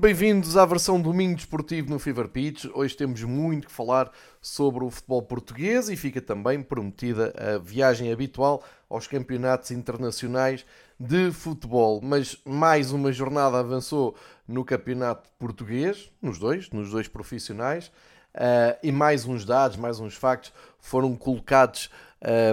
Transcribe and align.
Bem-vindos 0.00 0.56
à 0.56 0.64
versão 0.64 0.98
domingo 0.98 1.36
desportivo 1.36 1.90
no 1.90 1.98
Fever 1.98 2.26
Pitch. 2.26 2.64
Hoje 2.72 2.96
temos 2.96 3.22
muito 3.22 3.66
que 3.66 3.72
falar 3.72 4.10
sobre 4.40 4.82
o 4.82 4.88
futebol 4.88 5.20
português 5.20 5.90
e 5.90 5.96
fica 5.96 6.22
também 6.22 6.62
prometida 6.62 7.34
a 7.36 7.58
viagem 7.58 8.10
habitual 8.10 8.64
aos 8.88 9.06
campeonatos 9.06 9.70
internacionais 9.70 10.64
de 10.98 11.30
futebol. 11.30 12.00
Mas 12.02 12.40
mais 12.46 12.92
uma 12.92 13.12
jornada 13.12 13.58
avançou 13.58 14.16
no 14.48 14.64
campeonato 14.64 15.28
português, 15.38 16.10
nos 16.22 16.38
dois, 16.38 16.70
nos 16.70 16.90
dois 16.90 17.06
profissionais, 17.06 17.88
uh, 18.34 18.78
e 18.82 18.90
mais 18.90 19.26
uns 19.26 19.44
dados, 19.44 19.76
mais 19.76 20.00
uns 20.00 20.14
factos 20.14 20.50
foram 20.78 21.14
colocados 21.14 21.90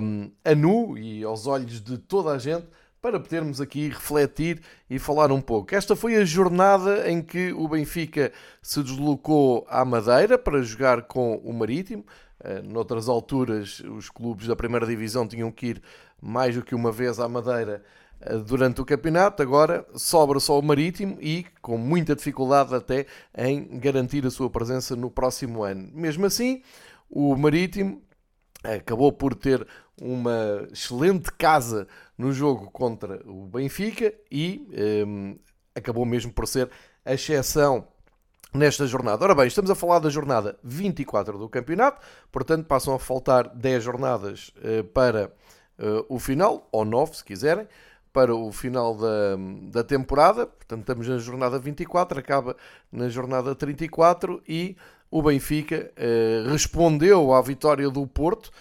um, 0.03 0.29
a 0.43 0.53
nu 0.53 0.97
e 0.97 1.23
aos 1.23 1.47
olhos 1.47 1.79
de 1.79 1.97
toda 1.97 2.31
a 2.31 2.37
gente 2.37 2.67
para 3.01 3.19
podermos 3.19 3.61
aqui 3.61 3.89
refletir 3.89 4.61
e 4.89 4.97
falar 4.97 5.31
um 5.31 5.41
pouco. 5.41 5.73
Esta 5.75 5.95
foi 5.95 6.15
a 6.15 6.25
jornada 6.25 7.09
em 7.09 7.21
que 7.21 7.53
o 7.53 7.67
Benfica 7.67 8.31
se 8.61 8.81
deslocou 8.81 9.65
à 9.69 9.85
Madeira 9.85 10.37
para 10.37 10.61
jogar 10.61 11.03
com 11.03 11.35
o 11.37 11.53
Marítimo. 11.53 12.05
Uh, 12.39 12.61
noutras 12.63 13.07
alturas, 13.09 13.79
os 13.79 14.09
clubes 14.09 14.47
da 14.47 14.55
primeira 14.55 14.85
divisão 14.85 15.27
tinham 15.27 15.51
que 15.51 15.67
ir 15.67 15.81
mais 16.21 16.55
do 16.55 16.63
que 16.63 16.75
uma 16.75 16.91
vez 16.91 17.19
à 17.19 17.27
Madeira 17.27 17.83
uh, 18.21 18.39
durante 18.39 18.81
o 18.81 18.85
campeonato. 18.85 19.41
Agora 19.41 19.85
sobra 19.95 20.39
só 20.39 20.57
o 20.59 20.63
Marítimo 20.63 21.17
e 21.21 21.45
com 21.61 21.77
muita 21.77 22.15
dificuldade 22.15 22.73
até 22.73 23.05
em 23.37 23.79
garantir 23.79 24.25
a 24.25 24.31
sua 24.31 24.49
presença 24.49 24.95
no 24.95 25.09
próximo 25.09 25.63
ano. 25.63 25.89
Mesmo 25.93 26.25
assim, 26.25 26.61
o 27.09 27.35
Marítimo 27.35 28.01
acabou 28.63 29.11
por 29.11 29.33
ter 29.33 29.65
uma 29.99 30.67
excelente 30.71 31.31
casa 31.31 31.87
no 32.17 32.31
jogo 32.33 32.71
contra 32.71 33.21
o 33.25 33.45
Benfica 33.45 34.13
e 34.31 34.67
um, 35.05 35.37
acabou 35.75 36.05
mesmo 36.05 36.31
por 36.31 36.47
ser 36.47 36.69
a 37.05 37.13
exceção 37.13 37.87
nesta 38.53 38.87
jornada. 38.87 39.23
Ora 39.23 39.35
bem, 39.35 39.47
estamos 39.47 39.69
a 39.69 39.75
falar 39.75 39.99
da 39.99 40.09
jornada 40.09 40.57
24 40.63 41.37
do 41.37 41.47
campeonato, 41.47 42.01
portanto 42.31 42.65
passam 42.65 42.93
a 42.95 42.99
faltar 42.99 43.49
10 43.49 43.83
jornadas 43.83 44.51
uh, 44.57 44.83
para 44.85 45.31
uh, 45.77 46.05
o 46.09 46.19
final, 46.19 46.67
ou 46.71 46.83
9 46.83 47.17
se 47.17 47.23
quiserem, 47.23 47.67
para 48.11 48.33
o 48.33 48.51
final 48.51 48.95
da, 48.95 49.37
da 49.69 49.83
temporada. 49.83 50.47
Portanto, 50.47 50.79
estamos 50.79 51.07
na 51.07 51.19
jornada 51.19 51.59
24, 51.59 52.19
acaba 52.19 52.55
na 52.91 53.09
jornada 53.09 53.53
34 53.53 54.41
e 54.47 54.75
o 55.11 55.21
Benfica 55.21 55.91
uh, 55.95 56.49
respondeu 56.49 57.33
à 57.33 57.41
vitória 57.41 57.89
do 57.89 58.05
Porto 58.07 58.51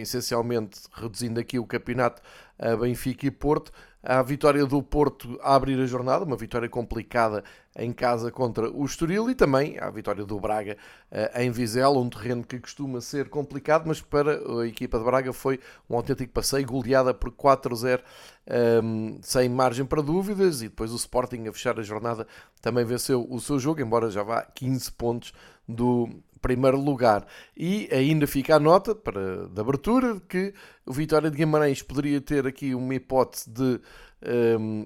essencialmente 0.00 0.82
reduzindo 0.92 1.40
aqui 1.40 1.58
o 1.58 1.66
campeonato 1.66 2.22
a 2.58 2.76
Benfica 2.76 3.26
e 3.26 3.30
Porto. 3.30 3.72
A 4.02 4.22
vitória 4.22 4.64
do 4.64 4.80
Porto 4.80 5.38
a 5.42 5.56
abrir 5.56 5.78
a 5.80 5.86
jornada, 5.86 6.24
uma 6.24 6.36
vitória 6.36 6.68
complicada 6.68 7.42
em 7.76 7.92
casa 7.92 8.30
contra 8.30 8.70
o 8.70 8.84
Estoril 8.84 9.28
e 9.28 9.34
também 9.34 9.76
a 9.78 9.90
vitória 9.90 10.24
do 10.24 10.38
Braga 10.38 10.76
uh, 11.10 11.40
em 11.40 11.50
Vizela, 11.50 11.98
um 11.98 12.08
terreno 12.08 12.44
que 12.44 12.60
costuma 12.60 13.00
ser 13.00 13.28
complicado, 13.28 13.84
mas 13.86 14.00
para 14.00 14.38
a 14.60 14.66
equipa 14.66 14.98
de 14.98 15.04
Braga 15.04 15.32
foi 15.32 15.58
um 15.90 15.96
autêntico 15.96 16.32
passeio, 16.32 16.64
goleada 16.64 17.12
por 17.12 17.32
4-0, 17.32 18.00
um, 18.00 18.52
ehm, 18.54 19.18
sem 19.20 19.48
margem 19.48 19.84
para 19.84 20.00
dúvidas, 20.00 20.62
e 20.62 20.68
depois 20.68 20.92
o 20.92 20.96
Sporting 20.96 21.48
a 21.48 21.52
fechar 21.52 21.78
a 21.78 21.82
jornada 21.82 22.26
também 22.62 22.84
venceu 22.84 23.26
o 23.28 23.40
seu 23.40 23.58
jogo, 23.58 23.80
embora 23.80 24.10
já 24.10 24.22
vá 24.22 24.42
15 24.42 24.92
pontos 24.92 25.32
do 25.68 26.08
primeiro 26.40 26.80
lugar. 26.80 27.26
E 27.56 27.88
ainda 27.92 28.26
fica 28.26 28.56
a 28.56 28.60
nota 28.60 28.94
para, 28.94 29.48
de 29.48 29.60
abertura 29.60 30.20
que 30.28 30.54
o 30.86 30.92
Vitória 30.92 31.30
de 31.30 31.36
Guimarães 31.36 31.82
poderia 31.82 32.20
ter 32.20 32.46
aqui 32.46 32.74
uma 32.74 32.94
hipótese 32.94 33.50
de 33.50 33.80
um, 34.54 34.84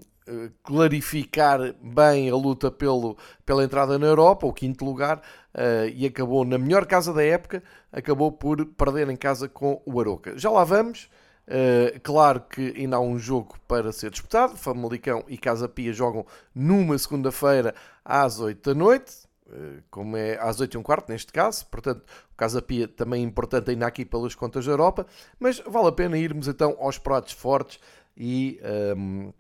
clarificar 0.63 1.75
bem 1.83 2.31
a 2.31 2.35
luta 2.35 2.71
pelo, 2.71 3.17
pela 3.45 3.65
entrada 3.65 3.99
na 3.99 4.07
Europa, 4.07 4.47
o 4.47 4.53
quinto 4.53 4.85
lugar, 4.85 5.19
uh, 5.55 5.89
e 5.95 6.07
acabou 6.07 6.45
na 6.45 6.59
melhor 6.59 6.87
casa 6.87 7.13
da 7.13 7.23
época, 7.23 7.63
acabou 7.91 8.31
por 8.31 8.65
perder 8.67 9.09
em 9.09 9.17
casa 9.17 9.49
com 9.49 9.83
o 9.85 10.01
Aroca. 10.01 10.39
Já 10.39 10.51
lá 10.51 10.65
vamos. 10.65 11.09
Uh, 11.43 11.99
claro 12.03 12.41
que 12.41 12.73
ainda 12.77 12.97
há 12.97 13.01
um 13.01 13.19
jogo 13.19 13.57
para 13.67 13.93
ser 13.93 14.11
disputado. 14.11 14.57
Famalicão 14.57 15.25
e 15.27 15.37
Casa 15.37 15.69
Pia 15.69 15.93
jogam 15.93 16.25
numa 16.55 16.97
segunda-feira 16.97 17.75
às 18.05 18.39
8 18.39 18.71
da 18.71 18.79
noite. 18.79 19.13
Eh, 19.53 19.83
como 19.91 20.17
é 20.17 20.39
às 20.41 20.61
8 20.61 20.75
e 20.75 20.79
um 20.79 20.83
quarto 20.83 21.11
neste 21.11 21.33
caso, 21.33 21.67
portanto 21.67 22.05
o 22.33 22.37
Casa 22.37 22.63
Pia 22.63 22.89
também 22.89 23.23
é 23.23 23.27
importante 23.27 23.71
ainda 23.71 23.87
aqui 23.87 24.05
pelas 24.05 24.35
contas 24.35 24.65
da 24.65 24.73
Europa, 24.73 25.07
mas 25.39 25.61
vale 25.67 25.89
a 25.89 25.93
pena 25.93 26.17
irmos 26.17 26.49
então 26.49 26.77
aos 26.81 26.99
pratos 26.99 27.33
fortes 27.33 27.79
e 28.17 28.61
um, 28.97 29.27
ehm, 29.27 29.35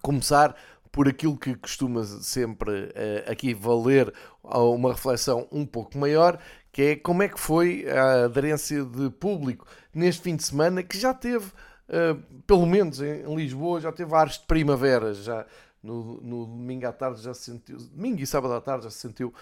começar 0.00 0.56
por 0.90 1.08
aquilo 1.08 1.38
que 1.38 1.54
costuma 1.54 2.04
sempre 2.04 2.70
uh, 2.70 3.30
aqui 3.30 3.54
valer 3.54 4.12
uma 4.42 4.92
reflexão 4.92 5.48
um 5.50 5.64
pouco 5.64 5.96
maior, 5.96 6.38
que 6.70 6.82
é 6.82 6.96
como 6.96 7.22
é 7.22 7.28
que 7.28 7.40
foi 7.40 7.86
a 7.88 8.24
aderência 8.26 8.84
de 8.84 9.08
público 9.10 9.66
neste 9.94 10.22
fim 10.22 10.36
de 10.36 10.44
semana, 10.44 10.82
que 10.82 10.98
já 10.98 11.14
teve, 11.14 11.46
uh, 11.46 12.42
pelo 12.46 12.66
menos 12.66 13.00
em 13.00 13.34
Lisboa, 13.34 13.80
já 13.80 13.90
teve 13.90 14.14
ares 14.14 14.34
de 14.34 14.46
primavera, 14.46 15.14
já 15.14 15.46
no, 15.82 16.20
no, 16.20 16.46
domingo 16.46 16.86
à 16.86 16.92
tarde 16.92 17.22
já 17.22 17.34
se 17.34 17.50
sentiu, 17.50 17.76
domingo 17.76 18.20
e 18.20 18.26
sábado 18.26 18.54
à 18.54 18.60
tarde 18.60 18.84
já 18.84 18.90
se 18.90 18.98
sentiu, 18.98 19.34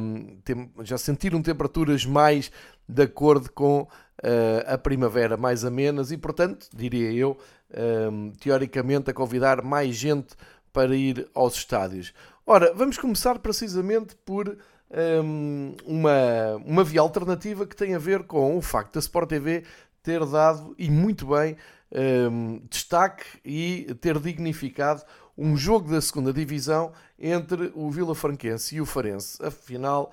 um, 0.00 0.36
tem, 0.42 0.70
já 0.82 0.96
sentiram 0.96 1.42
temperaturas 1.42 2.06
mais 2.06 2.50
de 2.88 3.02
acordo 3.02 3.52
com 3.52 3.82
uh, 3.82 3.88
a 4.66 4.78
primavera, 4.78 5.36
mais 5.36 5.64
amenas 5.64 6.10
e, 6.10 6.16
portanto, 6.16 6.68
diria 6.74 7.12
eu, 7.12 7.36
um, 8.10 8.30
teoricamente, 8.32 9.10
a 9.10 9.14
convidar 9.14 9.62
mais 9.62 9.94
gente 9.94 10.34
para 10.72 10.96
ir 10.96 11.28
aos 11.34 11.54
estádios. 11.54 12.14
Ora, 12.46 12.72
vamos 12.74 12.96
começar 12.96 13.38
precisamente 13.38 14.16
por 14.16 14.56
um, 15.22 15.74
uma, 15.84 16.56
uma 16.64 16.84
via 16.84 17.00
alternativa 17.00 17.66
que 17.66 17.76
tem 17.76 17.94
a 17.94 17.98
ver 17.98 18.22
com 18.22 18.56
o 18.56 18.62
facto 18.62 18.94
da 18.94 19.00
Sport 19.00 19.28
TV 19.28 19.64
ter 20.02 20.24
dado, 20.24 20.74
e 20.78 20.90
muito 20.90 21.26
bem, 21.26 21.56
destaque 22.70 23.24
e 23.44 23.94
ter 24.00 24.18
dignificado 24.18 25.02
um 25.38 25.56
jogo 25.56 25.88
da 25.88 26.00
segunda 26.00 26.32
divisão 26.32 26.92
entre 27.16 27.70
o 27.76 27.88
Vila 27.90 28.14
Franquense 28.14 28.74
e 28.74 28.80
o 28.80 28.86
Farense. 28.86 29.40
Afinal, 29.40 30.12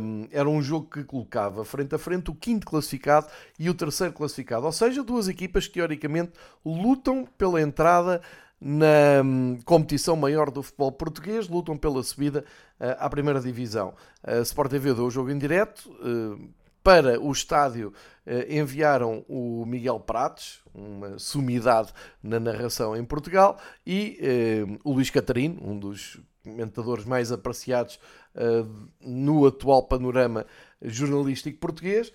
um, 0.00 0.28
era 0.30 0.48
um 0.48 0.62
jogo 0.62 0.88
que 0.88 1.02
colocava 1.02 1.64
frente 1.64 1.92
a 1.94 1.98
frente 1.98 2.30
o 2.30 2.34
quinto 2.34 2.64
classificado 2.64 3.26
e 3.58 3.68
o 3.68 3.74
terceiro 3.74 4.12
classificado. 4.12 4.64
Ou 4.64 4.72
seja, 4.72 5.02
duas 5.02 5.26
equipas 5.26 5.66
que 5.66 5.74
teoricamente 5.74 6.32
lutam 6.64 7.26
pela 7.36 7.60
entrada 7.60 8.22
na 8.60 9.22
um, 9.22 9.58
competição 9.64 10.14
maior 10.14 10.50
do 10.50 10.62
futebol 10.62 10.92
português, 10.92 11.48
lutam 11.48 11.76
pela 11.76 12.02
subida 12.02 12.44
uh, 12.80 12.96
à 12.98 13.10
primeira 13.10 13.40
divisão. 13.40 13.92
A 14.22 14.38
Sport 14.38 14.70
TV 14.70 14.94
deu 14.94 15.06
o 15.06 15.10
jogo 15.10 15.30
em 15.30 15.36
direto. 15.36 15.90
Uh, 16.00 16.48
para 16.84 17.18
o 17.18 17.32
estádio 17.32 17.94
eh, 17.94 18.13
enviaram 18.48 19.24
o 19.28 19.64
Miguel 19.66 20.00
Prates, 20.00 20.60
uma 20.74 21.18
sumidade 21.18 21.92
na 22.22 22.40
narração 22.40 22.96
em 22.96 23.04
Portugal, 23.04 23.58
e 23.86 24.18
eh, 24.20 24.78
o 24.82 24.92
Luís 24.92 25.10
Catarino, 25.10 25.60
um 25.62 25.78
dos 25.78 26.20
comentadores 26.42 27.04
mais 27.04 27.30
apreciados 27.30 27.98
eh, 28.34 28.64
no 29.00 29.46
atual 29.46 29.82
panorama 29.82 30.46
jornalístico 30.82 31.58
português, 31.58 32.12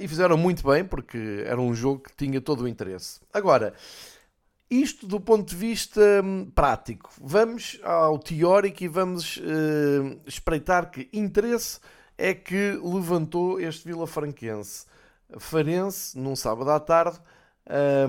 e 0.00 0.08
fizeram 0.08 0.36
muito 0.36 0.66
bem, 0.68 0.84
porque 0.84 1.44
era 1.46 1.60
um 1.60 1.72
jogo 1.72 2.00
que 2.00 2.16
tinha 2.16 2.40
todo 2.40 2.62
o 2.64 2.68
interesse. 2.68 3.20
Agora, 3.32 3.72
isto 4.68 5.06
do 5.06 5.20
ponto 5.20 5.48
de 5.48 5.54
vista 5.54 6.00
hum, 6.24 6.50
prático. 6.52 7.08
Vamos 7.20 7.78
ao 7.84 8.18
teórico 8.18 8.82
e 8.82 8.88
vamos 8.88 9.40
espreitar 10.26 10.90
que 10.90 11.08
interesse 11.12 11.78
é 12.18 12.34
que 12.34 12.78
levantou 12.82 13.60
este 13.60 13.86
Vila 13.86 14.08
Franquense. 14.08 14.89
Farense, 15.38 16.18
num 16.18 16.34
sábado 16.34 16.70
à 16.70 16.80
tarde, 16.80 17.20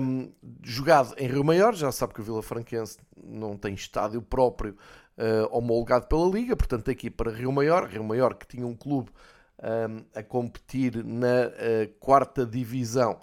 um, 0.00 0.32
jogado 0.62 1.14
em 1.16 1.28
Rio 1.28 1.44
Maior, 1.44 1.74
já 1.74 1.92
sabe 1.92 2.14
que 2.14 2.20
o 2.20 2.24
Vila 2.24 2.42
Franquense 2.42 2.98
não 3.16 3.56
tem 3.56 3.74
estádio 3.74 4.20
próprio 4.20 4.76
uh, 5.16 5.56
homologado 5.56 6.06
pela 6.06 6.28
Liga, 6.28 6.56
portanto 6.56 6.84
tem 6.84 6.96
que 6.96 7.06
ir 7.06 7.10
para 7.10 7.30
Rio 7.30 7.52
Maior. 7.52 7.86
Rio 7.86 8.02
Maior 8.02 8.34
que 8.34 8.46
tinha 8.46 8.66
um 8.66 8.74
clube 8.74 9.10
um, 9.62 10.04
a 10.18 10.22
competir 10.22 11.04
na 11.04 11.46
uh, 11.48 11.92
quarta 12.00 12.44
divisão, 12.44 13.20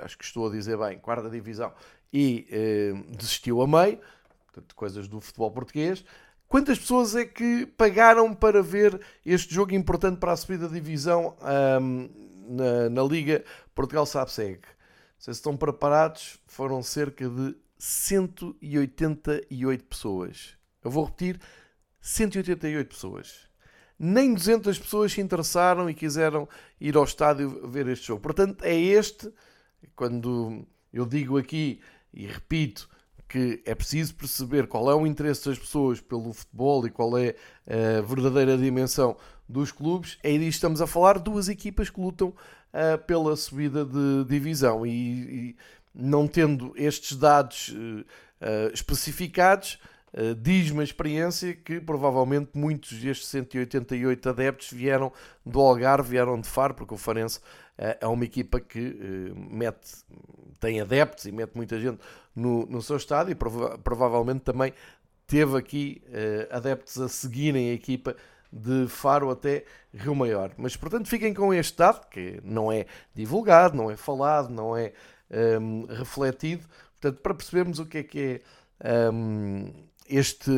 acho 0.00 0.16
que 0.16 0.24
estou 0.24 0.48
a 0.48 0.50
dizer 0.50 0.78
bem, 0.78 0.98
quarta 0.98 1.28
divisão, 1.28 1.72
e 2.12 2.48
uh, 2.50 3.16
desistiu 3.16 3.60
a 3.60 3.66
meio, 3.66 4.00
portanto, 4.46 4.74
coisas 4.74 5.08
do 5.08 5.20
futebol 5.20 5.50
português. 5.50 6.04
Quantas 6.48 6.78
pessoas 6.78 7.16
é 7.16 7.24
que 7.24 7.66
pagaram 7.66 8.32
para 8.32 8.62
ver 8.62 9.00
este 9.24 9.52
jogo 9.52 9.74
importante 9.74 10.18
para 10.18 10.30
a 10.32 10.36
subida 10.36 10.68
da 10.68 10.74
divisão 10.74 11.36
um, 11.82 12.08
na, 12.48 12.90
na, 12.90 13.02
Liga 13.02 13.44
Portugal 13.74 14.06
Sabe-Segue? 14.06 14.66
Se 15.18 15.30
estão 15.30 15.56
preparados, 15.56 16.38
foram 16.46 16.82
cerca 16.82 17.28
de 17.28 17.56
188 17.78 19.84
pessoas. 19.84 20.56
Eu 20.84 20.90
vou 20.90 21.04
repetir: 21.04 21.40
188 22.00 22.88
pessoas. 22.88 23.46
Nem 23.98 24.34
200 24.34 24.78
pessoas 24.78 25.12
se 25.12 25.20
interessaram 25.20 25.88
e 25.88 25.94
quiseram 25.94 26.48
ir 26.78 26.96
ao 26.96 27.04
estádio 27.04 27.66
ver 27.68 27.88
este 27.88 28.08
jogo. 28.08 28.20
Portanto, 28.20 28.62
é 28.62 28.76
este, 28.76 29.32
quando 29.94 30.66
eu 30.92 31.06
digo 31.06 31.38
aqui 31.38 31.80
e 32.12 32.26
repito, 32.26 32.88
que 33.28 33.60
é 33.64 33.74
preciso 33.74 34.14
perceber 34.14 34.66
qual 34.66 34.90
é 34.90 34.94
o 34.94 35.06
interesse 35.06 35.48
das 35.48 35.58
pessoas 35.58 36.00
pelo 36.00 36.32
futebol 36.32 36.86
e 36.86 36.90
qual 36.90 37.18
é 37.18 37.34
a 37.66 38.00
verdadeira 38.02 38.56
dimensão 38.56 39.16
dos 39.48 39.70
clubes, 39.70 40.18
é 40.22 40.30
disto 40.32 40.56
estamos 40.56 40.80
a 40.80 40.86
falar, 40.86 41.18
duas 41.18 41.48
equipas 41.48 41.88
que 41.88 42.00
lutam 42.00 42.28
uh, 42.28 42.98
pela 43.06 43.36
subida 43.36 43.84
de 43.84 44.24
divisão. 44.28 44.84
E, 44.86 44.90
e 44.90 45.56
não 45.94 46.26
tendo 46.26 46.72
estes 46.76 47.16
dados 47.16 47.68
uh, 47.68 48.00
uh, 48.00 48.72
especificados, 48.72 49.78
diz-me 50.38 50.80
a 50.80 50.84
experiência 50.84 51.52
que 51.52 51.78
provavelmente 51.78 52.52
muitos 52.54 52.98
destes 52.98 53.28
188 53.28 54.30
adeptos 54.30 54.70
vieram 54.70 55.12
do 55.44 55.60
Algarve, 55.60 56.08
vieram 56.08 56.40
de 56.40 56.48
Faro, 56.48 56.72
porque 56.72 56.94
o 56.94 56.96
Farense 56.96 57.38
é 57.76 58.06
uma 58.06 58.24
equipa 58.24 58.58
que 58.58 58.96
mete, 59.50 60.06
tem 60.58 60.80
adeptos 60.80 61.26
e 61.26 61.32
mete 61.32 61.54
muita 61.54 61.78
gente 61.78 61.98
no, 62.34 62.64
no 62.64 62.80
seu 62.80 62.96
estádio 62.96 63.32
e 63.32 63.34
prova 63.34 63.76
provavelmente 63.76 64.40
também 64.40 64.72
teve 65.26 65.58
aqui 65.58 66.02
adeptos 66.50 66.98
a 66.98 67.10
seguirem 67.10 67.68
a 67.68 67.74
equipa 67.74 68.16
de 68.56 68.88
Faro 68.88 69.30
até 69.30 69.64
Rio 69.92 70.14
Maior. 70.14 70.52
Mas, 70.56 70.76
portanto, 70.76 71.08
fiquem 71.08 71.34
com 71.34 71.52
este 71.52 71.76
dado, 71.76 72.06
que 72.08 72.40
não 72.42 72.72
é 72.72 72.86
divulgado, 73.14 73.76
não 73.76 73.90
é 73.90 73.96
falado, 73.96 74.50
não 74.50 74.76
é 74.76 74.92
um, 75.60 75.86
refletido, 75.86 76.66
portanto, 77.00 77.20
para 77.20 77.34
percebermos 77.34 77.78
o 77.78 77.86
que 77.86 77.98
é 77.98 78.02
que 78.02 78.42
é 78.80 79.10
um, 79.10 79.72
este, 80.08 80.50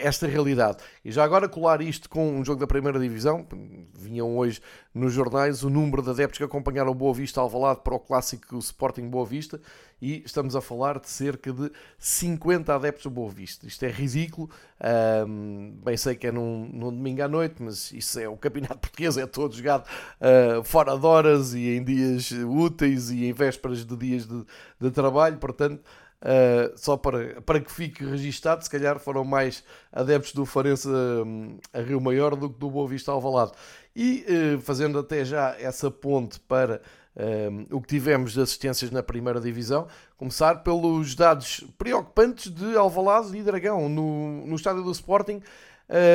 esta 0.00 0.26
realidade. 0.26 0.78
E 1.04 1.10
já 1.10 1.24
agora 1.24 1.48
colar 1.48 1.80
isto 1.80 2.08
com 2.08 2.28
um 2.28 2.44
jogo 2.44 2.60
da 2.60 2.66
primeira 2.66 2.98
divisão, 2.98 3.46
vinham 3.94 4.36
hoje 4.36 4.60
nos 4.94 5.12
jornais 5.12 5.62
o 5.62 5.70
número 5.70 6.02
de 6.02 6.10
adeptos 6.10 6.38
que 6.38 6.44
acompanharam 6.44 6.94
Boa 6.94 7.12
Vista 7.12 7.40
Alvalade 7.40 7.80
para 7.82 7.94
o 7.94 7.98
clássico 7.98 8.58
Sporting 8.58 9.08
Boa 9.08 9.26
Vista 9.26 9.60
e 10.00 10.22
estamos 10.24 10.54
a 10.54 10.60
falar 10.60 10.98
de 10.98 11.08
cerca 11.08 11.52
de 11.52 11.70
50 11.98 12.74
adeptos 12.74 13.04
do 13.04 13.10
Boa 13.10 13.30
Vista. 13.30 13.66
Isto 13.66 13.84
é 13.84 13.88
ridículo, 13.88 14.50
um, 15.26 15.78
bem 15.84 15.96
sei 15.96 16.14
que 16.14 16.26
é 16.26 16.32
num, 16.32 16.68
num, 16.72 16.90
domingo 16.90 17.22
à 17.22 17.28
noite, 17.28 17.62
mas 17.62 17.92
isso 17.92 18.18
é 18.18 18.28
o 18.28 18.36
campeonato 18.36 18.78
português, 18.80 19.16
é 19.16 19.26
todo 19.26 19.54
jogado 19.54 19.86
uh, 19.86 20.62
fora 20.64 20.98
de 20.98 21.06
horas 21.06 21.54
e 21.54 21.76
em 21.76 21.84
dias 21.84 22.30
úteis 22.30 23.10
e 23.10 23.26
em 23.26 23.32
vésperas 23.32 23.84
de 23.84 23.96
dias 23.96 24.26
de, 24.26 24.44
de 24.80 24.90
trabalho, 24.90 25.38
portanto 25.38 25.82
Uh, 26.22 26.76
só 26.76 26.96
para, 26.96 27.40
para 27.42 27.60
que 27.60 27.70
fique 27.70 28.04
registado, 28.04 28.64
se 28.64 28.70
calhar 28.70 28.98
foram 28.98 29.22
mais 29.22 29.62
adeptos 29.92 30.32
do 30.32 30.46
Farense 30.46 30.88
um, 30.88 31.58
a 31.72 31.80
Rio 31.80 32.00
Maior 32.00 32.34
do 32.34 32.48
que 32.48 32.58
do 32.58 32.70
Boa 32.70 32.88
Vista 32.88 33.12
Alvalade. 33.12 33.52
E 33.94 34.24
uh, 34.28 34.60
fazendo 34.60 34.98
até 34.98 35.24
já 35.24 35.54
essa 35.58 35.90
ponte 35.90 36.40
para 36.40 36.80
um, 37.16 37.76
o 37.76 37.80
que 37.80 37.88
tivemos 37.88 38.32
de 38.32 38.40
assistências 38.40 38.90
na 38.90 39.02
primeira 39.02 39.40
divisão, 39.40 39.86
começar 40.16 40.62
pelos 40.62 41.14
dados 41.14 41.64
preocupantes 41.78 42.52
de 42.52 42.76
Alvalade 42.76 43.36
e 43.36 43.42
Dragão. 43.42 43.88
No, 43.88 44.46
no 44.46 44.56
estádio 44.56 44.82
do 44.82 44.92
Sporting, 44.92 45.40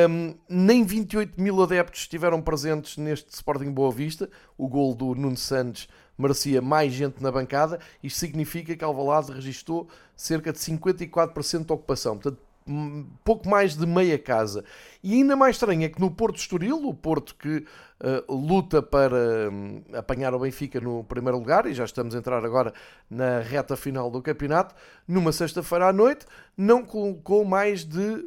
um, 0.08 0.34
nem 0.48 0.84
28 0.84 1.40
mil 1.40 1.62
adeptos 1.62 2.02
estiveram 2.02 2.40
presentes 2.42 2.96
neste 2.96 3.32
Sporting 3.32 3.70
Boa 3.70 3.90
Vista. 3.90 4.28
O 4.56 4.68
gol 4.68 4.94
do 4.94 5.14
Nuno 5.14 5.36
Santos 5.36 5.88
merecia 6.16 6.60
mais 6.60 6.92
gente 6.92 7.22
na 7.22 7.30
bancada. 7.30 7.78
Isto 8.02 8.18
significa 8.20 8.74
que 8.74 8.84
Alvalade 8.84 9.32
registrou 9.32 9.88
cerca 10.16 10.52
de 10.52 10.58
54% 10.58 11.66
de 11.66 11.72
ocupação. 11.72 12.18
Portanto, 12.18 12.38
pouco 13.24 13.48
mais 13.48 13.76
de 13.76 13.86
meia 13.86 14.18
casa. 14.18 14.64
E 15.02 15.14
ainda 15.14 15.34
mais 15.34 15.56
estranho 15.56 15.84
é 15.84 15.88
que 15.88 16.00
no 16.00 16.10
Porto 16.10 16.36
Estoril, 16.36 16.86
o 16.86 16.94
Porto 16.94 17.34
que 17.34 17.58
uh, 17.58 18.32
luta 18.32 18.82
para 18.82 19.50
um, 19.50 19.82
apanhar 19.94 20.34
o 20.34 20.38
Benfica 20.38 20.80
no 20.80 21.04
primeiro 21.04 21.38
lugar, 21.38 21.66
e 21.66 21.74
já 21.74 21.84
estamos 21.84 22.14
a 22.14 22.18
entrar 22.18 22.44
agora 22.44 22.72
na 23.10 23.40
reta 23.40 23.76
final 23.76 24.10
do 24.10 24.22
campeonato, 24.22 24.74
numa 25.06 25.32
sexta-feira 25.32 25.88
à 25.88 25.92
noite, 25.92 26.26
não 26.56 26.84
colocou 26.84 27.44
mais 27.44 27.84
de 27.84 28.24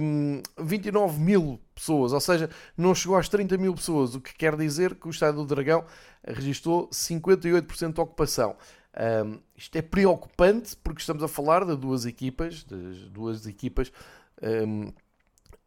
um, 0.00 0.42
29 0.58 1.20
mil 1.20 1.60
pessoas, 1.74 2.12
ou 2.12 2.20
seja, 2.20 2.48
não 2.76 2.94
chegou 2.94 3.16
às 3.16 3.28
30 3.28 3.56
mil 3.58 3.74
pessoas, 3.74 4.14
o 4.14 4.20
que 4.20 4.34
quer 4.34 4.56
dizer 4.56 4.94
que 4.94 5.08
o 5.08 5.10
Estádio 5.10 5.40
do 5.40 5.46
Dragão 5.46 5.84
registrou 6.26 6.88
58% 6.88 7.92
de 7.92 8.00
ocupação. 8.00 8.56
Um, 8.96 9.40
isto 9.56 9.74
é 9.76 9.82
preocupante 9.82 10.76
porque 10.76 11.00
estamos 11.00 11.22
a 11.22 11.28
falar 11.28 11.64
de 11.64 11.76
duas 11.76 12.06
equipas, 12.06 12.62
das 12.62 12.98
duas 13.10 13.46
equipas 13.46 13.92
um, 14.40 14.92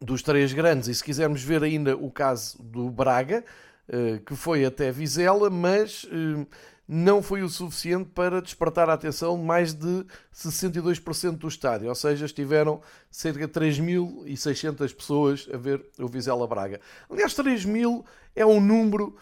dos 0.00 0.22
três 0.22 0.52
grandes. 0.52 0.88
E 0.88 0.94
se 0.94 1.04
quisermos 1.04 1.42
ver 1.42 1.62
ainda 1.62 1.96
o 1.96 2.10
caso 2.10 2.60
do 2.62 2.90
Braga, 2.90 3.44
uh, 3.88 4.20
que 4.24 4.34
foi 4.34 4.64
até 4.64 4.90
Vizela, 4.90 5.50
mas 5.50 6.04
uh, 6.04 6.46
não 6.88 7.22
foi 7.22 7.42
o 7.42 7.48
suficiente 7.50 8.08
para 8.14 8.40
despertar 8.40 8.88
a 8.88 8.94
atenção 8.94 9.36
de 9.36 9.44
mais 9.44 9.74
de 9.74 10.06
62% 10.34 11.36
do 11.36 11.46
estádio, 11.46 11.88
ou 11.90 11.94
seja, 11.94 12.24
estiveram 12.24 12.80
cerca 13.10 13.46
de 13.46 13.52
3.600 13.52 14.94
pessoas 14.96 15.46
a 15.52 15.58
ver 15.58 15.84
o 15.98 16.08
Vizela 16.08 16.46
Braga. 16.46 16.80
Aliás, 17.10 17.34
3.000 17.34 18.02
é 18.34 18.46
um 18.46 18.58
número 18.58 19.14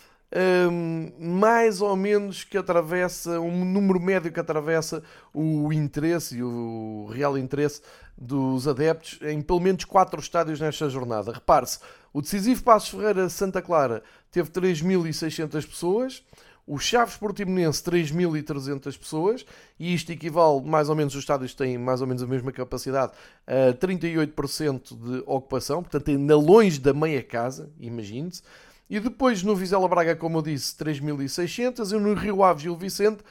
um, 0.71 1.13
mais 1.19 1.81
ou 1.81 1.97
menos 1.97 2.45
que 2.45 2.59
atravessa, 2.59 3.41
um 3.41 3.65
número 3.65 4.01
médio 4.01 4.33
que 4.33 4.41
atravessa 4.41 5.03
o 5.33 5.73
interesse 5.73 6.39
e 6.39 6.43
o 6.43 7.09
real 7.13 7.39
interesse 7.39 7.81
dos 8.17 8.67
adeptos 8.67 9.19
em 9.23 9.41
pelo 9.41 9.61
menos 9.61 9.85
quatro 9.85 10.21
estádios 10.21 10.61
nesta 10.61 10.89
jornada. 10.89 11.33
Repare-se, 11.33 11.79
o 12.13 12.21
decisivo 12.21 12.63
Passos 12.63 12.89
Ferreira 12.91 13.29
Santa 13.29 13.61
Clara 13.61 14.03
teve 14.31 14.51
3.600 14.51 15.67
pessoas, 15.67 16.25
o 16.67 16.79
Chaves 16.79 17.17
Portimonense 17.17 17.83
3.300 17.83 18.99
pessoas, 18.99 19.47
e 19.79 19.95
isto 19.95 20.11
equivale, 20.11 20.63
mais 20.63 20.89
ou 20.89 20.97
menos, 20.97 21.15
os 21.15 21.21
estádios 21.21 21.55
têm 21.55 21.79
mais 21.79 22.01
ou 22.01 22.07
menos 22.07 22.23
a 22.23 22.27
mesma 22.27 22.51
capacidade, 22.51 23.13
a 23.47 23.73
38% 23.75 24.97
de 24.97 25.23
ocupação, 25.27 25.83
portanto 25.83 26.11
ainda 26.11 26.37
longe 26.37 26.81
da 26.81 26.93
meia 26.93 27.23
casa, 27.23 27.71
imagine-se. 27.79 28.43
E 28.89 28.99
depois 28.99 29.43
no 29.43 29.55
Vizela 29.55 29.89
Braga, 29.89 30.17
como 30.17 30.39
eu 30.39 30.43
disse, 30.43 30.77
3.600 30.77 31.93
e 31.93 32.01
no 32.01 32.15
Rio 32.15 32.43
Ave 32.43 32.63
Gil 32.63 32.77
Vicente 32.77 33.23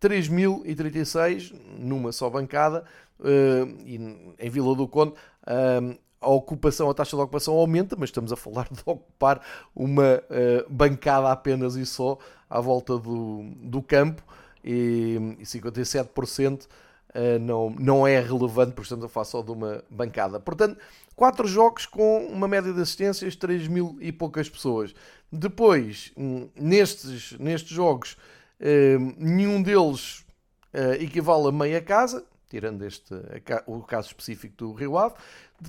3.036 0.00 1.54
numa 1.78 2.12
só 2.12 2.30
bancada 2.30 2.84
uh, 3.20 3.84
e 3.84 3.96
em 4.38 4.50
Vila 4.50 4.74
do 4.74 4.86
Conde 4.86 5.12
uh, 5.12 5.98
a 6.20 6.28
ocupação, 6.30 6.90
a 6.90 6.94
taxa 6.94 7.16
de 7.16 7.22
ocupação 7.22 7.54
aumenta, 7.54 7.96
mas 7.96 8.08
estamos 8.08 8.32
a 8.32 8.36
falar 8.36 8.68
de 8.70 8.80
ocupar 8.84 9.40
uma 9.74 10.16
uh, 10.16 10.70
bancada 10.72 11.30
apenas 11.30 11.76
e 11.76 11.86
só 11.86 12.18
à 12.48 12.60
volta 12.60 12.98
do, 12.98 13.50
do 13.56 13.82
campo 13.82 14.22
e, 14.64 15.36
e 15.38 15.44
57% 15.44 16.66
não, 17.40 17.70
não 17.70 18.06
é 18.06 18.20
relevante, 18.20 18.72
porque 18.72 18.82
estamos 18.82 19.04
a 19.04 19.08
falar 19.08 19.24
só 19.24 19.42
de 19.42 19.50
uma 19.50 19.82
bancada. 19.90 20.38
Portanto, 20.38 20.78
Quatro 21.18 21.48
jogos 21.48 21.84
com 21.84 22.26
uma 22.26 22.46
média 22.46 22.72
de 22.72 22.80
assistências, 22.80 23.34
3 23.34 23.66
mil 23.66 23.98
e 24.00 24.12
poucas 24.12 24.48
pessoas. 24.48 24.94
Depois, 25.32 26.12
hum, 26.16 26.48
nestes, 26.54 27.32
nestes 27.40 27.70
jogos, 27.72 28.16
hum, 28.60 29.14
nenhum 29.18 29.60
deles 29.60 30.24
eh, 30.72 31.02
equivale 31.02 31.48
a 31.48 31.50
meia 31.50 31.82
casa, 31.82 32.24
tirando 32.48 32.84
este, 32.84 33.12
o 33.66 33.80
caso 33.80 34.06
específico 34.06 34.54
do 34.58 34.72
Rio 34.72 34.96
Ave. 34.96 35.16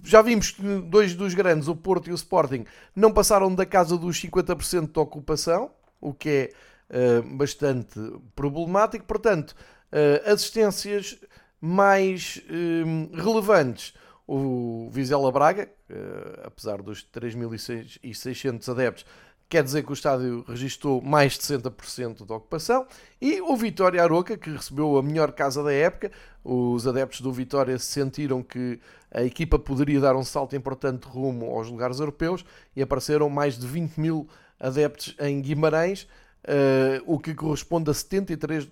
Já 0.03 0.21
vimos 0.21 0.51
que 0.51 0.61
dois 0.81 1.15
dos 1.15 1.33
grandes, 1.33 1.67
o 1.67 1.75
Porto 1.75 2.11
e 2.11 2.11
o 2.11 2.15
Sporting, 2.15 2.63
não 2.95 3.11
passaram 3.11 3.51
da 3.55 3.65
casa 3.65 3.97
dos 3.97 4.21
50% 4.21 4.91
de 4.91 4.99
ocupação, 4.99 5.71
o 5.99 6.13
que 6.13 6.51
é 6.89 7.19
uh, 7.19 7.37
bastante 7.37 7.99
problemático. 8.35 9.05
Portanto, 9.05 9.51
uh, 9.91 10.31
assistências 10.31 11.17
mais 11.61 12.41
uh, 12.49 13.15
relevantes 13.15 13.93
o 14.31 14.87
Vizela 14.91 15.31
Braga, 15.31 15.67
uh, 15.89 16.41
apesar 16.45 16.83
dos 16.83 17.03
3.600 17.03 18.69
adeptos, 18.69 19.05
quer 19.49 19.63
dizer 19.63 19.83
que 19.83 19.89
o 19.89 19.93
estádio 19.93 20.45
registrou 20.47 21.01
mais 21.01 21.33
de 21.33 21.39
60% 21.39 22.27
de 22.27 22.31
ocupação. 22.31 22.85
E 23.19 23.41
o 23.41 23.57
Vitória 23.57 24.03
Aroca, 24.03 24.37
que 24.37 24.51
recebeu 24.51 24.99
a 24.99 25.01
melhor 25.01 25.31
casa 25.31 25.63
da 25.63 25.73
época. 25.73 26.11
Os 26.43 26.85
adeptos 26.85 27.21
do 27.21 27.33
Vitória 27.33 27.79
sentiram 27.79 28.43
que 28.43 28.79
a 29.11 29.23
equipa 29.23 29.57
poderia 29.57 29.99
dar 29.99 30.15
um 30.15 30.23
salto 30.23 30.55
importante 30.55 31.05
rumo 31.05 31.47
aos 31.47 31.67
lugares 31.67 31.99
europeus 31.99 32.45
e 32.75 32.83
apareceram 32.83 33.27
mais 33.31 33.57
de 33.57 33.65
20 33.65 33.99
mil 33.99 34.29
adeptos 34.59 35.15
em 35.19 35.41
Guimarães, 35.41 36.03
uh, 36.43 37.03
o 37.05 37.19
que 37.19 37.33
corresponde 37.33 37.89
a 37.89 37.93
73% 37.93 38.69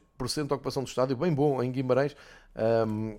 de 0.48 0.53
ocupação 0.53 0.84
do 0.84 0.88
estádio. 0.88 1.15
Bem 1.15 1.34
bom 1.34 1.62
em 1.63 1.72
Guimarães. 1.72 2.15
Um, 2.88 3.17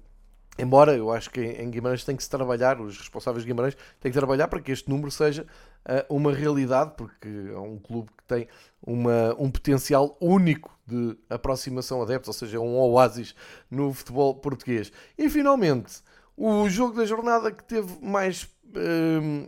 Embora 0.59 0.97
eu 0.97 1.13
acho 1.13 1.31
que 1.31 1.41
em 1.41 1.71
Guimarães 1.71 2.05
tem 2.05 2.17
que 2.17 2.23
se 2.23 2.29
trabalhar, 2.29 2.81
os 2.81 2.99
responsáveis 2.99 3.45
de 3.45 3.49
Guimarães 3.49 3.77
têm 4.01 4.11
que 4.11 4.19
trabalhar 4.19 4.49
para 4.49 4.61
que 4.61 4.73
este 4.73 4.91
número 4.91 5.09
seja 5.09 5.47
uh, 5.87 6.15
uma 6.15 6.33
realidade, 6.33 6.95
porque 6.97 7.29
é 7.29 7.59
um 7.59 7.79
clube 7.79 8.11
que 8.19 8.25
tem 8.25 8.49
uma, 8.83 9.37
um 9.39 9.49
potencial 9.49 10.19
único 10.21 10.77
de 10.85 11.17
aproximação 11.31 12.01
a 12.01 12.05
adeptos, 12.05 12.29
ou 12.29 12.35
seja, 12.35 12.59
um 12.59 12.77
oásis 12.77 13.37
no 13.71 13.95
futebol 13.95 14.35
português. 14.35 14.91
E 15.17 15.31
finalmente, 15.31 16.03
o 16.37 16.69
jogo 16.69 16.97
da 16.97 17.07
jornada 17.07 17.53
que 17.53 17.63
teve 17.63 17.97
mais, 18.05 18.49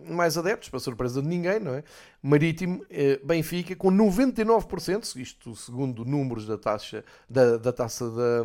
mais 0.08 0.36
adeptos, 0.36 0.68
para 0.68 0.80
surpresa 0.80 1.20
de 1.20 1.28
ninguém, 1.28 1.60
não 1.60 1.74
é? 1.74 1.84
Marítimo 2.22 2.82
uh, 2.82 3.26
Benfica, 3.26 3.74
com 3.76 3.90
99%, 3.90 5.16
isto 5.16 5.54
segundo 5.54 6.04
números 6.04 6.46
da 6.46 6.58
taxa 6.58 7.04
da, 7.28 7.56
da 7.56 7.72
taça 7.72 8.10
da. 8.10 8.44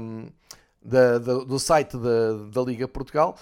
Da, 0.88 1.18
da, 1.18 1.34
do 1.40 1.58
site 1.58 1.98
da, 1.98 2.34
da 2.54 2.62
Liga 2.62 2.88
Portugal, 2.88 3.36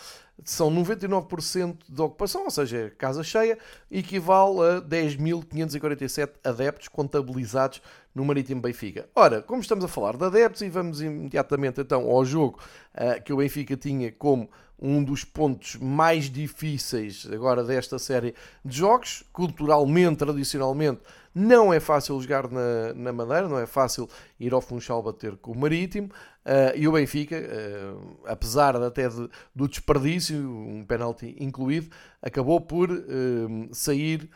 são 0.43 0.71
99% 0.71 1.77
de 1.87 2.01
ocupação, 2.01 2.45
ou 2.45 2.51
seja, 2.51 2.85
é 2.85 2.89
casa 2.89 3.23
cheia, 3.23 3.57
equivale 3.91 4.59
a 4.61 4.81
10.547 4.81 6.31
adeptos 6.43 6.87
contabilizados 6.87 7.81
no 8.13 8.25
Marítimo 8.25 8.61
Benfica. 8.61 9.07
Ora, 9.15 9.41
como 9.41 9.61
estamos 9.61 9.85
a 9.85 9.87
falar 9.87 10.17
de 10.17 10.25
adeptos, 10.25 10.61
e 10.61 10.69
vamos 10.69 11.01
imediatamente 11.01 11.81
então 11.81 12.09
ao 12.09 12.25
jogo 12.25 12.59
uh, 12.93 13.21
que 13.21 13.31
o 13.31 13.37
Benfica 13.37 13.77
tinha 13.77 14.11
como 14.11 14.49
um 14.83 15.01
dos 15.01 15.23
pontos 15.23 15.77
mais 15.77 16.29
difíceis 16.29 17.25
agora 17.31 17.63
desta 17.63 17.97
série 17.97 18.35
de 18.65 18.77
jogos, 18.77 19.23
culturalmente, 19.31 20.17
tradicionalmente, 20.17 20.99
não 21.33 21.73
é 21.73 21.79
fácil 21.79 22.21
jogar 22.21 22.49
na, 22.51 22.93
na 22.93 23.13
Madeira, 23.13 23.47
não 23.47 23.57
é 23.57 23.65
fácil 23.65 24.07
ir 24.39 24.53
ao 24.53 24.61
Funchal 24.61 25.01
bater 25.01 25.37
com 25.37 25.53
o 25.53 25.57
Marítimo. 25.57 26.09
Uh, 26.45 26.75
e 26.75 26.87
o 26.87 26.91
Benfica, 26.91 27.37
uh, 27.37 28.19
apesar 28.25 28.75
até 28.75 29.07
de, 29.07 29.29
do 29.55 29.67
desperdício, 29.67 30.37
um 30.37 30.83
penalti 30.85 31.35
incluído, 31.39 31.89
acabou 32.21 32.59
por 32.59 32.91
uh, 32.91 33.69
sair 33.71 34.29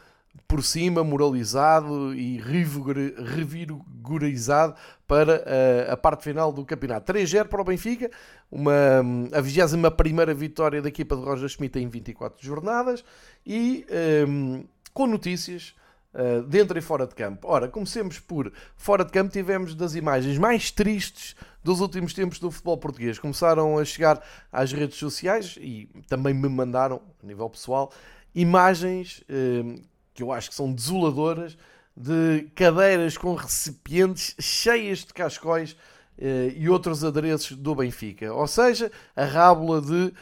por 0.47 0.63
cima, 0.63 1.03
moralizado 1.03 2.13
e 2.13 2.37
revigorizado 2.37 4.75
para 5.07 5.43
a 5.91 5.97
parte 5.97 6.23
final 6.23 6.51
do 6.51 6.65
campeonato. 6.65 7.11
3-0 7.11 7.47
para 7.47 7.61
o 7.61 7.63
Benfica, 7.63 8.11
uma, 8.51 8.73
a 9.33 9.41
21 9.41 10.35
vitória 10.35 10.81
da 10.81 10.89
equipa 10.89 11.15
de 11.15 11.23
Roger 11.23 11.49
Schmidt 11.49 11.79
em 11.79 11.87
24 11.87 12.45
jornadas 12.45 13.03
e 13.45 13.85
um, 14.27 14.65
com 14.93 15.07
notícias 15.07 15.73
uh, 16.13 16.43
dentro 16.43 16.77
e 16.77 16.81
fora 16.81 17.05
de 17.05 17.15
campo. 17.15 17.47
Ora, 17.47 17.67
comecemos 17.67 18.19
por 18.19 18.51
fora 18.75 19.05
de 19.05 19.11
campo, 19.11 19.31
tivemos 19.31 19.75
das 19.75 19.95
imagens 19.95 20.37
mais 20.37 20.71
tristes 20.71 21.35
dos 21.63 21.81
últimos 21.81 22.13
tempos 22.13 22.39
do 22.39 22.49
futebol 22.49 22.77
português. 22.77 23.19
Começaram 23.19 23.77
a 23.77 23.85
chegar 23.85 24.21
às 24.51 24.71
redes 24.71 24.97
sociais 24.97 25.57
e 25.59 25.89
também 26.07 26.33
me 26.33 26.49
mandaram, 26.49 27.01
a 27.21 27.25
nível 27.25 27.49
pessoal, 27.49 27.91
imagens 28.33 29.23
uh, 29.29 29.81
que 30.17 30.23
eu 30.23 30.31
acho 30.31 30.49
que 30.49 30.55
são 30.55 30.73
desoladoras 30.73 31.55
de 31.95 32.49
cadeiras 32.55 33.17
com 33.17 33.35
recipientes 33.35 34.35
cheias 34.39 34.99
de 34.99 35.13
cascóis 35.13 35.77
Uh, 36.19 36.49
e 36.55 36.67
outros 36.67 37.03
adereços 37.03 37.55
do 37.55 37.75
Benfica. 37.75 38.33
Ou 38.33 38.47
seja, 38.47 38.91
a 39.15 39.23
rábula 39.23 39.79
de 39.79 39.93
uh, 39.93 40.13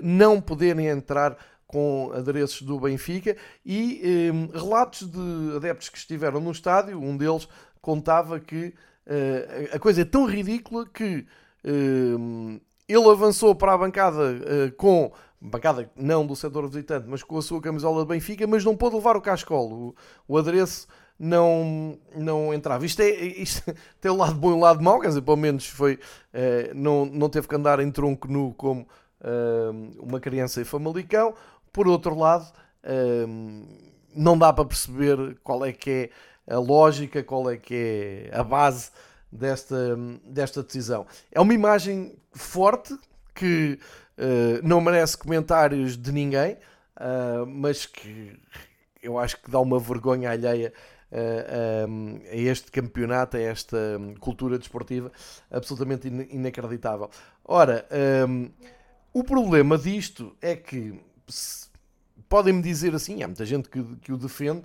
não 0.00 0.40
poderem 0.40 0.86
entrar 0.86 1.36
com 1.66 2.12
adereços 2.14 2.62
do 2.62 2.78
Benfica 2.78 3.36
e 3.66 4.00
eh, 4.04 4.56
relatos 4.56 5.08
de 5.08 5.56
adeptos 5.56 5.88
que 5.88 5.96
estiveram 5.96 6.38
no 6.38 6.52
estádio. 6.52 7.00
Um 7.02 7.16
deles 7.16 7.48
contava 7.80 8.38
que 8.38 8.74
eh, 9.06 9.70
a 9.72 9.78
coisa 9.78 10.02
é 10.02 10.04
tão 10.04 10.26
ridícula 10.26 10.86
que 10.86 11.26
eh, 11.64 12.60
ele 12.86 13.08
avançou 13.08 13.54
para 13.54 13.72
a 13.72 13.78
bancada 13.78 14.38
eh, 14.44 14.70
com 14.76 15.12
bancada 15.42 15.90
não 15.96 16.24
do 16.24 16.36
setor 16.36 16.66
visitante, 16.68 17.06
mas 17.08 17.22
com 17.22 17.36
a 17.36 17.42
sua 17.42 17.60
camisola 17.60 18.02
de 18.02 18.08
Benfica, 18.08 18.46
mas 18.46 18.64
não 18.64 18.76
pôde 18.76 18.94
levar 18.94 19.16
o 19.16 19.20
cascolo. 19.20 19.94
O, 20.28 20.34
o 20.34 20.38
adereço 20.38 20.86
não, 21.18 21.98
não 22.14 22.54
entrava. 22.54 22.86
Isto, 22.86 23.02
é, 23.02 23.10
isto 23.10 23.62
tem 24.00 24.10
o 24.10 24.16
lado 24.16 24.34
bom 24.34 24.50
e 24.50 24.54
o 24.54 24.58
lado 24.58 24.82
mau, 24.82 25.00
quer 25.00 25.08
dizer, 25.08 25.22
pelo 25.22 25.36
menos 25.36 25.66
foi, 25.66 25.98
eh, 26.32 26.70
não, 26.74 27.04
não 27.04 27.28
teve 27.28 27.48
que 27.48 27.54
andar 27.54 27.80
em 27.80 27.90
tronco 27.90 28.28
nu 28.28 28.54
como 28.54 28.86
eh, 29.20 29.70
uma 29.98 30.20
criança 30.20 30.60
em 30.60 30.64
Famalicão. 30.64 31.34
Por 31.72 31.88
outro 31.88 32.14
lado, 32.16 32.52
hum, 33.26 33.66
não 34.14 34.38
dá 34.38 34.52
para 34.52 34.64
perceber 34.64 35.38
qual 35.42 35.64
é 35.64 35.72
que 35.72 36.10
é 36.46 36.54
a 36.54 36.58
lógica, 36.58 37.22
qual 37.22 37.50
é 37.50 37.56
que 37.56 38.28
é 38.30 38.36
a 38.36 38.44
base 38.44 38.90
desta, 39.30 39.96
desta 40.24 40.62
decisão. 40.62 41.06
É 41.30 41.40
uma 41.40 41.54
imagem 41.54 42.14
forte 42.32 42.96
que 43.34 43.78
não 44.62 44.80
merece 44.80 45.16
comentários 45.16 45.96
de 45.96 46.12
ninguém, 46.12 46.56
uh, 46.96 47.46
mas 47.46 47.86
que 47.86 48.38
eu 49.02 49.18
acho 49.18 49.40
que 49.42 49.50
dá 49.50 49.58
uma 49.58 49.78
vergonha 49.78 50.30
alheia 50.30 50.72
uh, 51.10 52.20
a 52.30 52.36
este 52.36 52.70
campeonato, 52.70 53.36
a 53.36 53.40
esta 53.40 53.78
cultura 54.20 54.58
desportiva 54.58 55.10
absolutamente 55.50 56.08
inacreditável. 56.08 57.10
Ora, 57.44 57.86
um, 58.28 58.50
o 59.12 59.24
problema 59.24 59.76
disto 59.76 60.36
é 60.40 60.54
que 60.56 60.98
podem-me 62.28 62.62
dizer 62.62 62.94
assim, 62.94 63.22
há 63.22 63.26
muita 63.26 63.44
gente 63.44 63.68
que, 63.68 63.82
que 63.96 64.12
o 64.12 64.16
defende, 64.16 64.62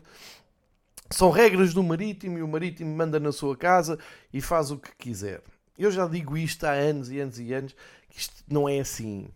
são 1.10 1.30
regras 1.32 1.74
do 1.74 1.84
marítimo 1.84 2.38
e 2.38 2.42
o 2.42 2.48
marítimo 2.48 2.96
manda 2.96 3.20
na 3.20 3.32
sua 3.32 3.58
casa 3.58 3.98
e 4.32 4.42
faz 4.42 4.72
o 4.72 4.78
que 4.78 4.96
quiser. 4.98 5.42
Eu 5.78 5.92
já 5.92 6.08
digo 6.08 6.38
isto 6.38 6.66
há 6.66 6.72
anos 6.72 7.12
e 7.12 7.20
anos 7.20 7.40
e 7.40 7.54
anos, 7.54 7.76
que 8.10 8.20
isto 8.20 8.44
não 8.48 8.68
é 8.68 8.80
assim. 8.80 9.28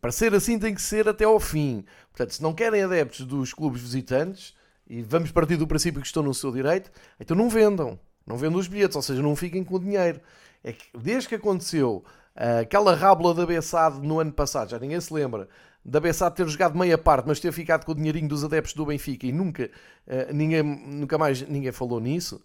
Para 0.00 0.12
ser 0.12 0.34
assim 0.34 0.58
tem 0.58 0.74
que 0.74 0.82
ser 0.82 1.08
até 1.08 1.24
ao 1.24 1.40
fim. 1.40 1.84
Portanto, 2.10 2.34
se 2.34 2.42
não 2.42 2.52
querem 2.52 2.82
adeptos 2.82 3.24
dos 3.24 3.52
clubes 3.52 3.80
visitantes, 3.80 4.54
e 4.90 5.02
vamos 5.02 5.30
partir 5.30 5.56
do 5.56 5.66
princípio 5.66 6.00
que 6.00 6.06
estão 6.06 6.22
no 6.22 6.34
seu 6.34 6.50
direito, 6.50 6.90
então 7.18 7.36
não 7.36 7.48
vendam. 7.48 7.98
Não 8.26 8.36
vendam 8.36 8.58
os 8.58 8.66
bilhetes, 8.66 8.96
ou 8.96 9.02
seja, 9.02 9.22
não 9.22 9.36
fiquem 9.36 9.62
com 9.62 9.76
o 9.76 9.78
dinheiro. 9.78 10.20
É 10.62 10.72
que 10.72 10.84
desde 10.98 11.28
que 11.28 11.36
aconteceu 11.36 12.04
uh, 12.36 12.60
aquela 12.60 12.94
rábula 12.94 13.32
da 13.32 13.46
Bessade 13.46 14.00
no 14.06 14.20
ano 14.20 14.32
passado, 14.32 14.70
já 14.70 14.78
ninguém 14.78 15.00
se 15.00 15.12
lembra, 15.14 15.48
da 15.84 16.00
Bessade 16.00 16.34
ter 16.34 16.46
jogado 16.48 16.76
meia 16.76 16.98
parte, 16.98 17.26
mas 17.26 17.40
ter 17.40 17.52
ficado 17.52 17.84
com 17.84 17.92
o 17.92 17.94
dinheirinho 17.94 18.28
dos 18.28 18.44
adeptos 18.44 18.74
do 18.74 18.84
Benfica 18.84 19.26
e 19.26 19.32
nunca, 19.32 19.70
uh, 20.06 20.32
ninguém, 20.34 20.62
nunca 20.62 21.16
mais 21.16 21.40
ninguém 21.42 21.72
falou 21.72 22.00
nisso. 22.00 22.42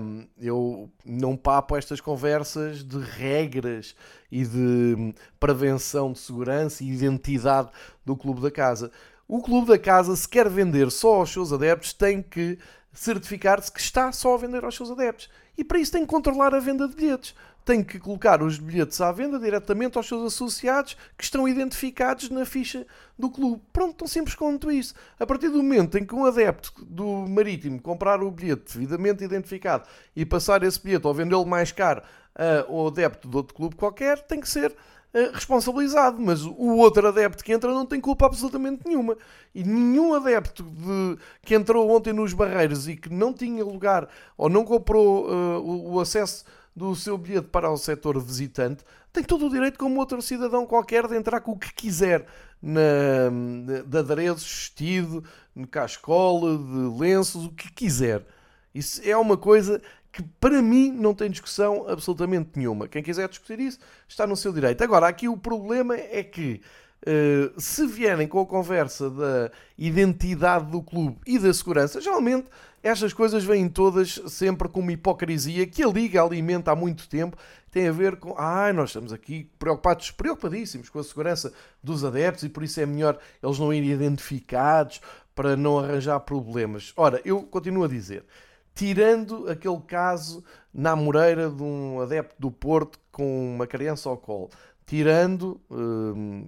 Um, 0.00 0.26
eu 0.40 0.90
não 1.04 1.36
papo 1.36 1.76
estas 1.76 2.00
conversas 2.00 2.82
de 2.82 2.98
regras 2.98 3.94
e 4.28 4.44
de 4.44 5.14
prevenção 5.38 6.12
de 6.12 6.18
segurança 6.18 6.82
e 6.82 6.90
identidade 6.90 7.70
do 8.04 8.16
clube 8.16 8.40
da 8.40 8.50
casa. 8.50 8.90
O 9.28 9.40
clube 9.40 9.68
da 9.68 9.78
casa, 9.78 10.16
se 10.16 10.28
quer 10.28 10.48
vender 10.48 10.90
só 10.90 11.14
aos 11.14 11.32
seus 11.32 11.52
adeptos, 11.52 11.92
tem 11.92 12.20
que 12.20 12.58
certificar-se 12.92 13.70
que 13.70 13.80
está 13.80 14.10
só 14.10 14.34
a 14.34 14.38
vender 14.38 14.64
aos 14.64 14.74
seus 14.74 14.90
adeptos. 14.90 15.30
E 15.56 15.62
para 15.62 15.78
isso 15.78 15.92
tem 15.92 16.02
que 16.02 16.08
controlar 16.08 16.54
a 16.54 16.60
venda 16.60 16.88
de 16.88 16.96
bilhetes 16.96 17.32
tem 17.64 17.82
que 17.82 17.98
colocar 17.98 18.42
os 18.42 18.58
bilhetes 18.58 19.00
à 19.00 19.12
venda 19.12 19.38
diretamente 19.38 19.96
aos 19.96 20.06
seus 20.06 20.34
associados 20.34 20.96
que 21.16 21.24
estão 21.24 21.46
identificados 21.46 22.28
na 22.30 22.44
ficha 22.44 22.86
do 23.18 23.30
clube. 23.30 23.62
Pronto, 23.72 23.96
tão 23.96 24.08
simples 24.08 24.34
quanto 24.34 24.70
isso. 24.70 24.94
A 25.18 25.26
partir 25.26 25.48
do 25.48 25.62
momento 25.62 25.96
em 25.96 26.04
que 26.04 26.14
um 26.14 26.24
adepto 26.24 26.72
do 26.84 27.26
Marítimo 27.28 27.80
comprar 27.80 28.22
o 28.22 28.30
bilhete 28.30 28.78
devidamente 28.78 29.22
identificado 29.22 29.88
e 30.14 30.24
passar 30.24 30.62
esse 30.62 30.82
bilhete 30.82 31.06
ou 31.06 31.14
vendê-lo 31.14 31.46
mais 31.46 31.70
caro 31.70 32.02
ao 32.68 32.88
adepto 32.88 33.28
de 33.28 33.36
outro 33.36 33.54
clube 33.54 33.76
qualquer, 33.76 34.20
tem 34.22 34.40
que 34.40 34.48
ser 34.48 34.74
responsabilizado, 35.34 36.18
mas 36.20 36.42
o 36.42 36.76
outro 36.76 37.06
adepto 37.06 37.44
que 37.44 37.52
entra 37.52 37.70
não 37.70 37.84
tem 37.84 38.00
culpa 38.00 38.26
absolutamente 38.26 38.82
nenhuma. 38.86 39.16
E 39.54 39.62
nenhum 39.62 40.14
adepto 40.14 40.62
de, 40.62 41.18
que 41.42 41.54
entrou 41.54 41.90
ontem 41.90 42.12
nos 42.14 42.32
Barreiros 42.32 42.88
e 42.88 42.96
que 42.96 43.12
não 43.12 43.32
tinha 43.32 43.62
lugar 43.62 44.08
ou 44.38 44.48
não 44.48 44.64
comprou 44.64 45.28
uh, 45.28 45.58
o, 45.60 45.94
o 45.94 46.00
acesso 46.00 46.44
do 46.74 46.94
seu 46.94 47.18
bilhete 47.18 47.48
para 47.48 47.70
o 47.70 47.76
setor 47.76 48.20
visitante, 48.20 48.84
tem 49.12 49.22
todo 49.22 49.46
o 49.46 49.50
direito, 49.50 49.78
como 49.78 50.00
outro 50.00 50.22
cidadão 50.22 50.66
qualquer, 50.66 51.06
de 51.06 51.14
entrar 51.16 51.40
com 51.40 51.52
o 51.52 51.58
que 51.58 51.72
quiser 51.74 52.26
na, 52.62 52.80
de 53.86 53.98
adereços, 53.98 54.44
vestido, 54.44 55.22
no 55.54 55.66
cascola, 55.66 56.56
de 56.56 56.98
lenços, 56.98 57.44
o 57.44 57.50
que 57.50 57.70
quiser. 57.70 58.24
Isso 58.74 59.02
é 59.04 59.14
uma 59.16 59.36
coisa 59.36 59.82
que 60.10 60.22
para 60.22 60.62
mim 60.62 60.90
não 60.90 61.14
tem 61.14 61.30
discussão 61.30 61.86
absolutamente 61.88 62.50
nenhuma. 62.54 62.88
Quem 62.88 63.02
quiser 63.02 63.28
discutir 63.28 63.60
isso 63.60 63.78
está 64.08 64.26
no 64.26 64.36
seu 64.36 64.52
direito. 64.52 64.82
Agora, 64.82 65.08
aqui 65.08 65.28
o 65.28 65.36
problema 65.36 65.94
é 65.94 66.22
que 66.22 66.60
uh, 67.06 67.60
se 67.60 67.86
vierem 67.86 68.26
com 68.26 68.40
a 68.40 68.46
conversa 68.46 69.10
da 69.10 69.50
identidade 69.76 70.70
do 70.70 70.82
clube 70.82 71.18
e 71.26 71.38
da 71.38 71.52
segurança, 71.52 72.00
geralmente 72.00 72.46
estas 72.82 73.12
coisas 73.12 73.44
vêm 73.44 73.68
todas 73.68 74.20
sempre 74.26 74.68
com 74.68 74.80
uma 74.80 74.92
hipocrisia 74.92 75.66
que 75.66 75.84
a 75.84 75.88
Liga 75.88 76.20
alimenta 76.20 76.72
há 76.72 76.76
muito 76.76 77.08
tempo. 77.08 77.36
Tem 77.70 77.86
a 77.86 77.92
ver 77.92 78.16
com, 78.16 78.34
ah, 78.36 78.72
nós 78.72 78.90
estamos 78.90 79.12
aqui 79.12 79.48
preocupados, 79.56 80.10
preocupadíssimos 80.10 80.88
com 80.88 80.98
a 80.98 81.04
segurança 81.04 81.52
dos 81.82 82.04
adeptos 82.04 82.42
e 82.42 82.48
por 82.48 82.64
isso 82.64 82.80
é 82.80 82.86
melhor 82.86 83.18
eles 83.40 83.58
não 83.58 83.72
irem 83.72 83.90
identificados 83.90 85.00
para 85.32 85.56
não 85.56 85.78
arranjar 85.78 86.18
problemas. 86.20 86.92
Ora, 86.96 87.20
eu 87.24 87.42
continuo 87.44 87.84
a 87.84 87.88
dizer, 87.88 88.24
tirando 88.74 89.48
aquele 89.48 89.80
caso 89.80 90.44
na 90.74 90.96
Moreira 90.96 91.48
de 91.48 91.62
um 91.62 92.00
adepto 92.00 92.34
do 92.38 92.50
Porto 92.50 92.98
com 93.12 93.54
uma 93.54 93.66
criança 93.66 94.08
ao 94.08 94.16
colo, 94.16 94.50
tirando. 94.84 95.60
Hum, 95.70 96.46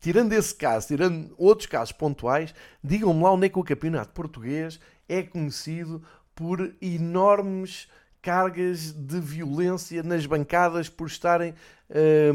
tirando 0.00 0.32
esse 0.32 0.54
caso, 0.54 0.88
tirando 0.88 1.34
outros 1.36 1.66
casos 1.66 1.92
pontuais, 1.92 2.54
digam-me 2.82 3.22
lá 3.22 3.32
onde 3.32 3.46
é 3.46 3.48
que 3.48 3.58
o 3.58 3.64
campeonato 3.64 4.12
português 4.12 4.80
é 5.08 5.22
conhecido 5.22 6.02
por 6.34 6.74
enormes 6.80 7.88
cargas 8.22 8.92
de 8.92 9.20
violência 9.20 10.02
nas 10.02 10.26
bancadas 10.26 10.88
por 10.88 11.06
estarem 11.06 11.54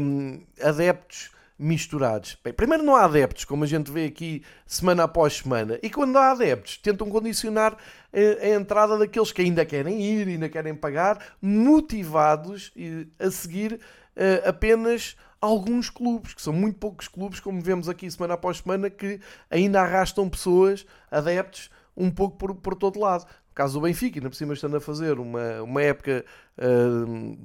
hum, 0.00 0.42
adeptos 0.62 1.30
misturados. 1.58 2.36
Bem, 2.44 2.52
primeiro 2.52 2.84
não 2.84 2.94
há 2.94 3.04
adeptos, 3.04 3.44
como 3.44 3.64
a 3.64 3.66
gente 3.66 3.90
vê 3.90 4.06
aqui 4.06 4.42
semana 4.66 5.04
após 5.04 5.38
semana, 5.38 5.78
e 5.82 5.88
quando 5.88 6.16
há 6.18 6.32
adeptos, 6.32 6.76
tentam 6.76 7.08
condicionar 7.08 7.76
eh, 8.12 8.38
a 8.42 8.48
entrada 8.48 8.98
daqueles 8.98 9.32
que 9.32 9.40
ainda 9.40 9.64
querem 9.64 10.02
ir, 10.02 10.28
ainda 10.28 10.48
querem 10.48 10.74
pagar, 10.74 11.18
motivados 11.40 12.72
a 13.18 13.30
seguir 13.30 13.80
eh, 14.14 14.42
apenas 14.44 15.16
alguns 15.46 15.88
clubes, 15.88 16.34
que 16.34 16.42
são 16.42 16.52
muito 16.52 16.78
poucos 16.78 17.08
clubes, 17.08 17.40
como 17.40 17.60
vemos 17.60 17.88
aqui 17.88 18.10
semana 18.10 18.34
após 18.34 18.58
semana, 18.58 18.90
que 18.90 19.20
ainda 19.50 19.80
arrastam 19.80 20.28
pessoas, 20.28 20.86
adeptos, 21.10 21.70
um 21.96 22.10
pouco 22.10 22.36
por, 22.36 22.54
por 22.54 22.74
todo 22.74 23.00
lado 23.00 23.26
caso 23.56 23.72
do 23.72 23.80
Benfica, 23.80 24.18
ainda 24.18 24.28
por 24.28 24.36
cima 24.36 24.52
estando 24.52 24.76
a 24.76 24.80
fazer 24.80 25.18
uma, 25.18 25.62
uma 25.62 25.82
época 25.82 26.26
uh, 26.58 27.36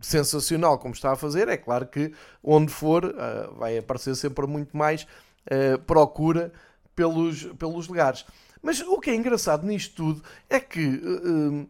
sensacional 0.00 0.78
como 0.78 0.94
está 0.94 1.12
a 1.12 1.16
fazer, 1.16 1.46
é 1.46 1.58
claro 1.58 1.86
que 1.86 2.10
onde 2.42 2.72
for 2.72 3.04
uh, 3.04 3.54
vai 3.54 3.76
aparecer 3.76 4.16
sempre 4.16 4.46
muito 4.46 4.74
mais 4.74 5.02
uh, 5.02 5.78
procura 5.80 6.50
pelos, 6.96 7.44
pelos 7.58 7.86
lugares. 7.86 8.24
Mas 8.62 8.80
o 8.80 8.98
que 8.98 9.10
é 9.10 9.14
engraçado 9.14 9.64
nisto 9.66 9.94
tudo 9.94 10.22
é 10.50 10.58
que 10.58 11.00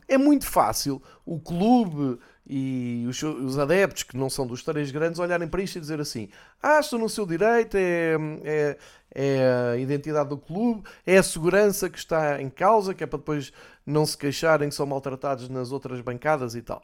é 0.09 0.17
muito 0.17 0.47
fácil 0.47 1.03
o 1.27 1.39
clube 1.39 2.19
e 2.49 3.05
os, 3.07 3.23
os, 3.23 3.59
adeptos 3.59 4.05
que 4.05 4.17
não 4.17 4.31
são 4.31 4.47
dos 4.47 4.63
três 4.63 4.91
grandes 4.91 5.19
olharem 5.19 5.47
para 5.47 5.63
isto 5.63 5.77
e 5.77 5.81
dizer 5.81 6.01
assim: 6.01 6.31
ah, 6.63 6.81
no 6.93 7.09
seu 7.09 7.27
direito, 7.27 7.77
é, 7.77 8.17
é, 8.43 8.79
é, 9.15 9.73
a 9.75 9.77
identidade 9.77 10.31
do 10.31 10.39
clube, 10.39 10.89
é 11.07 11.19
a 11.19 11.23
segurança 11.23 11.91
que 11.91 11.99
está 11.99 12.41
em 12.41 12.49
causa, 12.49 12.95
que 12.95 13.05
é 13.05 13.07
para 13.07 13.19
depois 13.19 13.53
não 13.85 14.07
se 14.07 14.17
queixarem 14.17 14.71
que 14.71 14.75
são 14.75 14.87
maltratados 14.87 15.49
nas 15.51 15.73
outras 15.73 16.01
bancadas 16.01 16.55
e 16.55 16.63
tal. 16.63 16.83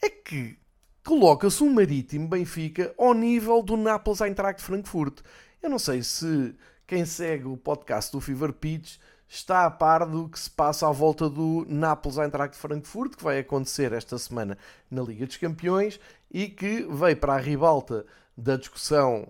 É 0.00 0.08
que 0.08 0.56
coloca-se 1.04 1.62
um 1.64 1.72
Marítimo 1.72 2.28
Benfica 2.28 2.94
ao 2.96 3.14
nível 3.14 3.62
do 3.62 3.76
Nápoles 3.76 4.20
Eintracht 4.20 4.62
Frankfurt. 4.62 5.22
Eu 5.60 5.70
não 5.70 5.78
sei 5.78 6.04
se 6.04 6.54
quem 6.86 7.04
segue 7.04 7.48
o 7.48 7.56
podcast 7.56 8.12
do 8.12 8.20
Fever 8.20 8.52
Pitch 8.52 8.96
está 9.28 9.66
a 9.66 9.70
par 9.70 10.06
do 10.06 10.28
que 10.28 10.38
se 10.38 10.50
passa 10.50 10.88
à 10.88 10.92
volta 10.92 11.28
do 11.28 11.66
Nápoles 11.68 12.16
Eintracht 12.18 12.56
Frankfurt, 12.56 13.16
que 13.16 13.22
vai 13.22 13.38
acontecer 13.38 13.92
esta 13.92 14.16
semana 14.18 14.56
na 14.90 15.02
Liga 15.02 15.26
dos 15.26 15.36
Campeões 15.36 16.00
e 16.30 16.48
que 16.48 16.86
veio 16.90 17.16
para 17.16 17.34
a 17.34 17.38
ribalta 17.38 18.06
da 18.36 18.56
discussão 18.56 19.26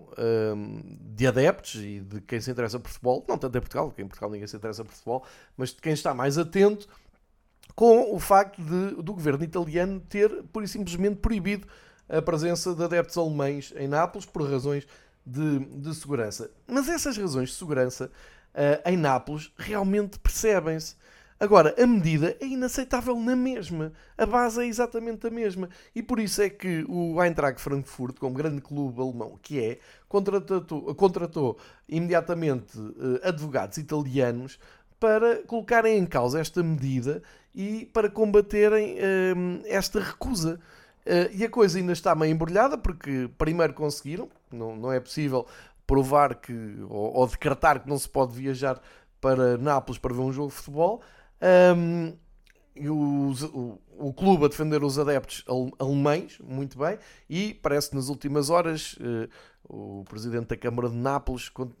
um, 0.55 0.81
de 1.15 1.25
adeptos 1.27 1.75
e 1.75 1.99
de 1.99 2.21
quem 2.21 2.39
se 2.39 2.51
interessa 2.51 2.79
por 2.79 2.89
futebol, 2.89 3.25
não 3.27 3.37
tanto 3.37 3.57
em 3.57 3.61
Portugal, 3.61 3.87
porque 3.87 4.03
em 4.03 4.07
Portugal 4.07 4.29
ninguém 4.29 4.47
se 4.47 4.55
interessa 4.55 4.85
por 4.85 4.93
futebol, 4.93 5.25
mas 5.57 5.69
de 5.69 5.81
quem 5.81 5.93
está 5.93 6.13
mais 6.13 6.37
atento 6.37 6.87
com 7.75 8.13
o 8.13 8.19
facto 8.19 8.61
de, 8.61 9.01
do 9.01 9.13
governo 9.13 9.43
italiano 9.43 9.99
ter, 9.99 10.43
por 10.53 10.63
e 10.63 10.67
simplesmente, 10.67 11.17
proibido 11.17 11.67
a 12.07 12.21
presença 12.21 12.73
de 12.73 12.83
adeptos 12.83 13.17
alemães 13.17 13.73
em 13.75 13.87
Nápoles 13.87 14.25
por 14.25 14.43
razões 14.49 14.87
de, 15.25 15.59
de 15.59 15.93
segurança. 15.95 16.51
Mas 16.67 16.87
essas 16.87 17.17
razões 17.17 17.49
de 17.49 17.55
segurança 17.55 18.11
em 18.85 18.97
Nápoles 18.97 19.51
realmente 19.57 20.19
percebem-se. 20.19 20.95
Agora, 21.39 21.73
a 21.81 21.87
medida 21.87 22.35
é 22.41 22.45
inaceitável 22.45 23.17
na 23.17 23.33
mesma. 23.33 23.93
A 24.17 24.25
base 24.25 24.61
é 24.61 24.67
exatamente 24.67 25.25
a 25.25 25.29
mesma. 25.29 25.69
E 25.95 26.03
por 26.03 26.19
isso 26.19 26.41
é 26.41 26.49
que 26.49 26.83
o 26.89 27.23
Eintracht 27.23 27.61
Frankfurt, 27.61 28.17
como 28.19 28.35
grande 28.35 28.59
clube 28.59 29.01
alemão 29.01 29.39
que 29.41 29.57
é, 29.57 29.79
contratou, 30.09 30.93
contratou 30.95 31.57
imediatamente 31.87 32.77
uh, 32.77 33.21
advogados 33.23 33.77
italianos 33.77 34.59
para 34.99 35.37
colocarem 35.43 35.97
em 35.97 36.05
causa 36.05 36.41
esta 36.41 36.61
medida 36.61 37.23
e 37.55 37.85
para 37.93 38.09
combaterem 38.09 38.95
uh, 38.95 39.63
esta 39.65 40.01
recusa. 40.01 40.59
Uh, 41.05 41.31
e 41.33 41.45
a 41.45 41.49
coisa 41.49 41.77
ainda 41.77 41.93
está 41.93 42.13
meio 42.13 42.33
embrulhada, 42.33 42.77
porque 42.77 43.29
primeiro 43.37 43.73
conseguiram, 43.73 44.27
não, 44.51 44.75
não 44.75 44.91
é 44.91 44.99
possível 44.99 45.47
provar 45.89 46.35
que, 46.35 46.53
ou, 46.87 47.15
ou, 47.15 47.27
decretar 47.27 47.81
que 47.81 47.89
não 47.89 47.97
se 47.97 48.07
pode 48.07 48.35
viajar 48.35 48.79
para 49.19 49.57
Nápoles 49.57 49.97
para 49.97 50.13
ver 50.13 50.21
um 50.21 50.31
jogo 50.31 50.49
de 50.49 50.53
futebol. 50.53 51.01
Um, 51.75 52.13
e 52.75 52.87
o, 52.87 53.33
o, 53.51 53.81
o, 53.97 54.13
clube 54.13 54.45
a 54.45 54.47
defender 54.47 54.83
os 54.83 54.99
adeptos 54.99 55.43
alemães, 55.79 56.37
muito 56.43 56.77
bem, 56.77 56.99
e 57.27 57.55
parece 57.55 57.89
que 57.89 57.95
nas 57.95 58.07
últimas 58.07 58.51
horas 58.51 58.93
uh, 58.97 59.27
o 59.63 60.05
presidente 60.07 60.49
da 60.49 60.55
Câmara 60.55 60.89
de 60.89 60.95
Nápoles 60.95 61.47
uh, 61.57 61.71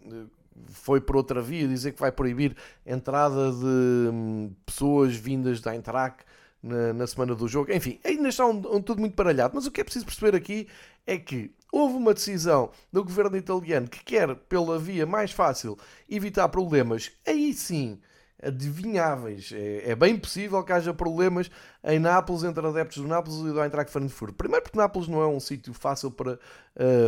foi 0.69 0.99
por 0.99 1.15
outra 1.15 1.39
via 1.39 1.67
dizer 1.67 1.91
que 1.91 1.99
vai 1.99 2.11
proibir 2.11 2.57
a 2.87 2.91
entrada 2.91 3.51
de 3.51 4.09
um, 4.11 4.51
pessoas 4.65 5.15
vindas 5.15 5.61
da 5.61 5.75
Eintracht 5.75 6.25
na, 6.63 6.93
na, 6.93 7.05
semana 7.05 7.35
do 7.35 7.47
jogo. 7.47 7.71
Enfim, 7.71 7.99
ainda 8.03 8.27
está 8.27 8.45
um, 8.47 8.57
um, 8.75 8.81
tudo 8.81 8.99
muito 8.99 9.15
baralhado, 9.15 9.53
mas 9.53 9.67
o 9.67 9.71
que 9.71 9.81
é 9.81 9.83
preciso 9.83 10.05
perceber 10.05 10.35
aqui 10.35 10.67
é 11.05 11.15
que 11.19 11.51
houve 11.71 11.95
uma 11.95 12.13
decisão 12.13 12.71
do 12.91 13.03
governo 13.03 13.37
italiano 13.37 13.87
que 13.87 14.03
quer, 14.03 14.35
pela 14.35 14.77
via 14.79 15.05
mais 15.05 15.31
fácil, 15.31 15.77
evitar 16.09 16.49
problemas, 16.49 17.11
aí 17.25 17.53
sim, 17.53 17.99
adivinháveis. 18.41 19.51
É, 19.53 19.91
é, 19.91 19.95
bem 19.95 20.17
possível 20.17 20.63
que 20.63 20.71
haja 20.71 20.93
problemas 20.93 21.51
em 21.83 21.99
Nápoles 21.99 22.43
entre 22.43 22.65
adeptos 22.65 23.01
do 23.01 23.07
Nápoles 23.07 23.39
e 23.39 23.53
do 23.53 23.61
Eintracht 23.61 23.91
Frankfurt. 23.91 24.33
Primeiro 24.35 24.63
porque 24.63 24.77
Nápoles 24.77 25.07
não 25.07 25.21
é 25.21 25.27
um 25.27 25.39
sítio 25.39 25.73
fácil 25.73 26.11
para, 26.11 26.39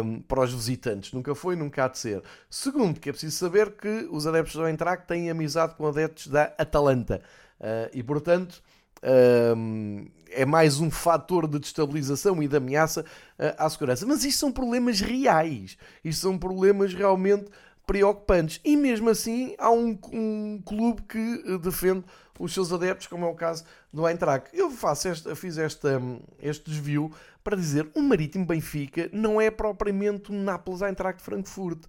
um, 0.03 0.21
para 0.21 0.41
os 0.41 0.53
visitantes. 0.53 1.11
Nunca 1.13 1.33
foi, 1.33 1.55
nunca 1.55 1.85
há 1.85 1.87
de 1.87 1.97
ser. 1.97 2.21
Segundo, 2.49 2.99
que 2.99 3.09
é 3.09 3.11
preciso 3.11 3.37
saber 3.37 3.71
que 3.71 4.07
os 4.11 4.27
adeptos 4.27 4.55
do 4.55 4.67
Eintracht 4.67 5.07
têm 5.07 5.29
amizade 5.29 5.75
com 5.75 5.87
adeptos 5.87 6.27
da 6.27 6.53
Atalanta. 6.57 7.21
Uh, 7.59 7.89
e, 7.93 8.03
portanto, 8.03 8.61
um, 9.03 10.07
é 10.29 10.45
mais 10.45 10.79
um 10.79 10.89
fator 10.89 11.47
de 11.47 11.59
destabilização 11.59 12.41
e 12.41 12.47
de 12.47 12.55
ameaça 12.55 13.01
uh, 13.01 13.55
à 13.57 13.69
segurança. 13.69 14.05
Mas 14.05 14.23
isto 14.23 14.39
são 14.39 14.51
problemas 14.51 15.01
reais. 15.01 15.77
Isto 16.03 16.21
são 16.21 16.37
problemas 16.37 16.93
realmente 16.93 17.49
preocupantes. 17.85 18.61
E 18.63 18.77
mesmo 18.77 19.09
assim, 19.09 19.55
há 19.57 19.69
um, 19.69 19.97
um 20.13 20.61
clube 20.65 21.01
que 21.03 21.43
eh, 21.45 21.57
defende 21.57 22.05
os 22.39 22.53
seus 22.53 22.71
adeptos, 22.71 23.07
como 23.07 23.25
é 23.25 23.27
o 23.27 23.35
caso 23.35 23.65
do 23.91 24.07
Eintracht. 24.07 24.49
Eu 24.53 24.71
faço 24.71 25.09
esta, 25.09 25.35
fiz 25.35 25.57
esta, 25.57 26.01
este 26.41 26.69
desvio 26.69 27.11
para 27.43 27.57
dizer 27.57 27.89
o 27.93 28.01
Marítimo 28.01 28.45
Benfica 28.45 29.09
não 29.11 29.41
é 29.41 29.51
propriamente 29.51 30.31
um 30.31 30.43
Nápoles 30.43 30.81
Eintracht 30.81 31.21
Frankfurt. 31.21 31.83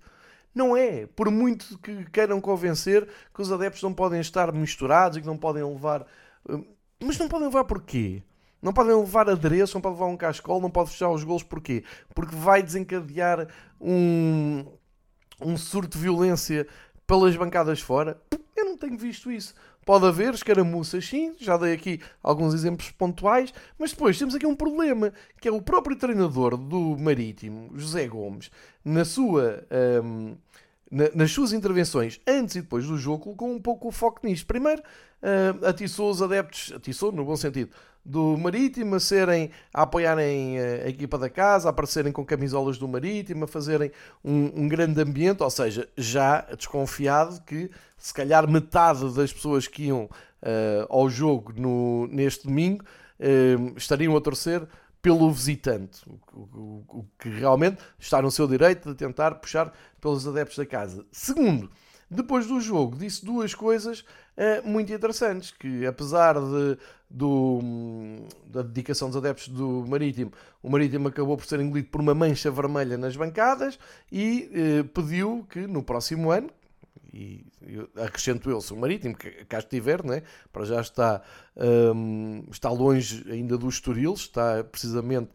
Não 0.54 0.76
é. 0.76 1.06
Por 1.06 1.30
muito 1.30 1.78
que 1.78 2.04
queiram 2.10 2.40
convencer 2.40 3.08
que 3.34 3.40
os 3.40 3.52
adeptos 3.52 3.82
não 3.82 3.94
podem 3.94 4.20
estar 4.20 4.52
misturados 4.52 5.16
e 5.16 5.20
que 5.20 5.26
não 5.26 5.38
podem 5.38 5.62
levar. 5.62 6.06
Mas 7.02 7.18
não 7.18 7.28
podem 7.28 7.48
levar 7.48 7.64
porquê? 7.64 8.22
Não 8.60 8.72
podem 8.72 8.94
levar 8.94 9.28
adereço, 9.28 9.74
não 9.74 9.80
podem 9.80 9.98
levar 9.98 10.12
um 10.12 10.16
cascol, 10.16 10.60
não 10.60 10.70
podem 10.70 10.92
fechar 10.92 11.10
os 11.10 11.24
gols 11.24 11.42
porquê? 11.42 11.82
Porque 12.14 12.34
vai 12.34 12.62
desencadear 12.62 13.48
um, 13.80 14.64
um 15.40 15.56
surto 15.56 15.98
de 15.98 16.02
violência 16.02 16.66
pelas 17.06 17.36
bancadas 17.36 17.80
fora. 17.80 18.20
Eu 18.54 18.64
não 18.66 18.76
tenho 18.76 18.96
visto 18.96 19.32
isso. 19.32 19.52
Pode 19.84 20.06
haver 20.06 20.32
escaramuças, 20.32 21.04
sim, 21.04 21.34
já 21.40 21.56
dei 21.56 21.72
aqui 21.72 22.00
alguns 22.22 22.54
exemplos 22.54 22.92
pontuais, 22.92 23.52
mas 23.76 23.90
depois 23.90 24.16
temos 24.16 24.32
aqui 24.32 24.46
um 24.46 24.54
problema, 24.54 25.12
que 25.40 25.48
é 25.48 25.50
o 25.50 25.60
próprio 25.60 25.96
treinador 25.96 26.56
do 26.56 26.96
Marítimo, 26.96 27.68
José 27.74 28.06
Gomes, 28.06 28.48
na 28.84 29.04
sua, 29.04 29.64
um, 30.04 30.36
nas 31.14 31.32
suas 31.32 31.54
intervenções 31.54 32.20
antes 32.26 32.56
e 32.56 32.60
depois 32.60 32.86
do 32.86 32.98
jogo, 32.98 33.24
colocou 33.24 33.50
um 33.50 33.60
pouco 33.60 33.88
o 33.88 33.90
foco 33.90 34.20
nisto. 34.22 34.46
Primeiro, 34.46 34.82
uh, 34.82 35.66
atiçou 35.66 36.10
os 36.10 36.20
adeptos, 36.20 36.70
atiçou 36.76 37.10
no 37.10 37.24
bom 37.24 37.34
sentido, 37.34 37.70
do 38.04 38.36
Marítimo 38.36 38.96
a 38.96 39.00
serem 39.00 39.50
a 39.72 39.82
apoiarem 39.82 40.58
a 40.58 40.88
equipa 40.88 41.16
da 41.16 41.30
casa, 41.30 41.68
a 41.68 41.70
aparecerem 41.70 42.12
com 42.12 42.24
camisolas 42.24 42.76
do 42.76 42.86
Marítimo, 42.86 43.44
a 43.44 43.48
fazerem 43.48 43.90
um, 44.24 44.50
um, 44.62 44.68
grande 44.68 45.00
ambiente, 45.00 45.42
ou 45.42 45.50
seja, 45.50 45.88
já 45.96 46.40
desconfiado 46.56 47.40
que 47.42 47.70
se 47.96 48.12
calhar 48.12 48.48
metade 48.50 49.14
das 49.14 49.32
pessoas 49.32 49.68
que 49.68 49.84
iam 49.84 50.04
uh, 50.04 50.86
ao 50.88 51.08
jogo 51.08 51.52
no, 51.56 52.08
neste 52.08 52.44
domingo 52.44 52.84
uh, 53.20 53.72
estariam 53.76 54.16
a 54.16 54.20
torcer 54.20 54.66
pelo 55.02 55.30
visitante, 55.32 56.00
o, 56.32 57.04
que 57.18 57.28
realmente 57.28 57.82
está 57.98 58.22
no 58.22 58.30
seu 58.30 58.46
direito 58.46 58.88
de 58.88 58.94
tentar 58.94 59.34
puxar 59.34 59.72
pelos 60.00 60.26
adeptos 60.26 60.56
da 60.56 60.64
casa. 60.64 61.04
Segundo, 61.10 61.68
depois 62.08 62.46
do 62.46 62.60
jogo, 62.60 62.96
disse 62.96 63.24
duas 63.24 63.52
coisas 63.52 64.00
uh, 64.36 64.66
muito 64.68 64.92
interessantes, 64.92 65.50
que 65.50 65.84
apesar 65.84 66.34
de, 66.34 66.78
do, 67.10 67.58
da 68.46 68.62
dedicação 68.62 69.08
dos 69.08 69.16
adeptos 69.16 69.48
do 69.48 69.84
Marítimo, 69.88 70.30
o 70.62 70.70
Marítimo 70.70 71.08
acabou 71.08 71.36
por 71.36 71.46
ser 71.46 71.58
engolido 71.58 71.88
por 71.88 72.00
uma 72.00 72.14
mancha 72.14 72.50
vermelha 72.50 72.96
nas 72.96 73.16
bancadas 73.16 73.78
e 74.10 74.50
uh, 74.52 74.84
pediu 74.88 75.44
que 75.50 75.66
no 75.66 75.82
próximo 75.82 76.30
ano, 76.30 76.48
e 77.12 77.46
acrescento 77.96 78.50
eu, 78.50 78.58
o 78.58 78.76
Marítimo 78.76 79.16
que 79.16 79.30
cá 79.44 79.58
estiver, 79.58 80.02
né, 80.04 80.22
para 80.52 80.64
já 80.64 80.80
está, 80.80 81.22
um, 81.94 82.44
está 82.50 82.70
longe 82.70 83.24
ainda 83.30 83.58
do 83.58 83.68
Estoril, 83.68 84.14
está 84.14 84.64
precisamente 84.64 85.30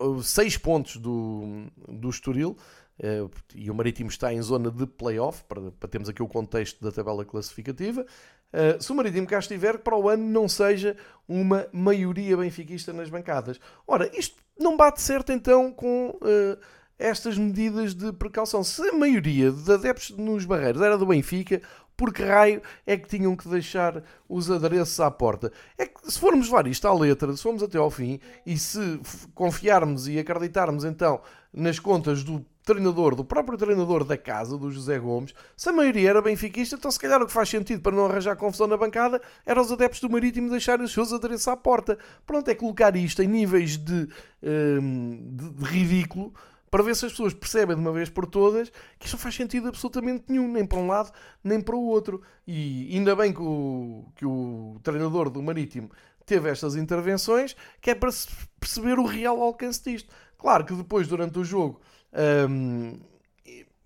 um, 0.00 0.22
seis 0.22 0.56
pontos 0.56 0.96
do, 0.96 1.66
do 1.88 2.10
Estoril, 2.10 2.56
Uh, 2.98 3.30
e 3.54 3.70
o 3.70 3.74
Marítimo 3.74 4.08
está 4.08 4.32
em 4.32 4.40
zona 4.40 4.70
de 4.70 4.86
playoff, 4.86 5.44
para, 5.44 5.70
para 5.70 5.86
termos 5.86 6.08
aqui 6.08 6.22
o 6.22 6.26
contexto 6.26 6.82
da 6.82 6.90
tabela 6.90 7.26
classificativa. 7.26 8.06
Uh, 8.50 8.82
se 8.82 8.90
o 8.90 8.94
Marítimo 8.94 9.26
cá 9.26 9.38
estiver, 9.38 9.78
para 9.78 9.94
o 9.94 10.08
ano 10.08 10.24
não 10.24 10.48
seja 10.48 10.96
uma 11.28 11.68
maioria 11.70 12.38
benfiquista 12.38 12.94
nas 12.94 13.10
bancadas. 13.10 13.60
Ora, 13.86 14.10
isto 14.18 14.42
não 14.58 14.78
bate 14.78 15.02
certo 15.02 15.30
então 15.30 15.70
com 15.70 16.08
uh, 16.08 16.58
estas 16.98 17.36
medidas 17.36 17.94
de 17.94 18.12
precaução. 18.12 18.64
Se 18.64 18.82
a 18.88 18.92
maioria 18.92 19.50
de 19.50 19.72
adeptos 19.72 20.10
nos 20.16 20.44
barreiros 20.44 20.82
era 20.82 20.96
do 20.96 21.06
Benfica, 21.06 21.60
por 21.96 22.12
que 22.12 22.22
raio 22.22 22.60
é 22.86 22.96
que 22.96 23.08
tinham 23.08 23.34
que 23.34 23.48
deixar 23.48 24.02
os 24.28 24.50
adereços 24.50 25.00
à 25.00 25.10
porta? 25.10 25.50
É 25.78 25.86
que 25.86 26.10
se 26.10 26.18
formos 26.18 26.46
levar 26.46 26.66
isto 26.66 26.86
à 26.86 26.94
letra, 26.94 27.34
se 27.34 27.42
formos 27.42 27.62
até 27.62 27.78
ao 27.78 27.90
fim 27.90 28.20
e 28.44 28.58
se 28.58 29.00
confiarmos 29.34 30.06
e 30.06 30.18
acreditarmos 30.18 30.84
então 30.84 31.20
nas 31.52 31.78
contas 31.78 32.22
do 32.22 32.44
treinador, 32.62 33.14
do 33.14 33.24
próprio 33.24 33.56
treinador 33.56 34.04
da 34.04 34.18
casa, 34.18 34.58
do 34.58 34.70
José 34.70 34.98
Gomes, 34.98 35.32
se 35.56 35.68
a 35.68 35.72
maioria 35.72 36.10
era 36.10 36.20
benfiquista, 36.20 36.74
então 36.74 36.90
se 36.90 36.98
calhar 36.98 37.22
o 37.22 37.26
que 37.26 37.32
faz 37.32 37.48
sentido 37.48 37.80
para 37.80 37.94
não 37.94 38.06
arranjar 38.06 38.36
confusão 38.36 38.66
na 38.66 38.76
bancada 38.76 39.22
era 39.46 39.60
os 39.62 39.70
adeptos 39.70 40.00
do 40.00 40.10
Marítimo 40.10 40.50
deixarem 40.50 40.84
os 40.84 40.92
seus 40.92 41.12
adereços 41.12 41.48
à 41.48 41.56
porta. 41.56 41.96
Pronto, 42.26 42.50
é 42.50 42.54
colocar 42.54 42.94
isto 42.96 43.22
em 43.22 43.28
níveis 43.28 43.78
de, 43.78 44.08
hum, 44.42 45.30
de, 45.32 45.50
de 45.50 45.64
ridículo 45.64 46.34
para 46.70 46.82
ver 46.82 46.96
se 46.96 47.06
as 47.06 47.12
pessoas 47.12 47.32
percebem 47.32 47.76
de 47.76 47.80
uma 47.80 47.92
vez 47.92 48.08
por 48.08 48.26
todas 48.26 48.70
que 48.98 49.06
isto 49.06 49.14
não 49.14 49.20
faz 49.20 49.34
sentido 49.34 49.68
absolutamente 49.68 50.24
nenhum, 50.28 50.50
nem 50.50 50.66
para 50.66 50.78
um 50.78 50.86
lado 50.86 51.12
nem 51.42 51.60
para 51.60 51.76
o 51.76 51.86
outro. 51.86 52.22
E 52.46 52.88
ainda 52.92 53.14
bem 53.14 53.32
que 53.32 53.42
o, 53.42 54.04
que 54.16 54.26
o 54.26 54.78
treinador 54.82 55.30
do 55.30 55.42
Marítimo 55.42 55.90
teve 56.24 56.50
estas 56.50 56.74
intervenções, 56.74 57.56
que 57.80 57.90
é 57.90 57.94
para 57.94 58.10
perceber 58.58 58.98
o 58.98 59.06
real 59.06 59.40
alcance 59.40 59.82
disto. 59.84 60.12
Claro 60.36 60.64
que 60.64 60.74
depois, 60.74 61.06
durante 61.06 61.38
o 61.38 61.44
jogo, 61.44 61.80
hum, 62.50 62.98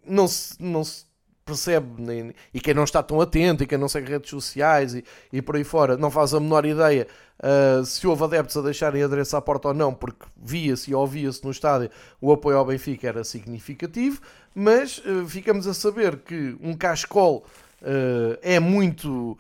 não, 0.05 0.27
se, 0.27 0.61
não 0.61 0.83
se 0.83 1.05
percebe, 1.45 2.01
nem, 2.01 2.33
e 2.53 2.61
quem 2.61 2.75
não 2.75 2.85
está 2.85 3.03
tão 3.03 3.21
atento, 3.21 3.63
e 3.63 3.67
quem 3.67 3.79
não 3.79 3.89
segue 3.89 4.11
redes 4.13 4.31
sociais 4.31 4.95
e, 4.95 5.05
e 5.33 5.43
por 5.43 5.57
aí 5.57 5.65
fora, 5.65 5.97
não 5.97 6.11
faz 6.11 6.33
a 6.33 6.41
menor 6.41 6.65
ideia 6.65 7.07
uh, 7.41 7.85
se 7.85 8.07
houve 8.07 8.25
adeptos 8.25 8.57
a 8.57 8.63
deixarem 8.63 9.03
adereço 9.03 9.37
à 9.37 9.41
porta 9.41 9.69
ou 9.69 9.75
não, 9.75 9.93
porque 9.93 10.27
via-se 10.37 10.91
e 10.91 10.95
ouvia-se 10.95 11.45
no 11.45 11.51
estádio 11.51 11.91
o 12.21 12.33
apoio 12.33 12.59
ao 12.59 12.67
Benfica 12.67 13.09
era 13.09 13.25
significativo, 13.25 14.21
mas 14.55 14.99
uh, 14.99 15.27
ficamos 15.27 15.67
a 15.67 15.75
saber 15.75 16.19
que 16.19 16.57
um 16.61 16.75
cascol 16.75 17.45
uh, 17.83 18.39
é 18.43 18.61
muito 18.61 19.39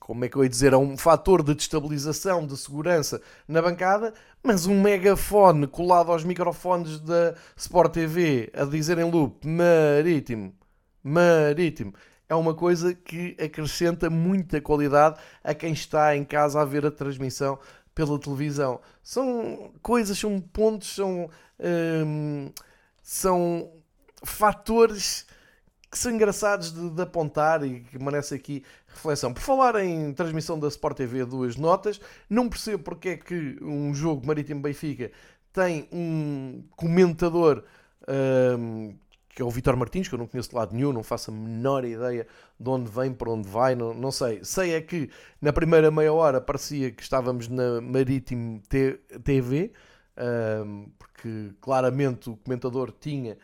como 0.00 0.24
é 0.24 0.30
que 0.30 0.36
eu 0.36 0.42
ia 0.42 0.48
dizer, 0.48 0.72
é 0.72 0.76
um 0.78 0.96
fator 0.96 1.42
de 1.42 1.54
destabilização, 1.54 2.46
de 2.46 2.56
segurança 2.56 3.20
na 3.46 3.60
bancada, 3.60 4.14
mas 4.42 4.66
um 4.66 4.80
megafone 4.80 5.66
colado 5.66 6.10
aos 6.10 6.24
microfones 6.24 6.98
da 6.98 7.34
Sport 7.54 7.92
TV 7.92 8.50
a 8.54 8.64
dizer 8.64 8.98
em 8.98 9.10
loop 9.10 9.46
marítimo, 9.46 10.54
marítimo, 11.04 11.92
é 12.32 12.34
uma 12.34 12.54
coisa 12.54 12.94
que 12.94 13.36
acrescenta 13.38 14.08
muita 14.08 14.58
qualidade 14.58 15.20
a 15.44 15.52
quem 15.52 15.74
está 15.74 16.16
em 16.16 16.24
casa 16.24 16.62
a 16.62 16.64
ver 16.64 16.86
a 16.86 16.90
transmissão 16.90 17.58
pela 17.94 18.18
televisão. 18.18 18.80
São 19.02 19.70
coisas, 19.82 20.18
são 20.18 20.40
pontos, 20.40 20.94
são, 20.94 21.28
hum, 22.06 22.50
são 23.02 23.70
fatores 24.24 25.26
que 25.90 25.98
são 25.98 26.10
engraçados 26.10 26.72
de, 26.72 26.88
de, 26.88 27.02
apontar 27.02 27.62
e 27.66 27.80
que 27.80 27.98
merece 27.98 28.34
aqui 28.34 28.64
reflexão. 28.86 29.34
Por 29.34 29.42
falar 29.42 29.84
em 29.84 30.14
transmissão 30.14 30.58
da 30.58 30.68
Sport 30.68 30.96
TV, 30.96 31.26
duas 31.26 31.56
notas. 31.56 32.00
Não 32.30 32.48
percebo 32.48 32.82
porque 32.82 33.10
é 33.10 33.16
que 33.18 33.58
um 33.60 33.92
jogo 33.94 34.26
Marítimo 34.26 34.62
Benfica 34.62 35.12
tem 35.52 35.86
um 35.92 36.64
comentador 36.76 37.62
um, 38.08 38.94
que 39.34 39.40
é 39.40 39.44
o 39.44 39.50
Vitor 39.50 39.76
Martins, 39.76 40.08
que 40.08 40.14
eu 40.14 40.18
não 40.18 40.26
conheço 40.26 40.50
de 40.50 40.56
lado 40.56 40.74
nenhum, 40.74 40.92
não 40.92 41.02
faço 41.02 41.30
a 41.30 41.34
menor 41.34 41.84
ideia 41.84 42.26
de 42.60 42.68
onde 42.68 42.90
vem, 42.90 43.12
para 43.12 43.30
onde 43.30 43.48
vai, 43.48 43.74
não, 43.74 43.94
não 43.94 44.12
sei. 44.12 44.44
Sei 44.44 44.74
é 44.74 44.80
que 44.80 45.10
na 45.40 45.52
primeira 45.52 45.90
meia 45.90 46.12
hora 46.12 46.40
parecia 46.40 46.90
que 46.90 47.02
estávamos 47.02 47.48
na 47.48 47.80
Marítimo 47.80 48.60
TV, 49.24 49.72
porque 50.98 51.54
claramente 51.60 52.28
o 52.28 52.36
comentador 52.36 52.92
tinha 52.92 53.38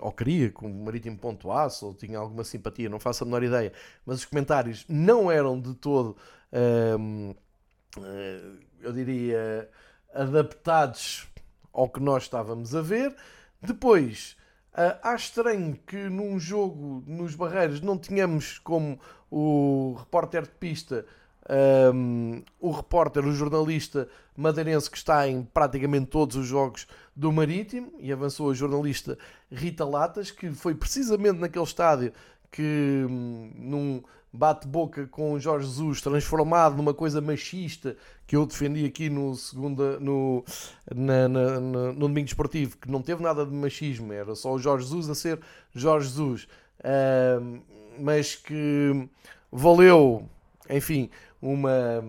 ou 0.00 0.12
queria 0.12 0.50
que 0.50 0.64
o 0.64 0.68
Marítimo 0.68 1.18
pontuasse, 1.18 1.84
ou 1.84 1.94
tinha 1.94 2.18
alguma 2.18 2.44
simpatia, 2.44 2.88
não 2.88 2.98
faço 2.98 3.24
a 3.24 3.26
menor 3.26 3.42
ideia, 3.42 3.72
mas 4.06 4.18
os 4.18 4.24
comentários 4.24 4.86
não 4.88 5.30
eram 5.30 5.60
de 5.60 5.74
todo, 5.74 6.16
eh, 6.52 6.96
eu 8.80 8.92
diria, 8.92 9.68
adaptados 10.14 11.28
ao 11.72 11.88
que 11.88 12.00
nós 12.00 12.22
estávamos 12.22 12.74
a 12.74 12.80
ver. 12.80 13.14
Depois, 13.60 14.36
uh, 14.74 14.98
acho 15.02 15.26
estranho 15.26 15.78
que 15.86 16.08
num 16.08 16.38
jogo 16.38 17.02
nos 17.06 17.34
Barreiros 17.34 17.80
não 17.80 17.98
tínhamos 17.98 18.58
como 18.58 18.98
o 19.30 19.96
repórter 19.98 20.42
de 20.42 20.50
pista 20.50 21.04
um, 21.94 22.42
o 22.60 22.70
repórter, 22.70 23.24
o 23.24 23.32
jornalista 23.32 24.08
madeirense 24.36 24.90
que 24.90 24.96
está 24.96 25.28
em 25.28 25.42
praticamente 25.42 26.06
todos 26.06 26.36
os 26.36 26.46
jogos 26.46 26.86
do 27.14 27.32
Marítimo 27.32 27.92
e 27.98 28.12
avançou 28.12 28.50
a 28.50 28.54
jornalista 28.54 29.18
Rita 29.50 29.84
Latas, 29.84 30.30
que 30.30 30.50
foi 30.52 30.74
precisamente 30.74 31.38
naquele 31.38 31.64
estádio 31.64 32.12
que 32.50 33.04
hum, 33.08 34.02
num 34.32 34.38
bate-boca 34.38 35.06
com 35.06 35.38
Jorge 35.38 35.66
Jesus 35.66 36.00
transformado 36.00 36.76
numa 36.76 36.94
coisa 36.94 37.20
machista 37.20 37.96
que 38.26 38.36
eu 38.36 38.46
defendi 38.46 38.84
aqui 38.84 39.10
no 39.10 39.34
segunda 39.34 39.98
no, 40.00 40.44
na, 40.94 41.28
na, 41.28 41.60
na, 41.60 41.92
no 41.92 42.08
domingo 42.08 42.26
esportivo 42.26 42.76
que 42.76 42.90
não 42.90 43.02
teve 43.02 43.22
nada 43.22 43.44
de 43.44 43.52
machismo 43.52 44.12
era 44.12 44.34
só 44.34 44.52
o 44.52 44.58
Jorge 44.58 44.84
Jesus 44.84 45.10
a 45.10 45.14
ser 45.14 45.40
Jorge 45.74 46.08
Jesus 46.08 46.48
uh, 46.80 47.60
mas 47.98 48.36
que 48.36 49.08
valeu 49.50 50.28
enfim 50.68 51.10
uma, 51.40 52.04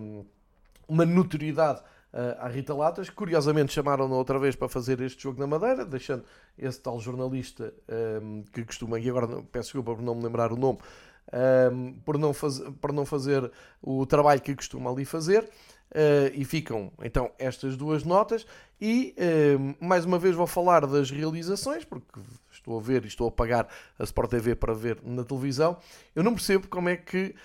uma 0.88 1.06
notoriedade 1.06 1.82
uh, 2.14 2.40
à 2.40 2.48
Rita 2.48 2.74
Latas. 2.74 3.10
Curiosamente 3.10 3.74
chamaram-na 3.74 4.16
outra 4.16 4.38
vez 4.38 4.56
para 4.56 4.68
fazer 4.68 5.00
este 5.02 5.24
jogo 5.24 5.40
na 5.40 5.48
Madeira, 5.48 5.86
deixando 5.86 6.24
esse 6.58 6.80
tal 6.80 7.00
jornalista 7.00 7.74
um, 8.22 8.44
que 8.54 8.64
costuma, 8.64 9.00
e 9.00 9.10
agora 9.10 9.28
peço 9.52 9.68
desculpa 9.68 9.96
por 9.96 10.02
não 10.02 10.16
me 10.16 10.24
lembrar 10.24 10.52
o 10.52 10.56
nome, 10.56 10.80
um, 11.72 11.94
por, 12.06 12.18
não 12.18 12.34
faz, 12.34 12.60
por 12.80 12.92
não 12.92 13.06
fazer 13.06 13.50
o 13.82 14.06
trabalho 14.06 14.42
que 14.42 14.56
costuma 14.56 14.92
ali 14.92 15.06
fazer. 15.06 15.50
Uh, 15.94 16.32
e 16.34 16.46
ficam 16.46 16.90
então 17.04 17.32
estas 17.38 17.76
duas 17.76 18.04
notas. 18.04 18.46
E 18.80 19.14
uh, 19.18 19.86
mais 19.86 20.06
uma 20.06 20.18
vez 20.18 20.36
vou 20.36 20.48
falar 20.48 20.88
das 20.88 21.12
realizações, 21.12 21.84
porque 21.84 22.20
estou 22.50 22.80
a 22.80 22.82
ver 22.82 23.04
e 23.04 23.08
estou 23.08 23.28
a 23.28 23.32
pagar 23.32 23.68
a 24.00 24.04
Sport 24.04 24.30
TV 24.30 24.56
para 24.56 24.74
ver 24.74 25.00
na 25.04 25.24
televisão. 25.24 25.78
Eu 26.16 26.24
não 26.24 26.34
percebo 26.34 26.68
como 26.68 26.88
é 26.88 26.96
que 26.96 27.36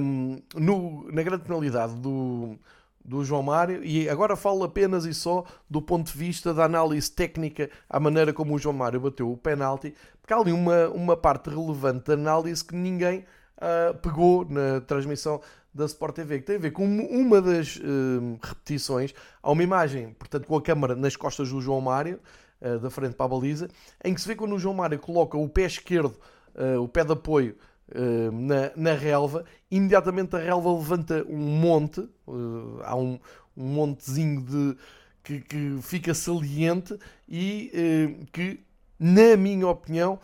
um, 0.00 0.38
no, 0.54 1.10
na 1.12 1.22
grande 1.22 1.44
penalidade 1.44 1.94
do, 1.94 2.58
do 3.06 3.24
João 3.24 3.42
Mário, 3.42 3.84
e 3.84 4.08
agora 4.08 4.34
falo 4.34 4.64
apenas 4.64 5.04
e 5.04 5.14
só 5.14 5.44
do 5.70 5.80
ponto 5.80 6.12
de 6.12 6.18
vista 6.18 6.52
da 6.52 6.64
análise 6.64 7.10
técnica 7.10 7.70
à 7.88 8.00
maneira 8.00 8.32
como 8.32 8.54
o 8.54 8.58
João 8.58 8.74
Mário 8.74 9.00
bateu 9.00 9.30
o 9.30 9.36
penalti, 9.36 9.94
porque 10.20 10.34
há 10.34 10.38
ali 10.38 10.52
uma, 10.52 10.88
uma 10.88 11.16
parte 11.16 11.48
relevante 11.48 12.06
da 12.06 12.14
análise 12.14 12.64
que 12.64 12.74
ninguém 12.74 13.24
uh, 13.58 13.96
pegou 13.98 14.44
na 14.44 14.80
transmissão 14.80 15.40
da 15.72 15.84
Sport 15.84 16.16
TV, 16.16 16.40
que 16.40 16.46
tem 16.46 16.56
a 16.56 16.58
ver 16.58 16.72
com 16.72 16.84
uma 16.84 17.40
das 17.40 17.76
uh, 17.76 18.38
repetições, 18.42 19.14
há 19.42 19.50
uma 19.52 19.62
imagem, 19.62 20.14
portanto, 20.18 20.46
com 20.46 20.56
a 20.56 20.62
câmara 20.62 20.96
nas 20.96 21.14
costas 21.14 21.50
do 21.50 21.60
João 21.60 21.80
Mário, 21.80 22.18
uh, 22.60 22.78
da 22.80 22.90
frente 22.90 23.14
para 23.14 23.26
a 23.26 23.28
baliza, 23.28 23.68
em 24.02 24.14
que 24.14 24.20
se 24.20 24.26
vê 24.26 24.34
quando 24.34 24.54
o 24.54 24.58
João 24.58 24.74
Mário 24.74 24.98
coloca 24.98 25.36
o 25.36 25.48
pé 25.48 25.62
esquerdo, 25.62 26.16
uh, 26.54 26.82
o 26.82 26.88
pé 26.88 27.04
de 27.04 27.12
apoio, 27.12 27.56
Uh, 27.88 28.32
na, 28.32 28.72
na 28.74 28.94
relva, 28.94 29.44
imediatamente 29.70 30.34
a 30.34 30.40
relva 30.40 30.72
levanta 30.72 31.24
um 31.28 31.38
monte, 31.38 32.00
uh, 32.26 32.80
há 32.82 32.96
um, 32.96 33.16
um 33.56 33.64
montezinho 33.64 34.42
de, 34.42 34.76
que, 35.22 35.40
que 35.40 35.78
fica 35.82 36.12
saliente 36.12 36.98
e 37.28 37.70
uh, 37.72 38.26
que, 38.32 38.58
na 38.98 39.36
minha 39.36 39.68
opinião, 39.68 40.18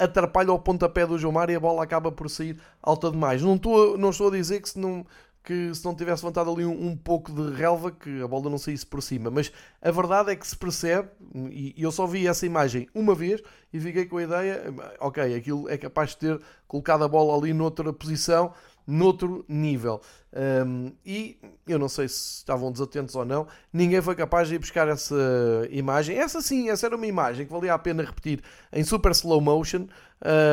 atrapalha 0.00 0.52
o 0.52 0.58
pontapé 0.58 1.06
do 1.06 1.32
Mário 1.32 1.52
e 1.52 1.56
a 1.56 1.60
bola 1.60 1.84
acaba 1.84 2.10
por 2.10 2.28
sair 2.28 2.58
alta 2.82 3.08
demais. 3.08 3.40
Não 3.40 3.54
estou, 3.54 3.96
não 3.96 4.10
estou 4.10 4.26
a 4.26 4.32
dizer 4.32 4.60
que 4.60 4.68
se 4.68 4.78
não, 4.78 5.06
que 5.42 5.74
se 5.74 5.84
não 5.84 5.94
tivesse 5.94 6.22
levantado 6.22 6.50
ali 6.50 6.64
um, 6.64 6.88
um, 6.88 6.96
pouco 6.96 7.32
de 7.32 7.54
relva, 7.54 7.90
que 7.90 8.22
a 8.22 8.28
bola 8.28 8.50
não 8.50 8.58
saísse 8.58 8.86
por 8.86 9.02
cima. 9.02 9.30
Mas 9.30 9.50
a 9.80 9.90
verdade 9.90 10.30
é 10.32 10.36
que 10.36 10.46
se 10.46 10.56
percebe, 10.56 11.08
e, 11.50 11.74
eu 11.78 11.90
só 11.90 12.06
vi 12.06 12.26
essa 12.26 12.44
imagem 12.44 12.88
uma 12.94 13.14
vez 13.14 13.42
e 13.72 13.80
fiquei 13.80 14.04
com 14.06 14.18
a 14.18 14.22
ideia, 14.22 14.74
ok, 15.00 15.34
aquilo 15.34 15.68
é 15.68 15.78
capaz 15.78 16.10
de 16.10 16.18
ter 16.18 16.40
colocado 16.68 17.04
a 17.04 17.08
bola 17.08 17.36
ali 17.36 17.54
noutra 17.54 17.92
posição, 17.92 18.52
noutro 18.86 19.44
nível. 19.48 20.00
Um, 20.32 20.92
e 21.04 21.38
eu 21.66 21.78
não 21.78 21.88
sei 21.88 22.08
se 22.08 22.38
estavam 22.38 22.70
desatentos 22.70 23.14
ou 23.14 23.24
não, 23.24 23.46
ninguém 23.72 24.00
foi 24.00 24.14
capaz 24.14 24.48
de 24.48 24.56
ir 24.56 24.58
buscar 24.58 24.88
essa 24.88 25.16
imagem. 25.70 26.16
Essa 26.18 26.40
sim, 26.42 26.68
essa 26.68 26.86
era 26.86 26.96
uma 26.96 27.06
imagem 27.06 27.46
que 27.46 27.52
valia 27.52 27.74
a 27.74 27.78
pena 27.78 28.02
repetir 28.02 28.42
em 28.72 28.84
super 28.84 29.12
slow 29.12 29.40
motion 29.40 29.86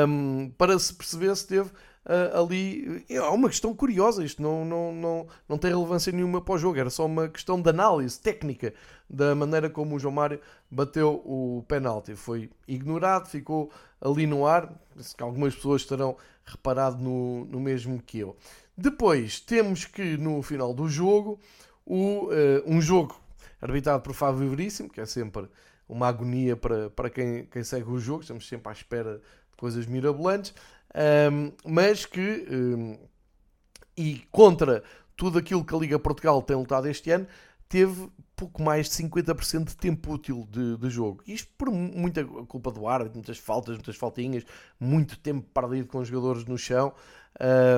um, 0.07 0.49
para 0.57 0.77
se 0.79 0.93
perceber 0.93 1.35
se 1.35 1.47
teve 1.47 1.69
uh, 2.07 2.41
ali. 2.41 3.05
É 3.09 3.21
uma 3.21 3.49
questão 3.49 3.73
curiosa, 3.75 4.23
isto 4.23 4.41
não, 4.41 4.65
não, 4.65 4.93
não, 4.93 5.27
não 5.47 5.57
tem 5.57 5.71
relevância 5.71 6.11
nenhuma 6.11 6.41
para 6.41 6.55
o 6.55 6.57
jogo, 6.57 6.79
era 6.79 6.89
só 6.89 7.05
uma 7.05 7.27
questão 7.27 7.61
de 7.61 7.69
análise 7.69 8.19
técnica 8.19 8.73
da 9.09 9.35
maneira 9.35 9.69
como 9.69 9.95
o 9.95 9.99
João 9.99 10.13
Mário 10.13 10.39
bateu 10.71 11.21
o 11.25 11.63
penalti. 11.67 12.15
Foi 12.15 12.49
ignorado, 12.67 13.27
ficou 13.27 13.71
ali 14.01 14.25
no 14.25 14.45
ar. 14.45 14.73
Que 15.15 15.21
algumas 15.21 15.53
pessoas 15.53 15.83
estarão 15.83 16.17
reparado 16.43 16.97
no, 16.97 17.45
no 17.45 17.59
mesmo 17.59 18.01
que 18.01 18.19
eu. 18.19 18.35
Depois 18.75 19.39
temos 19.39 19.85
que 19.85 20.17
no 20.17 20.41
final 20.41 20.73
do 20.73 20.87
jogo, 20.87 21.39
o, 21.85 22.25
uh, 22.25 22.63
um 22.65 22.81
jogo 22.81 23.19
arbitrado 23.61 24.01
por 24.01 24.13
Fábio 24.13 24.49
Veríssimo, 24.49 24.89
que 24.89 25.01
é 25.01 25.05
sempre 25.05 25.47
uma 25.87 26.07
agonia 26.07 26.55
para, 26.55 26.89
para 26.89 27.09
quem, 27.09 27.45
quem 27.45 27.63
segue 27.63 27.89
o 27.89 27.99
jogo, 27.99 28.21
estamos 28.21 28.47
sempre 28.47 28.69
à 28.69 28.71
espera 28.71 29.21
de 29.51 29.57
coisas 29.57 29.85
mirabolantes, 29.85 30.53
um, 30.95 31.51
mas 31.65 32.05
que, 32.05 32.47
um, 32.49 32.97
e 33.95 34.23
contra 34.31 34.83
tudo 35.15 35.39
aquilo 35.39 35.65
que 35.65 35.75
a 35.75 35.77
Liga 35.77 35.99
Portugal 35.99 36.41
tem 36.41 36.55
lutado 36.55 36.87
este 36.87 37.11
ano, 37.11 37.27
teve 37.67 38.09
pouco 38.35 38.61
mais 38.61 38.87
de 38.87 39.03
50% 39.03 39.65
de 39.65 39.75
tempo 39.75 40.13
útil 40.13 40.47
de, 40.49 40.77
de, 40.77 40.89
jogo. 40.89 41.23
Isto 41.27 41.51
por 41.57 41.71
muita 41.71 42.23
culpa 42.23 42.71
do 42.71 42.87
árbitro, 42.87 43.15
muitas 43.15 43.39
faltas, 43.39 43.75
muitas 43.75 43.95
faltinhas, 43.95 44.45
muito 44.79 45.17
tempo 45.19 45.45
perdido 45.53 45.87
com 45.87 45.97
os 45.97 46.07
jogadores 46.07 46.45
no 46.45 46.57
chão. 46.57 46.93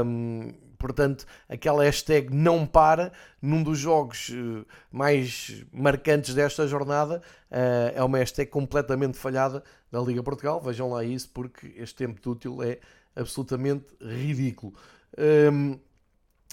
Um, 0.05 0.53
portanto, 0.77 1.25
aquela 1.47 1.83
hashtag 1.83 2.33
não 2.33 2.65
para, 2.65 3.13
num 3.41 3.63
dos 3.63 3.77
jogos 3.77 4.31
eh, 4.31 4.65
mais 4.91 5.63
marcantes 5.71 6.33
desta 6.33 6.65
jornada, 6.67 7.21
uh, 7.51 7.91
é 7.93 8.01
uma 8.01 8.17
hashtag 8.17 8.49
completamente 8.49 9.17
falhada 9.17 9.61
da 9.91 9.99
Liga 9.99 10.23
Portugal. 10.23 10.61
Vejam 10.61 10.89
lá 10.89 11.03
isso, 11.03 11.29
porque 11.33 11.73
este 11.77 11.95
tempo 11.95 12.29
útil 12.29 12.63
é 12.63 12.79
absolutamente 13.19 13.85
ridículo. 14.01 14.73
Um, 15.17 15.79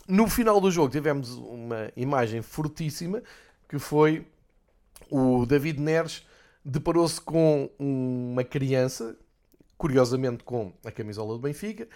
no 0.08 0.28
final 0.28 0.60
do 0.60 0.70
jogo 0.70 0.90
tivemos 0.90 1.30
uma 1.30 1.90
imagem 1.96 2.42
fortíssima 2.42 3.22
que 3.68 3.78
foi 3.78 4.26
o 5.10 5.44
David 5.46 5.80
Neres 5.80 6.24
deparou-se 6.66 7.20
com 7.20 7.70
uma 7.78 8.42
criança, 8.42 9.16
curiosamente 9.78 10.42
com 10.42 10.72
a 10.84 10.90
camisola 10.90 11.34
do 11.34 11.40
Benfica, 11.40 11.86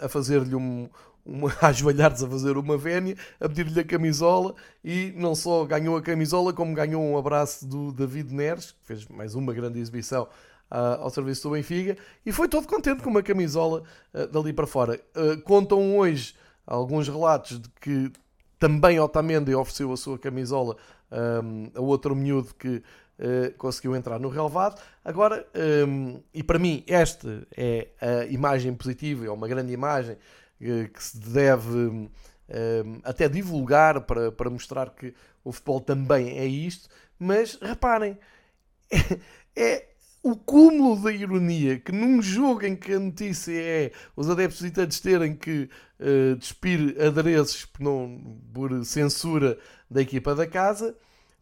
a 0.00 0.08
fazer-lhe 0.08 0.54
um, 0.54 0.88
uma, 1.24 1.50
a 1.60 1.68
ajoelhar-se 1.68 2.24
a 2.24 2.28
fazer 2.28 2.56
uma 2.58 2.76
vénia, 2.76 3.16
a 3.40 3.48
pedir-lhe 3.48 3.80
a 3.80 3.84
camisola 3.84 4.54
e 4.84 5.12
não 5.16 5.34
só 5.34 5.64
ganhou 5.64 5.96
a 5.96 6.02
camisola, 6.02 6.52
como 6.52 6.74
ganhou 6.74 7.02
um 7.02 7.16
abraço 7.16 7.66
do 7.66 7.92
David 7.92 8.32
Neres, 8.32 8.72
que 8.72 8.86
fez 8.86 9.06
mais 9.08 9.34
uma 9.34 9.54
grande 9.54 9.78
exibição 9.78 10.28
ao 10.72 11.10
serviço 11.10 11.48
do 11.48 11.54
Benfica, 11.54 11.96
e 12.24 12.32
foi 12.32 12.48
todo 12.48 12.66
contente 12.66 13.02
com 13.02 13.10
uma 13.10 13.22
camisola 13.22 13.82
uh, 14.14 14.26
dali 14.28 14.52
para 14.52 14.66
fora. 14.66 14.98
Uh, 15.14 15.40
contam 15.42 15.98
hoje 15.98 16.34
alguns 16.66 17.08
relatos 17.08 17.60
de 17.60 17.68
que 17.80 18.10
também 18.58 18.98
Otamendi 18.98 19.54
ofereceu 19.54 19.92
a 19.92 19.96
sua 19.96 20.18
camisola 20.18 20.76
um, 21.10 21.70
a 21.74 21.80
outro 21.80 22.14
miúdo 22.14 22.54
que 22.54 22.76
uh, 22.76 23.52
conseguiu 23.58 23.94
entrar 23.94 24.18
no 24.18 24.28
relevado. 24.28 24.80
Agora, 25.04 25.46
um, 25.86 26.22
e 26.32 26.42
para 26.42 26.58
mim, 26.58 26.84
esta 26.86 27.46
é 27.56 27.88
a 28.00 28.24
imagem 28.26 28.72
positiva, 28.74 29.26
é 29.26 29.30
uma 29.30 29.48
grande 29.48 29.72
imagem 29.72 30.14
uh, 30.14 30.88
que 30.88 31.02
se 31.02 31.18
deve 31.18 31.76
um, 31.76 32.08
até 33.02 33.28
divulgar 33.28 34.02
para, 34.02 34.30
para 34.30 34.50
mostrar 34.50 34.90
que 34.90 35.14
o 35.42 35.52
futebol 35.52 35.80
também 35.80 36.38
é 36.38 36.46
isto. 36.46 36.88
Mas 37.18 37.58
reparem, 37.60 38.18
é 39.56 39.91
o 40.22 40.36
cúmulo 40.36 41.02
da 41.02 41.12
ironia 41.12 41.80
que 41.80 41.90
num 41.90 42.22
jogo 42.22 42.64
em 42.64 42.76
que 42.76 42.92
a 42.92 43.00
notícia 43.00 43.60
é 43.60 43.92
os 44.14 44.30
adeptos 44.30 44.60
visitantes 44.60 45.00
terem 45.00 45.34
que 45.34 45.68
uh, 45.98 46.36
despir 46.36 46.96
adereços 47.00 47.64
por, 47.64 47.82
não, 47.82 48.38
por 48.54 48.84
censura 48.84 49.58
da 49.90 50.00
equipa 50.00 50.34
da 50.34 50.46
casa, 50.46 50.96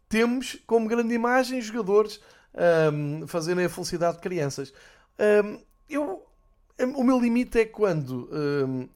temos 0.09 0.57
como 0.65 0.87
grande 0.87 1.13
imagem 1.13 1.61
jogadores 1.61 2.19
um, 2.53 3.21
ehm, 3.21 3.27
fazerem 3.27 3.63
a 3.63 3.69
felicidade 3.69 4.17
de 4.17 4.23
crianças. 4.23 4.73
Um, 5.17 5.23
ehm, 5.23 5.57
eu, 5.89 6.27
o 6.95 7.03
meu 7.03 7.17
limite 7.17 7.59
é 7.59 7.65
quando 7.65 8.29
um, 8.29 8.81
ehm, 8.81 8.89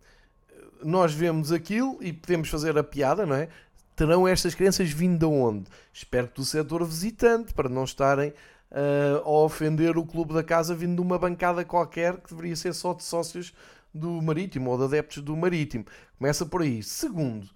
nós 0.84 1.14
vemos 1.14 1.54
aquilo 1.54 1.98
e 2.02 2.12
podemos 2.12 2.50
fazer 2.50 2.78
a 2.78 2.84
piada, 2.84 3.26
não 3.26 3.36
é? 3.36 3.48
Terão 3.96 4.28
estas 4.28 4.54
crianças 4.54 4.90
vindo 4.90 5.20
de 5.20 5.26
onde? 5.26 5.70
Espero 5.94 6.28
que 6.28 6.36
do 6.36 6.44
setor 6.44 6.84
visitante, 6.86 7.54
para 7.54 7.70
não 7.70 7.86
estarem 7.86 8.34
uh, 8.76 9.18
a 9.26 9.30
ofender 9.46 9.98
o 9.98 10.06
clube 10.06 10.34
da 10.34 10.44
casa 10.44 10.76
vindo 10.76 10.96
de 10.96 11.02
uma 11.02 11.18
bancada 11.18 11.64
qualquer 11.64 12.18
que 12.18 12.30
deveria 12.30 12.56
ser 12.56 12.74
só 12.74 12.94
de 12.94 13.04
sócios 13.04 13.54
do 13.94 14.22
Marítimo 14.22 14.70
ou 14.70 14.78
de 14.78 14.84
adeptos 14.84 15.24
do 15.24 15.36
Marítimo. 15.38 15.86
Começa 16.20 16.46
por 16.46 16.62
aí. 16.62 16.84
Segundo, 16.84 17.50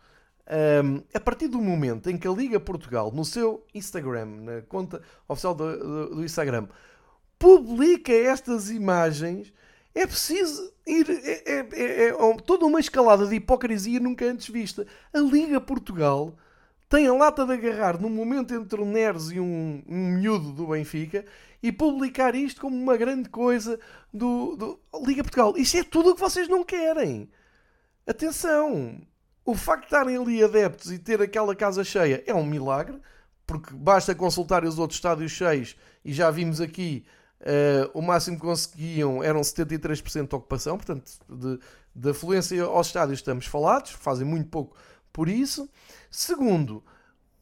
um, 0.49 1.03
a 1.13 1.19
partir 1.19 1.47
do 1.47 1.60
momento 1.60 2.10
em 2.10 2.17
que 2.17 2.27
a 2.27 2.32
Liga 2.32 2.60
Portugal, 2.60 3.12
no 3.13 3.25
seu 3.25 3.65
Instagram, 3.75 4.25
na 4.25 4.62
conta 4.62 5.01
oficial 5.27 5.53
do, 5.53 5.77
do, 5.77 6.15
do 6.15 6.23
Instagram, 6.23 6.67
publica 7.38 8.13
estas 8.13 8.69
imagens, 8.69 9.53
é 9.93 10.08
preciso 10.08 10.71
ir. 10.88 11.10
É, 11.10 11.43
é, 11.45 11.69
é, 11.73 12.08
é, 12.08 12.38
toda 12.45 12.65
uma 12.65 12.79
escalada 12.79 13.27
de 13.27 13.36
hipocrisia 13.36 13.99
nunca 13.99 14.25
antes 14.25 14.47
vista. 14.47 14.88
A 15.13 15.19
Liga 15.19 15.60
Portugal 15.60 16.36
tem 16.89 17.08
a 17.08 17.13
lata 17.13 17.45
de 17.45 17.54
agarrar 17.54 18.02
num 18.02 18.10
momento 18.10 18.54
entre 18.54 18.82
o 18.82 18.86
Neres 18.86 19.30
e 19.30 19.39
um, 19.39 19.84
um 19.88 20.08
miúdo 20.13 20.52
do 20.52 20.67
Benfica 20.67 21.23
e 21.62 21.71
publicar 21.71 22.34
isto 22.34 22.60
como 22.60 22.75
uma 22.75 22.97
grande 22.97 23.30
coisa 23.30 23.80
do, 24.12 24.56
do 24.56 24.80
Liga 25.06 25.23
Portugal. 25.23 25.54
Isto 25.56 25.78
é 25.78 25.84
tudo 25.84 26.10
o 26.10 26.15
que 26.15 26.21
vocês 26.21 26.47
não 26.47 26.63
querem. 26.63 27.30
Atenção! 28.08 28.99
O 29.45 29.56
facto 29.56 29.82
de 29.82 29.86
estarem 29.86 30.17
ali 30.17 30.43
adeptos 30.43 30.91
e 30.91 30.97
ter 30.97 31.21
aquela 31.21 31.56
casa 31.56 31.84
cheia 31.84 32.23
é 32.25 32.34
um 32.34 32.45
milagre, 32.45 32.99
porque 33.45 33.73
basta 33.73 34.15
consultar 34.15 34.63
os 34.65 34.80
outros 34.80 34.97
estádios 34.97 35.32
cheios 35.32 35.75
e 36.04 36.12
já 36.12 36.32
vimos 36.32 36.60
aqui 36.60 37.06
uh, 37.41 37.89
o 37.93 38.02
máximo 38.02 38.38
que 38.38 38.43
conseguiam 38.43 39.23
eram 39.23 39.41
73% 39.41 40.28
de 40.28 40.36
ocupação, 40.36 40.78
portanto, 40.78 41.12
de, 41.28 41.60
de 41.95 42.10
afluência 42.10 42.63
aos 42.63 42.88
estádios 42.88 43.19
estamos 43.19 43.45
falados, 43.45 43.91
fazem 43.91 44.25
muito 44.25 44.49
pouco 44.49 44.75
por 45.12 45.28
isso. 45.28 45.69
Segundo, 46.10 46.84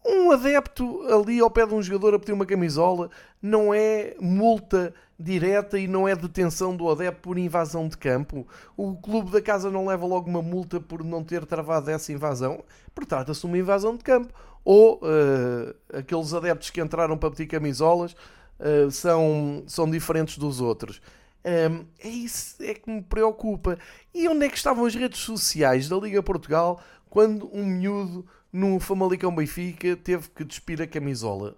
um 0.05 0.31
adepto 0.31 1.01
ali 1.13 1.39
ao 1.39 1.51
pé 1.51 1.65
de 1.65 1.73
um 1.73 1.81
jogador 1.81 2.15
a 2.15 2.19
pedir 2.19 2.31
uma 2.31 2.45
camisola 2.45 3.09
não 3.41 3.73
é 3.73 4.15
multa 4.19 4.93
direta 5.19 5.77
e 5.77 5.87
não 5.87 6.07
é 6.07 6.15
detenção 6.15 6.75
do 6.75 6.89
adepto 6.89 7.21
por 7.21 7.37
invasão 7.37 7.87
de 7.87 7.97
campo. 7.97 8.47
O 8.75 8.95
clube 8.95 9.31
da 9.31 9.41
casa 9.41 9.69
não 9.69 9.85
leva 9.85 10.05
logo 10.05 10.29
uma 10.29 10.41
multa 10.41 10.79
por 10.79 11.03
não 11.03 11.23
ter 11.23 11.45
travado 11.45 11.89
essa 11.91 12.11
invasão, 12.11 12.63
porque 12.93 13.09
trata-se 13.09 13.41
de 13.41 13.47
uma 13.47 13.57
invasão 13.57 13.97
de 13.97 14.03
campo. 14.03 14.33
Ou 14.63 14.95
uh, 14.97 15.97
aqueles 15.97 16.33
adeptos 16.33 16.69
que 16.69 16.81
entraram 16.81 17.17
para 17.17 17.31
pedir 17.31 17.47
camisolas 17.47 18.13
uh, 18.59 18.91
são, 18.91 19.63
são 19.67 19.89
diferentes 19.89 20.37
dos 20.37 20.61
outros. 20.61 21.01
Um, 21.43 21.49
ehm, 21.49 21.85
é 21.99 22.09
isso 22.09 22.55
é 22.61 22.73
que 22.73 22.89
me 22.89 23.01
preocupa. 23.01 23.77
E 24.13 24.27
onde 24.27 24.45
é 24.45 24.49
que 24.49 24.57
estavam 24.57 24.85
as 24.85 24.93
redes 24.93 25.19
sociais 25.19 25.89
da 25.89 25.97
Liga 25.97 26.21
Portugal 26.21 26.81
quando 27.09 27.49
um 27.53 27.65
miúdo 27.65 28.25
no 28.57 28.79
Famalicão 28.79 29.33
Benfica 29.35 29.95
teve 29.95 30.29
que 30.31 30.43
despir 30.43 30.81
a 30.81 30.87
camisola. 30.87 31.55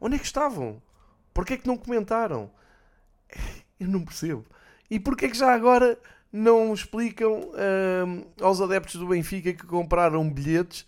Onde 0.00 0.16
é 0.16 0.18
que 0.18 0.24
estavam? 0.24 0.80
Porquê 1.34 1.52
é 1.54 1.56
que 1.58 1.66
não 1.66 1.76
comentaram? 1.76 2.50
Eu 3.78 3.88
não 3.88 4.02
percebo. 4.02 4.46
E 4.90 4.98
porquê 4.98 5.26
é 5.26 5.28
que 5.28 5.36
já 5.36 5.52
agora 5.52 5.98
não 6.32 6.72
explicam 6.72 7.50
hum, 8.06 8.24
aos 8.40 8.58
adeptos 8.58 8.94
do 8.94 9.06
Benfica 9.06 9.52
que 9.52 9.66
compraram 9.66 10.30
bilhetes 10.30 10.86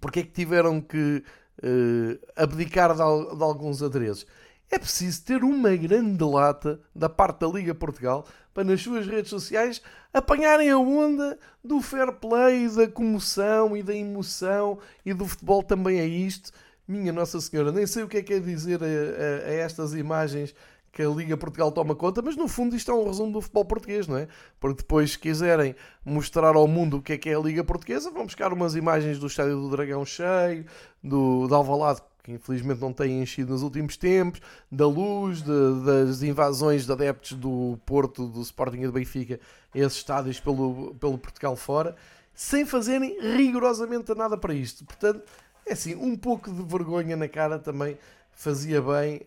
porque 0.00 0.20
é 0.20 0.22
que 0.22 0.30
tiveram 0.30 0.80
que 0.80 1.22
uh, 1.62 2.26
abdicar 2.34 2.92
de, 2.92 2.96
de 2.96 3.42
alguns 3.42 3.82
adereços? 3.82 4.26
É 4.70 4.78
preciso 4.78 5.24
ter 5.24 5.42
uma 5.42 5.74
grande 5.76 6.22
lata 6.22 6.78
da 6.94 7.08
parte 7.08 7.40
da 7.40 7.46
Liga 7.46 7.74
Portugal 7.74 8.26
para 8.52 8.64
nas 8.64 8.82
suas 8.82 9.06
redes 9.06 9.30
sociais 9.30 9.80
apanharem 10.12 10.68
a 10.68 10.78
onda 10.78 11.38
do 11.64 11.80
fair 11.80 12.12
play, 12.12 12.68
da 12.68 12.86
comoção 12.86 13.74
e 13.74 13.82
da 13.82 13.94
emoção 13.94 14.78
e 15.06 15.14
do 15.14 15.26
futebol 15.26 15.62
também 15.62 16.00
é 16.00 16.06
isto. 16.06 16.52
Minha 16.86 17.12
Nossa 17.12 17.40
Senhora, 17.40 17.72
nem 17.72 17.86
sei 17.86 18.02
o 18.02 18.08
que 18.08 18.18
é 18.18 18.22
que 18.22 18.34
é 18.34 18.40
dizer 18.40 18.80
a, 18.82 18.86
a, 18.86 19.48
a 19.48 19.54
estas 19.54 19.94
imagens 19.94 20.54
que 20.92 21.02
a 21.02 21.08
Liga 21.08 21.36
Portugal 21.36 21.70
toma 21.70 21.94
conta, 21.94 22.20
mas 22.20 22.36
no 22.36 22.48
fundo 22.48 22.74
isto 22.74 22.90
é 22.90 22.94
um 22.94 23.06
resumo 23.06 23.32
do 23.32 23.40
futebol 23.40 23.64
português, 23.64 24.06
não 24.06 24.16
é? 24.16 24.26
Porque 24.58 24.78
depois, 24.82 25.12
se 25.12 25.18
quiserem 25.18 25.74
mostrar 26.04 26.56
ao 26.56 26.66
mundo 26.66 26.96
o 26.96 27.02
que 27.02 27.12
é 27.12 27.18
que 27.18 27.30
é 27.30 27.36
a 27.36 27.40
Liga 27.40 27.62
Portuguesa, 27.62 28.10
vão 28.10 28.26
buscar 28.26 28.52
umas 28.52 28.74
imagens 28.74 29.18
do 29.18 29.26
Estádio 29.26 29.60
do 29.60 29.70
Dragão 29.70 30.04
cheio, 30.04 30.66
do, 31.02 31.46
do 31.46 31.54
Alvalade 31.54 32.00
que 32.28 32.32
infelizmente 32.32 32.80
não 32.80 32.92
têm 32.92 33.22
enchido 33.22 33.52
nos 33.52 33.62
últimos 33.62 33.96
tempos, 33.96 34.40
da 34.70 34.86
luz, 34.86 35.40
de, 35.40 35.84
das 35.84 36.22
invasões 36.22 36.84
de 36.84 36.92
adeptos 36.92 37.32
do 37.32 37.78
Porto, 37.86 38.26
do 38.26 38.42
Sporting 38.42 38.82
e 38.82 38.86
do 38.86 38.92
Benfica, 38.92 39.40
esses 39.74 39.96
estádios 39.98 40.38
pelo, 40.38 40.94
pelo 40.96 41.16
Portugal 41.16 41.56
fora, 41.56 41.96
sem 42.34 42.66
fazerem 42.66 43.18
rigorosamente 43.34 44.14
nada 44.14 44.36
para 44.36 44.52
isto. 44.52 44.84
Portanto, 44.84 45.22
é 45.64 45.72
assim, 45.72 45.94
um 45.94 46.14
pouco 46.16 46.52
de 46.52 46.62
vergonha 46.62 47.16
na 47.16 47.28
cara 47.28 47.58
também 47.58 47.96
fazia 48.32 48.82
bem 48.82 49.22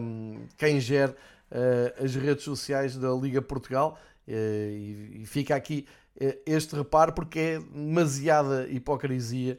um, 0.00 0.46
quem 0.56 0.80
gera 0.80 1.14
uh, 1.50 2.04
as 2.04 2.14
redes 2.14 2.42
sociais 2.42 2.96
da 2.96 3.12
Liga 3.12 3.42
Portugal. 3.42 3.98
Uh, 4.26 4.32
e, 4.32 5.20
e, 5.22 5.26
fica 5.26 5.54
aqui 5.54 5.86
uh, 6.20 6.34
este 6.46 6.74
reparo 6.74 7.12
porque 7.12 7.38
é 7.38 7.58
demasiada 7.58 8.66
hipocrisia 8.68 9.58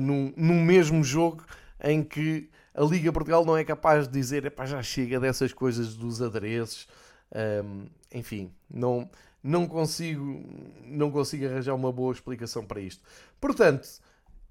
num, 0.00 0.32
num 0.34 0.64
mesmo 0.64 1.04
jogo 1.04 1.44
em 1.82 2.02
que 2.02 2.50
a 2.74 2.82
Liga 2.82 3.12
Portugal 3.12 3.44
não 3.44 3.56
é 3.56 3.64
capaz 3.64 4.06
de 4.06 4.12
dizer 4.12 4.52
já 4.64 4.82
chega 4.82 5.20
dessas 5.20 5.52
coisas 5.52 5.94
dos 5.94 6.20
adereços. 6.20 6.88
Um, 7.64 7.86
enfim, 8.12 8.52
não, 8.70 9.08
não, 9.42 9.66
consigo, 9.66 10.42
não 10.84 11.10
consigo 11.10 11.46
arranjar 11.46 11.74
uma 11.74 11.92
boa 11.92 12.12
explicação 12.12 12.64
para 12.64 12.80
isto. 12.80 13.02
Portanto, 13.40 13.88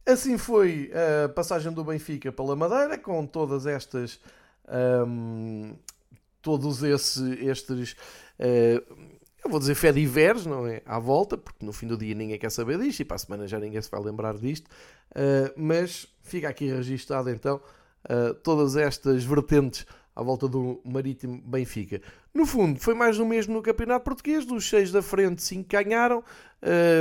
assim 0.06 0.38
foi 0.38 0.92
a 1.26 1.30
passagem 1.30 1.72
do 1.72 1.84
Benfica 1.84 2.32
pela 2.32 2.56
Madeira, 2.56 2.98
com 2.98 3.26
todas 3.26 3.66
estas 3.66 4.20
um, 4.68 5.76
todos 6.42 6.84
esse, 6.84 7.34
estes, 7.46 7.94
uh, 8.40 8.96
eu 9.44 9.50
vou 9.50 9.60
dizer 9.60 9.76
fé 9.76 9.92
diversos, 9.92 10.46
não 10.46 10.66
é? 10.66 10.82
À 10.86 11.00
volta, 11.00 11.38
porque 11.38 11.66
no 11.66 11.74
fim 11.74 11.88
do 11.88 11.98
dia 11.98 12.16
ninguém 12.16 12.40
quer 12.40 12.52
saber 12.52 12.80
disto 12.80 13.02
e 13.02 13.06
para 13.06 13.16
a 13.16 13.20
semana 13.20 13.48
já 13.48 13.60
ninguém 13.60 13.82
se 13.82 13.90
vai 13.90 14.02
lembrar 14.02 14.38
disto, 14.38 14.68
uh, 14.68 15.54
mas 15.56 16.08
fica 16.22 16.48
aqui 16.50 16.68
registado 16.68 17.30
então 17.30 17.60
uh, 18.06 18.34
todas 18.36 18.76
estas 18.76 19.24
vertentes 19.24 19.86
à 20.16 20.22
volta 20.22 20.48
do 20.48 20.80
Marítimo 20.86 21.42
Benfica. 21.44 22.02
No 22.34 22.46
fundo, 22.46 22.80
foi 22.80 22.94
mais 22.94 23.18
do 23.18 23.26
mesmo 23.26 23.54
no 23.54 23.62
Campeonato 23.62 24.06
Português, 24.06 24.46
dos 24.46 24.68
seis 24.68 24.92
da 24.92 25.02
frente, 25.02 25.42
cinco 25.44 25.70
ganharam, 25.70 26.24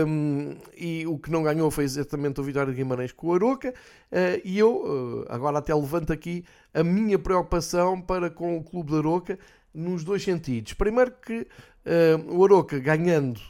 um, 0.06 0.56
e 0.76 1.06
o 1.06 1.18
que 1.18 1.30
não 1.30 1.42
ganhou 1.42 1.70
foi 1.70 1.84
exatamente 1.84 2.40
o 2.40 2.44
Vitória 2.44 2.72
de 2.72 2.76
Guimarães 2.76 3.12
com 3.12 3.28
o 3.28 3.34
Aroca, 3.34 3.70
uh, 3.70 4.40
e 4.44 4.58
eu 4.58 4.84
uh, 4.84 5.26
agora 5.28 5.58
até 5.58 5.74
levanto 5.74 6.12
aqui 6.12 6.44
a 6.74 6.82
minha 6.82 7.18
preocupação 7.18 8.00
para 8.00 8.30
com 8.30 8.56
o 8.56 8.62
Clube 8.62 8.92
de 8.92 8.98
Aroca, 8.98 9.38
nos 9.74 10.04
dois 10.04 10.22
sentidos. 10.22 10.72
Primeiro 10.74 11.12
que 11.12 11.40
uh, 11.86 12.36
o 12.36 12.44
Aroca 12.44 12.78
ganhando 12.78 13.40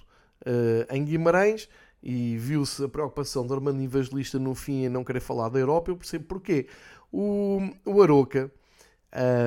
em 0.90 1.04
Guimarães, 1.04 1.68
e 2.02 2.36
viu-se 2.36 2.82
a 2.82 2.88
preocupação 2.88 3.46
do 3.46 3.54
Armando 3.54 3.80
Evangelista 3.80 4.36
no 4.36 4.56
fim 4.56 4.86
em 4.86 4.88
não 4.88 5.04
querer 5.04 5.20
falar 5.20 5.48
da 5.48 5.60
Europa, 5.60 5.92
eu 5.92 5.96
percebo 5.96 6.24
porquê. 6.24 6.66
O, 7.12 7.60
o 7.86 8.02
Aroca 8.02 8.50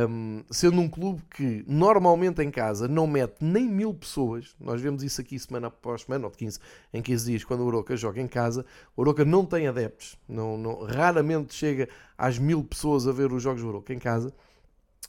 um, 0.07 0.43
sendo 0.51 0.79
um 0.79 0.87
clube 0.87 1.23
que 1.35 1.63
normalmente 1.67 2.41
em 2.41 2.51
casa 2.51 2.87
não 2.87 3.07
mete 3.07 3.37
nem 3.41 3.67
mil 3.67 3.93
pessoas, 3.93 4.55
nós 4.59 4.79
vemos 4.79 5.01
isso 5.01 5.19
aqui 5.19 5.39
semana 5.39 5.67
após 5.67 6.03
semana, 6.03 6.25
ou 6.25 6.31
de 6.31 6.37
15 6.37 6.59
em 6.93 7.01
15 7.01 7.25
dias, 7.25 7.43
quando 7.43 7.61
o 7.61 7.65
Oroca 7.65 7.97
joga 7.97 8.21
em 8.21 8.27
casa, 8.27 8.63
o 8.95 9.01
Oroca 9.01 9.25
não 9.25 9.43
tem 9.43 9.67
adeptos, 9.67 10.17
não, 10.29 10.57
não, 10.57 10.83
raramente 10.83 11.53
chega 11.53 11.89
às 12.17 12.37
mil 12.37 12.63
pessoas 12.63 13.07
a 13.07 13.11
ver 13.11 13.31
os 13.33 13.41
jogos 13.41 13.61
do 13.61 13.67
Oroca 13.67 13.93
em 13.93 13.99
casa, 13.99 14.31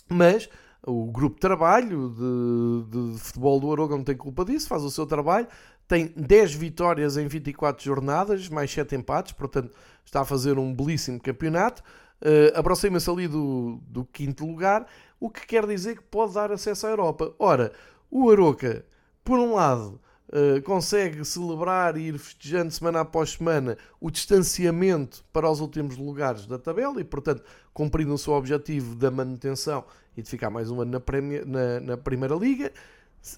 mas 0.09 0.48
o 0.87 1.11
grupo 1.11 1.35
de 1.35 1.40
trabalho 1.40 2.11
de, 2.11 3.12
de 3.12 3.18
futebol 3.18 3.61
do 3.61 3.66
Oroca 3.66 3.96
não 3.96 4.05
tem 4.05 4.16
culpa 4.16 4.44
disso, 4.44 4.68
faz 4.68 4.83
o 4.83 4.90
seu 4.90 5.07
trabalho, 5.07 5.46
tem 5.88 6.12
10 6.16 6.55
vitórias 6.55 7.16
em 7.16 7.27
24 7.27 7.85
jornadas, 7.85 8.49
mais 8.49 8.70
7 8.70 8.94
empates, 8.94 9.33
portanto 9.33 9.75
está 10.05 10.20
a 10.20 10.25
fazer 10.25 10.59
um 10.59 10.75
belíssimo 10.75 11.20
campeonato 11.20 11.83
uh, 12.20 12.59
aproxima-se 12.59 13.09
ali 13.11 13.29
do, 13.29 13.81
do 13.88 14.05
quinto 14.05 14.46
lugar, 14.46 14.87
o 15.18 15.31
que 15.31 15.46
quer 15.46 15.66
dizer 15.66 15.96
que 15.96 16.03
pode 16.03 16.35
dar 16.35 16.53
acesso 16.53 16.87
à 16.87 16.90
Europa. 16.90 17.35
Ora, 17.38 17.72
o 18.11 18.31
Aroca, 18.31 18.85
por 19.25 19.38
um 19.38 19.55
lado, 19.55 20.01
uh, 20.29 20.62
consegue 20.62 21.25
celebrar 21.25 21.96
e 21.96 22.09
ir 22.09 22.18
festejando 22.18 22.70
semana 22.70 23.01
após 23.01 23.33
semana 23.33 23.77
o 24.01 24.11
distanciamento 24.11 25.25
para 25.33 25.51
os 25.51 25.61
últimos 25.61 25.96
lugares 25.96 26.46
da 26.46 26.59
tabela 26.59 27.01
e, 27.01 27.05
portanto, 27.05 27.42
cumprindo 27.72 28.14
o 28.14 28.18
seu 28.18 28.35
objetivo 28.35 28.94
da 28.94 29.11
manutenção 29.11 29.85
e 30.16 30.22
de 30.22 30.31
ficar 30.31 30.50
mais 30.50 30.70
um 30.70 30.81
ano 30.81 30.92
na, 30.92 31.00
na, 31.44 31.81
na 31.81 31.96
Primeira 31.96 32.35
Liga, 32.35 32.72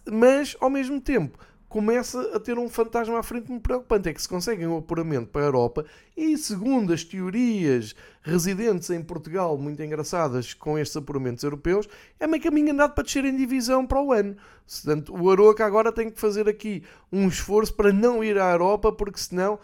mas, 0.07 0.57
ao 0.61 0.71
mesmo 0.71 1.01
tempo, 1.01 1.38
começa 1.69 2.35
a 2.35 2.41
ter 2.41 2.59
um 2.59 2.69
fantasma 2.69 3.19
à 3.19 3.23
frente 3.23 3.51
muito 3.51 3.62
preocupante. 3.62 4.09
É 4.09 4.12
que 4.12 4.23
se 4.23 4.29
conseguem 4.29 4.67
o 4.67 4.79
apuramento 4.79 5.29
para 5.29 5.43
a 5.43 5.45
Europa 5.45 5.85
e, 6.17 6.37
segundo 6.38 6.93
as 6.93 7.05
teorias 7.05 7.95
residentes 8.23 8.88
em 8.91 9.03
Portugal, 9.03 9.57
muito 9.59 9.83
engraçadas 9.83 10.55
com 10.55 10.79
estes 10.79 10.97
apuramentos 10.97 11.45
europeus, 11.45 11.88
é 12.19 12.27
meio 12.27 12.43
caminho 12.43 12.73
andado 12.73 12.95
para 12.95 13.05
descer 13.05 13.25
em 13.25 13.37
divisão 13.37 13.87
para 13.87 14.03
o 14.03 14.12
ano. 14.12 14.37
Portanto, 14.67 15.14
o 15.14 15.31
Aroca 15.31 15.64
agora 15.64 15.91
tem 15.91 16.11
que 16.11 16.21
fazer 16.21 16.47
aqui 16.47 16.83
um 17.11 17.27
esforço 17.29 17.73
para 17.73 17.93
não 17.93 18.23
ir 18.23 18.38
à 18.38 18.51
Europa, 18.53 18.93
porque 18.93 19.19
senão 19.19 19.59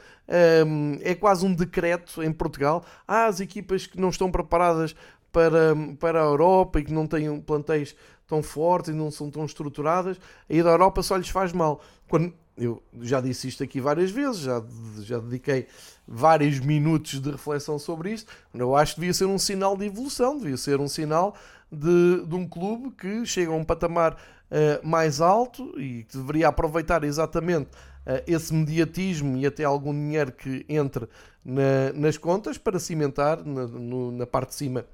hum, 0.66 0.98
é 1.02 1.14
quase 1.14 1.44
um 1.44 1.54
decreto 1.54 2.22
em 2.22 2.32
Portugal. 2.32 2.84
Há 3.06 3.26
as 3.26 3.40
equipas 3.40 3.86
que 3.86 4.00
não 4.00 4.08
estão 4.08 4.30
preparadas 4.30 4.94
para, 5.34 5.74
para 5.98 6.20
a 6.22 6.24
Europa 6.24 6.78
e 6.78 6.84
que 6.84 6.92
não 6.92 7.08
têm 7.08 7.40
plantéis 7.40 7.96
tão 8.24 8.40
fortes 8.40 8.90
e 8.90 8.94
não 8.94 9.10
são 9.10 9.28
tão 9.28 9.44
estruturadas, 9.44 10.16
a 10.48 10.54
ida 10.54 10.68
à 10.68 10.72
Europa 10.72 11.02
só 11.02 11.16
lhes 11.16 11.28
faz 11.28 11.52
mal. 11.52 11.82
Quando, 12.08 12.32
eu 12.56 12.80
já 13.00 13.20
disse 13.20 13.48
isto 13.48 13.64
aqui 13.64 13.80
várias 13.80 14.12
vezes, 14.12 14.38
já, 14.42 14.62
já 15.00 15.18
dediquei 15.18 15.66
vários 16.06 16.60
minutos 16.60 17.20
de 17.20 17.32
reflexão 17.32 17.80
sobre 17.80 18.12
isto. 18.12 18.32
Eu 18.54 18.76
acho 18.76 18.94
que 18.94 19.00
devia 19.00 19.12
ser 19.12 19.24
um 19.24 19.38
sinal 19.38 19.76
de 19.76 19.86
evolução, 19.86 20.38
devia 20.38 20.56
ser 20.56 20.78
um 20.78 20.86
sinal 20.86 21.34
de, 21.70 22.24
de 22.24 22.34
um 22.36 22.48
clube 22.48 22.92
que 22.92 23.26
chega 23.26 23.50
a 23.50 23.56
um 23.56 23.64
patamar 23.64 24.14
uh, 24.14 24.86
mais 24.86 25.20
alto 25.20 25.74
e 25.78 26.04
que 26.04 26.16
deveria 26.16 26.46
aproveitar 26.46 27.02
exatamente 27.02 27.70
uh, 28.06 28.22
esse 28.24 28.54
mediatismo 28.54 29.36
e 29.36 29.44
até 29.44 29.64
algum 29.64 29.92
dinheiro 29.92 30.30
que 30.30 30.64
entre 30.68 31.08
na, 31.44 31.92
nas 31.92 32.16
contas 32.16 32.56
para 32.56 32.78
cimentar 32.78 33.44
na, 33.44 33.66
no, 33.66 34.12
na 34.12 34.26
parte 34.26 34.50
de 34.50 34.54
cima 34.54 34.86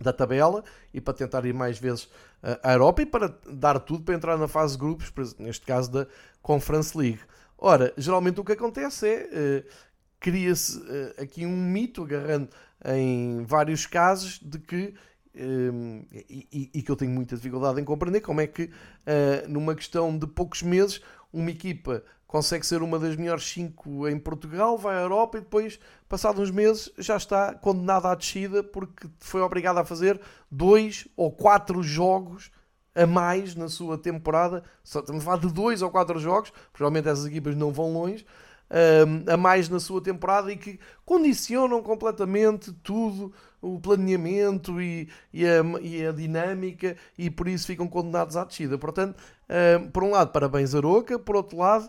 da 0.00 0.12
tabela 0.12 0.64
e 0.92 1.00
para 1.00 1.14
tentar 1.14 1.44
ir 1.44 1.54
mais 1.54 1.78
vezes 1.78 2.08
à 2.62 2.72
Europa 2.72 3.02
e 3.02 3.06
para 3.06 3.34
dar 3.50 3.78
tudo 3.78 4.04
para 4.04 4.14
entrar 4.14 4.36
na 4.36 4.48
fase 4.48 4.74
de 4.74 4.80
grupos, 4.80 5.12
neste 5.38 5.64
caso 5.64 5.90
da 5.90 6.06
Conference 6.42 6.96
League. 6.96 7.20
Ora, 7.56 7.92
geralmente 7.96 8.40
o 8.40 8.44
que 8.44 8.52
acontece 8.52 9.08
é 9.08 9.62
uh, 9.62 9.70
cria-se 10.20 10.78
uh, 10.78 11.22
aqui 11.22 11.46
um 11.46 11.56
mito, 11.56 12.02
agarrando 12.02 12.48
em 12.84 13.42
vários 13.44 13.86
casos, 13.86 14.38
de 14.40 14.58
que 14.58 14.94
um, 15.34 16.04
e, 16.12 16.70
e, 16.74 16.82
que 16.82 16.90
eu 16.90 16.94
tenho 16.94 17.10
muita 17.10 17.34
dificuldade 17.34 17.80
em 17.80 17.84
compreender 17.84 18.20
como 18.20 18.40
é 18.40 18.46
que 18.46 18.64
uh, 18.64 19.48
numa 19.48 19.74
questão 19.74 20.16
de 20.16 20.26
poucos 20.26 20.62
meses 20.62 21.00
uma 21.32 21.50
equipa 21.50 22.04
consegue 22.26 22.66
ser 22.66 22.82
uma 22.82 22.98
das 22.98 23.16
melhores 23.16 23.44
5 23.44 24.08
em 24.08 24.18
Portugal, 24.18 24.76
vai 24.76 24.96
à 24.96 25.00
Europa 25.00 25.38
e 25.38 25.40
depois, 25.40 25.78
passados 26.08 26.40
uns 26.40 26.50
meses, 26.50 26.90
já 26.98 27.16
está 27.16 27.54
condenada 27.54 28.10
à 28.10 28.14
descida 28.14 28.62
porque 28.62 29.08
foi 29.18 29.40
obrigada 29.40 29.80
a 29.80 29.84
fazer 29.84 30.20
dois 30.50 31.06
ou 31.16 31.30
quatro 31.30 31.82
jogos 31.82 32.50
a 32.94 33.06
mais 33.06 33.54
na 33.54 33.68
sua 33.68 33.98
temporada. 33.98 34.62
Só 34.82 35.00
estamos 35.00 35.22
a 35.22 35.24
falar 35.24 35.38
de 35.38 35.52
dois 35.52 35.82
ou 35.82 35.90
quatro 35.90 36.18
jogos, 36.18 36.52
provavelmente 36.72 37.08
essas 37.08 37.26
equipas 37.26 37.56
não 37.56 37.72
vão 37.72 37.92
longe. 37.92 38.24
Um, 38.70 39.30
a 39.30 39.36
mais 39.36 39.68
na 39.68 39.78
sua 39.78 40.00
temporada 40.00 40.50
e 40.50 40.56
que 40.56 40.80
condicionam 41.04 41.82
completamente 41.82 42.72
tudo, 42.82 43.32
o 43.60 43.78
planeamento 43.78 44.80
e, 44.80 45.08
e, 45.32 45.46
a, 45.46 45.62
e 45.80 46.04
a 46.06 46.10
dinâmica, 46.10 46.96
e 47.16 47.30
por 47.30 47.46
isso 47.46 47.66
ficam 47.66 47.86
condenados 47.86 48.36
à 48.36 48.44
descida. 48.44 48.78
Portanto, 48.78 49.16
um, 49.80 49.90
por 49.90 50.02
um 50.02 50.10
lado, 50.10 50.32
parabéns 50.32 50.74
Aroca, 50.74 51.18
por 51.18 51.36
outro 51.36 51.58
lado, 51.58 51.88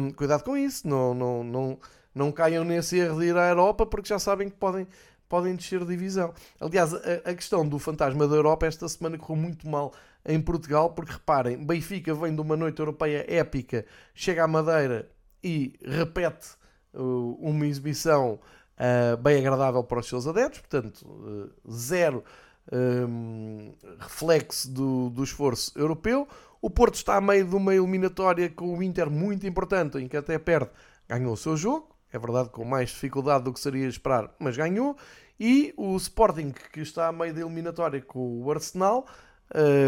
um, 0.00 0.10
cuidado 0.10 0.42
com 0.42 0.56
isso, 0.56 0.88
não, 0.88 1.14
não, 1.14 1.44
não, 1.44 1.78
não 2.14 2.32
caiam 2.32 2.64
nesse 2.64 2.98
erro 2.98 3.20
de 3.20 3.26
ir 3.26 3.36
à 3.36 3.48
Europa 3.48 3.84
porque 3.86 4.08
já 4.08 4.18
sabem 4.18 4.48
que 4.48 4.56
podem, 4.56 4.86
podem 5.28 5.54
descer 5.54 5.80
de 5.80 5.86
divisão. 5.86 6.32
Aliás, 6.60 6.94
a, 6.94 7.30
a 7.30 7.34
questão 7.34 7.68
do 7.68 7.78
fantasma 7.78 8.26
da 8.26 8.36
Europa 8.36 8.66
esta 8.66 8.88
semana 8.88 9.18
correu 9.18 9.42
muito 9.42 9.68
mal 9.68 9.92
em 10.24 10.40
Portugal, 10.40 10.90
porque 10.90 11.12
reparem, 11.12 11.56
Benfica 11.64 12.14
vem 12.14 12.34
de 12.34 12.40
uma 12.40 12.56
noite 12.56 12.78
europeia 12.80 13.24
épica, 13.28 13.84
chega 14.14 14.44
à 14.44 14.48
Madeira 14.48 15.10
e 15.42 15.74
repete 15.84 16.48
uh, 16.92 17.38
uma 17.40 17.66
exibição 17.66 18.38
uh, 18.78 19.16
bem 19.18 19.38
agradável 19.38 19.82
para 19.84 20.00
os 20.00 20.08
seus 20.08 20.26
adeptos, 20.26 20.60
portanto, 20.60 21.02
uh, 21.06 21.70
zero 21.70 22.24
um, 22.72 23.72
reflexo 23.98 24.70
do, 24.70 25.10
do 25.10 25.24
esforço 25.24 25.72
europeu. 25.76 26.28
O 26.60 26.68
Porto 26.68 26.94
está 26.94 27.16
a 27.16 27.20
meio 27.20 27.46
de 27.46 27.54
uma 27.54 27.74
eliminatória 27.74 28.48
com 28.48 28.76
o 28.76 28.82
Inter 28.82 29.10
muito 29.10 29.46
importante, 29.46 29.98
em 29.98 30.08
que 30.08 30.16
até 30.16 30.38
perde, 30.38 30.70
ganhou 31.08 31.32
o 31.32 31.36
seu 31.36 31.56
jogo, 31.56 31.94
é 32.12 32.18
verdade 32.18 32.48
com 32.50 32.64
mais 32.64 32.90
dificuldade 32.90 33.44
do 33.44 33.52
que 33.52 33.60
seria 33.60 33.86
esperar, 33.86 34.34
mas 34.38 34.56
ganhou. 34.56 34.96
E 35.38 35.72
o 35.76 35.96
Sporting, 35.96 36.52
que 36.72 36.80
está 36.80 37.06
a 37.08 37.12
meio 37.12 37.32
da 37.32 37.40
eliminatória 37.40 38.02
com 38.02 38.42
o 38.42 38.50
Arsenal, 38.50 39.06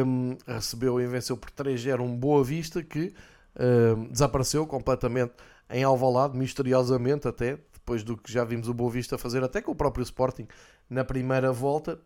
um, 0.07 0.37
recebeu 0.47 1.01
e 1.01 1.07
venceu 1.07 1.37
por 1.37 1.51
3-0 1.51 2.01
um 2.01 2.17
Boa 2.17 2.45
Vista 2.45 2.83
que 2.83 3.13
um, 3.59 4.09
desapareceu 4.09 4.67
completamente 4.67 5.33
em 5.69 5.83
Alvalade, 5.83 6.37
misteriosamente 6.37 7.27
até, 7.27 7.59
depois 7.73 8.03
do 8.03 8.17
que 8.17 8.33
já 8.33 8.45
vimos 8.45 8.69
o 8.69 8.75
Boa 8.75 8.91
Vista 8.91 9.19
fazer 9.19 9.43
até 9.43 9.61
com 9.61 9.73
o 9.73 9.75
próprio 9.75 10.03
Sporting 10.03 10.47
na 10.89 11.05
primeira 11.05 11.53
volta. 11.53 12.01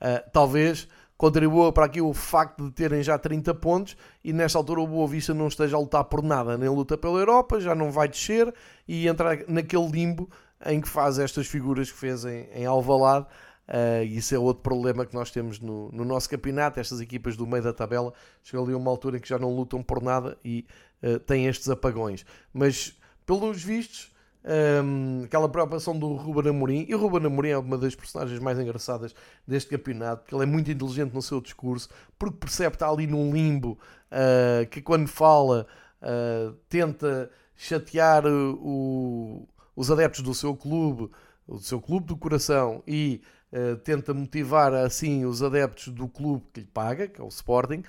Uh, 0.00 0.30
talvez 0.32 0.88
contribua 1.20 1.70
para 1.70 1.84
aqui 1.84 2.00
o 2.00 2.14
facto 2.14 2.64
de 2.64 2.70
terem 2.70 3.02
já 3.02 3.18
30 3.18 3.52
pontos 3.54 3.94
e 4.24 4.32
nesta 4.32 4.56
altura 4.56 4.80
o 4.80 4.86
Boa 4.86 5.06
Vista 5.06 5.34
não 5.34 5.48
esteja 5.48 5.76
a 5.76 5.78
lutar 5.80 6.04
por 6.04 6.22
nada, 6.22 6.56
nem 6.56 6.68
luta 6.70 6.96
pela 6.96 7.18
Europa, 7.18 7.60
já 7.60 7.74
não 7.74 7.92
vai 7.92 8.08
descer 8.08 8.52
e 8.88 9.06
entrar 9.06 9.38
naquele 9.46 9.86
limbo 9.90 10.30
em 10.64 10.80
que 10.80 10.88
faz 10.88 11.18
estas 11.18 11.46
figuras 11.46 11.90
que 11.90 11.98
fez 11.98 12.24
em, 12.24 12.48
em 12.54 12.64
Alvalade. 12.64 13.26
Uh, 13.68 14.02
isso 14.04 14.34
é 14.34 14.38
outro 14.38 14.62
problema 14.62 15.04
que 15.04 15.14
nós 15.14 15.30
temos 15.30 15.60
no, 15.60 15.92
no, 15.92 16.04
nosso 16.04 16.28
campeonato. 16.28 16.80
Estas 16.80 17.00
equipas 17.00 17.36
do 17.36 17.46
meio 17.46 17.62
da 17.62 17.72
tabela 17.72 18.12
chegam 18.42 18.64
ali 18.64 18.72
a 18.72 18.76
uma 18.76 18.90
altura 18.90 19.18
em 19.18 19.20
que 19.20 19.28
já 19.28 19.38
não 19.38 19.54
lutam 19.54 19.82
por 19.82 20.02
nada 20.02 20.38
e 20.44 20.66
uh, 21.02 21.18
têm 21.20 21.46
estes 21.46 21.68
apagões. 21.68 22.24
Mas, 22.52 22.98
pelos 23.26 23.62
vistos, 23.62 24.10
um, 24.44 25.24
aquela 25.24 25.48
preocupação 25.48 25.98
do 25.98 26.14
Ruben 26.14 26.50
Amorim. 26.50 26.86
E 26.88 26.94
o 26.94 26.98
Ruben 26.98 27.26
Amorim 27.26 27.48
é 27.50 27.58
uma 27.58 27.76
das 27.76 27.94
personagens 27.94 28.38
mais 28.40 28.58
engraçadas 28.58 29.14
deste 29.46 29.70
campeonato, 29.70 30.22
porque 30.22 30.34
ele 30.34 30.44
é 30.44 30.46
muito 30.46 30.70
inteligente 30.70 31.12
no 31.12 31.22
seu 31.22 31.40
discurso, 31.40 31.88
porque 32.18 32.38
percebe 32.38 32.70
que 32.70 32.76
está 32.76 32.88
ali 32.88 33.06
num 33.06 33.32
limbo, 33.32 33.78
uh, 34.10 34.66
que 34.68 34.80
quando 34.80 35.08
fala 35.08 35.66
uh, 36.02 36.52
tenta 36.68 37.30
chatear 37.56 38.24
o, 38.26 39.46
os 39.76 39.90
adeptos 39.90 40.22
do 40.22 40.34
seu 40.34 40.56
clube 40.56 41.10
o 41.46 41.58
seu 41.58 41.80
clube 41.80 42.06
do 42.06 42.16
coração 42.16 42.80
e 42.86 43.20
uh, 43.52 43.76
tenta 43.78 44.14
motivar 44.14 44.72
assim 44.72 45.24
os 45.24 45.42
adeptos 45.42 45.88
do 45.88 46.06
clube 46.06 46.44
que 46.52 46.60
lhe 46.60 46.66
paga, 46.66 47.08
que 47.08 47.20
é 47.20 47.24
o 47.24 47.28
Sporting, 47.28 47.82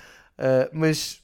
mas 0.73 1.21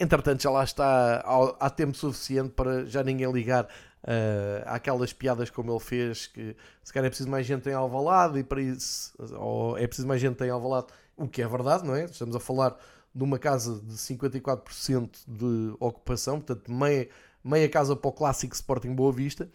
entretanto 0.00 0.42
já 0.42 0.50
lá 0.50 0.64
está 0.64 1.20
há, 1.20 1.66
há, 1.66 1.68
tempo 1.68 1.94
suficiente 1.94 2.50
para 2.50 2.86
já 2.86 3.02
ninguém 3.04 3.30
ligar 3.30 3.68
uh, 4.04 4.62
àquelas 4.66 5.12
piadas 5.12 5.50
como 5.50 5.72
ele 5.72 5.80
fez, 5.80 6.26
que 6.26 6.56
se 6.82 6.92
calhar 6.92 7.06
é 7.06 7.10
preciso 7.10 7.28
mais 7.28 7.46
gente 7.46 7.68
em 7.68 7.72
Alvalade 7.72 8.38
e 8.38 8.44
para 8.44 8.60
isso, 8.60 9.12
ou 9.36 9.76
é 9.76 9.86
preciso 9.86 10.06
mais 10.06 10.20
gente 10.20 10.42
em 10.44 10.50
Alvalade, 10.50 10.86
o 11.16 11.28
que 11.28 11.42
é 11.42 11.48
verdade, 11.48 11.84
não 11.84 11.94
é? 11.94 12.04
Estamos 12.04 12.36
a 12.36 12.40
falar 12.40 12.76
de 13.14 13.22
uma 13.22 13.38
casa 13.38 13.80
de 13.80 13.94
54% 13.94 15.10
de 15.26 15.74
ocupação, 15.78 16.40
portanto 16.40 16.70
meia, 16.70 17.08
meia 17.42 17.68
casa 17.68 17.94
para 17.94 18.08
o 18.08 18.12
clássico 18.12 18.54
Sporting 18.54 18.94
Boa 18.94 19.12
Vista, 19.12 19.48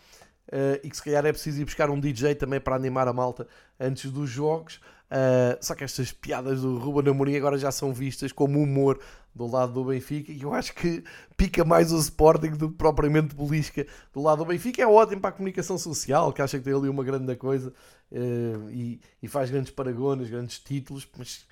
uh, 0.47 0.80
e 0.84 0.89
que 0.89 0.95
se 0.95 1.04
calhar 1.04 1.26
é 1.26 1.32
preciso 1.32 1.62
ir 1.62 1.66
buscar 1.66 1.89
um 1.89 2.00
DJ 2.00 2.36
também 2.36 2.60
para 2.60 2.76
animar 2.76 3.08
a 3.08 3.14
malta 3.14 3.47
antes 3.80 4.12
dos 4.12 4.30
jogos. 4.30 4.80
Uh, 5.10 5.57
só 5.60 5.74
que 5.74 5.84
estas 5.84 6.12
piadas 6.12 6.62
do 6.62 6.78
Ruben 6.78 7.12
Amorim 7.12 7.36
agora 7.36 7.57
já 7.57 7.72
são 7.72 7.91
vistas 7.91 8.32
como 8.32 8.62
humor 8.62 8.99
do 9.34 9.47
lado 9.47 9.74
do 9.74 9.84
Benfica 9.84 10.32
e 10.32 10.43
eu 10.43 10.53
acho 10.53 10.74
que 10.76 11.03
pica 11.36 11.66
mais 11.66 11.91
o 11.91 11.97
Sporting 11.97 12.51
do 12.51 12.70
que 12.70 12.78
propriamente 12.78 13.36
Belisca 13.36 13.88
do 14.14 14.22
lado 14.22 14.39
do 14.39 14.45
Benfica. 14.45 14.84
É 14.84 14.88
ótimo 14.88 15.20
para 15.20 15.32
a 15.32 15.34
comunicação 15.34 15.80
social, 15.80 16.32
que 16.32 16.43
acha 16.43 16.60
que 16.60 16.64
tem 16.64 16.74
ali 16.74 16.88
uma 16.88 17.03
grande 17.03 17.36
coisa 17.36 17.74
uh, 18.12 18.70
e, 18.70 18.99
e, 19.22 19.28
faz 19.28 19.49
grandes 19.49 19.72
paragones, 19.72 20.30
grandes 20.30 20.60
títulos, 20.60 21.07
mas 21.18 21.47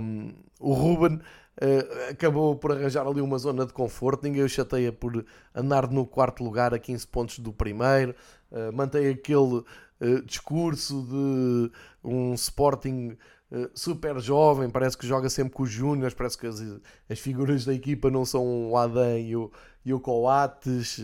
um, 0.00 0.32
o 0.58 0.72
Ruben 0.72 1.16
uh, 1.16 2.10
acabou 2.10 2.56
por 2.56 2.72
arranjar 2.72 3.06
ali 3.06 3.20
uma 3.20 3.38
zona 3.38 3.64
de 3.64 3.72
conforto. 3.72 4.24
Ninguém 4.24 4.42
o 4.42 4.48
chateia 4.48 4.90
por 4.92 5.24
andar 5.54 5.88
no 5.88 6.04
quarto 6.04 6.42
lugar 6.42 6.74
a 6.74 6.80
15 6.80 7.06
pontos 7.06 7.38
do 7.38 7.52
primeiro. 7.52 8.12
Mantém 8.74 9.08
aquele 9.08 9.64
uh, 10.02 10.22
discurso 10.22 11.02
de 11.02 11.70
um 12.02 12.34
Sporting 12.34 13.16
super 13.74 14.18
jovem, 14.18 14.70
parece 14.70 14.96
que 14.96 15.06
joga 15.06 15.28
sempre 15.28 15.52
com 15.52 15.62
os 15.62 15.70
Júniors, 15.70 16.14
parece 16.14 16.38
que 16.38 16.46
as, 16.46 16.58
as 17.06 17.18
figuras 17.18 17.66
da 17.66 17.74
equipa 17.74 18.10
não 18.10 18.24
são 18.24 18.70
o 18.70 18.78
Adam 18.78 19.18
e 19.18 19.36
o, 19.36 19.52
e 19.84 19.92
o 19.92 20.00
Coates, 20.00 20.98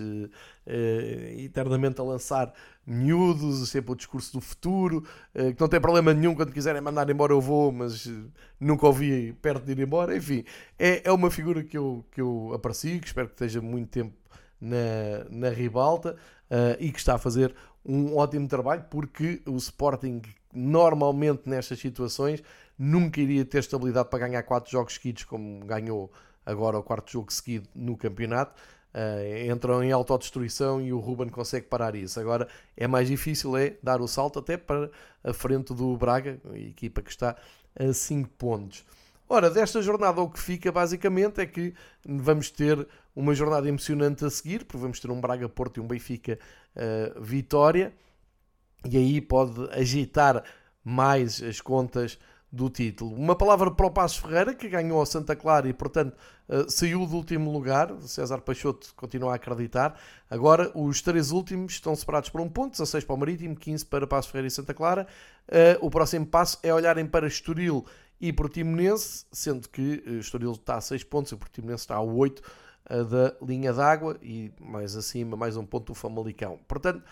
eternamente 1.36 2.00
a 2.00 2.04
lançar 2.04 2.54
miúdos, 2.88 3.68
sempre 3.68 3.92
o 3.92 3.94
discurso 3.94 4.32
do 4.32 4.40
futuro, 4.40 5.04
eh, 5.34 5.52
que 5.52 5.60
não 5.60 5.68
tem 5.68 5.78
problema 5.78 6.14
nenhum 6.14 6.34
quando 6.34 6.52
quiserem 6.52 6.80
mandar 6.80 7.08
embora 7.10 7.34
eu 7.34 7.40
vou, 7.40 7.70
mas 7.70 8.06
eh, 8.06 8.10
nunca 8.58 8.86
ouvi 8.86 9.34
perto 9.42 9.64
de 9.64 9.72
ir 9.72 9.80
embora. 9.80 10.16
Enfim, 10.16 10.42
é, 10.78 11.02
é 11.04 11.12
uma 11.12 11.30
figura 11.30 11.62
que 11.62 11.76
eu, 11.76 12.04
que 12.10 12.20
eu 12.20 12.50
aprecio, 12.54 12.98
que 12.98 13.06
espero 13.06 13.28
que 13.28 13.34
esteja 13.34 13.60
muito 13.60 13.90
tempo 13.90 14.14
na, 14.58 15.26
na 15.30 15.50
ribalta 15.50 16.16
uh, 16.50 16.76
e 16.80 16.90
que 16.90 16.98
está 16.98 17.14
a 17.14 17.18
fazer 17.18 17.54
um 17.84 18.16
ótimo 18.16 18.46
trabalho, 18.48 18.84
porque 18.90 19.42
o 19.46 19.56
Sporting 19.56 20.22
normalmente 20.52 21.42
nestas 21.48 21.78
situações 21.78 22.42
nunca 22.78 23.20
iria 23.20 23.44
ter 23.44 23.58
estabilidade 23.58 24.08
para 24.08 24.26
ganhar 24.26 24.42
quatro 24.42 24.70
jogos 24.70 24.94
seguidos 24.94 25.24
como 25.24 25.64
ganhou 25.64 26.10
agora 26.44 26.78
o 26.78 26.82
quarto 26.82 27.10
jogo 27.12 27.32
seguido 27.32 27.68
no 27.74 27.96
campeonato 27.96 28.54
Uh, 28.88 29.52
entram 29.52 29.84
em 29.84 29.92
autodestruição 29.92 30.80
e 30.80 30.94
o 30.94 30.98
Ruben 30.98 31.28
consegue 31.28 31.66
parar 31.66 31.94
isso. 31.94 32.18
Agora 32.18 32.48
é 32.74 32.86
mais 32.86 33.06
difícil 33.06 33.54
é 33.56 33.76
dar 33.82 34.00
o 34.00 34.08
salto 34.08 34.38
até 34.38 34.56
para 34.56 34.90
a 35.22 35.32
frente 35.32 35.74
do 35.74 35.94
Braga, 35.96 36.40
equipa 36.54 37.02
que 37.02 37.10
está 37.10 37.36
a 37.78 37.92
5 37.92 38.30
pontos. 38.30 38.84
Ora, 39.30 39.50
desta 39.50 39.82
jornada 39.82 40.22
o 40.22 40.30
que 40.30 40.40
fica 40.40 40.72
basicamente 40.72 41.38
é 41.40 41.46
que 41.46 41.74
vamos 42.06 42.50
ter 42.50 42.88
uma 43.14 43.34
jornada 43.34 43.68
emocionante 43.68 44.24
a 44.24 44.30
seguir, 44.30 44.64
porque 44.64 44.80
vamos 44.80 45.00
ter 45.00 45.10
um 45.10 45.20
Braga-Porto 45.20 45.76
e 45.76 45.80
um 45.80 45.86
Benfica-Vitória, 45.86 47.92
uh, 47.92 48.88
e 48.88 48.96
aí 48.96 49.20
pode 49.20 49.68
agitar 49.72 50.42
mais 50.82 51.42
as 51.42 51.60
contas 51.60 52.18
do 52.50 52.70
título. 52.70 53.14
Uma 53.14 53.36
palavra 53.36 53.70
para 53.70 53.86
o 53.86 53.90
Passos 53.90 54.16
Ferreira, 54.16 54.54
que 54.54 54.66
ganhou 54.66 54.98
ao 54.98 55.04
Santa 55.04 55.36
Clara 55.36 55.68
e, 55.68 55.74
portanto, 55.74 56.16
uh, 56.48 56.70
saiu 56.70 57.04
do 57.04 57.16
último 57.16 57.52
lugar. 57.52 57.94
César 58.00 58.40
Peixoto 58.40 58.94
continua 58.96 59.32
a 59.32 59.34
acreditar. 59.34 60.00
Agora, 60.30 60.72
os 60.74 61.02
três 61.02 61.32
últimos 61.32 61.74
estão 61.74 61.94
separados 61.94 62.30
por 62.30 62.40
um 62.40 62.48
ponto: 62.48 62.70
16 62.70 63.04
para 63.04 63.14
o 63.14 63.18
Marítimo, 63.18 63.54
15 63.54 63.84
para 63.84 64.06
Passos 64.06 64.30
Ferreira 64.30 64.48
e 64.48 64.50
Santa 64.50 64.72
Clara. 64.72 65.06
Uh, 65.46 65.86
o 65.86 65.90
próximo 65.90 66.24
passo 66.24 66.58
é 66.62 66.72
olharem 66.72 67.06
para 67.06 67.26
Estoril 67.26 67.84
e 68.20 68.32
Portimonense, 68.32 69.26
sendo 69.32 69.68
que 69.68 70.02
uh, 70.06 70.18
Estoril 70.18 70.52
está 70.52 70.76
a 70.76 70.80
6 70.80 71.04
pontos 71.04 71.32
e 71.32 71.34
o 71.34 71.38
Portimonense 71.38 71.82
está 71.82 71.96
a 71.96 72.02
8 72.02 72.42
da 72.88 73.36
linha 73.42 73.70
d'água 73.70 74.16
e 74.22 74.50
mais 74.58 74.96
acima, 74.96 75.36
mais 75.36 75.58
um 75.58 75.66
ponto 75.66 75.88
do 75.88 75.94
Famalicão. 75.94 76.58
Portanto, 76.66 77.04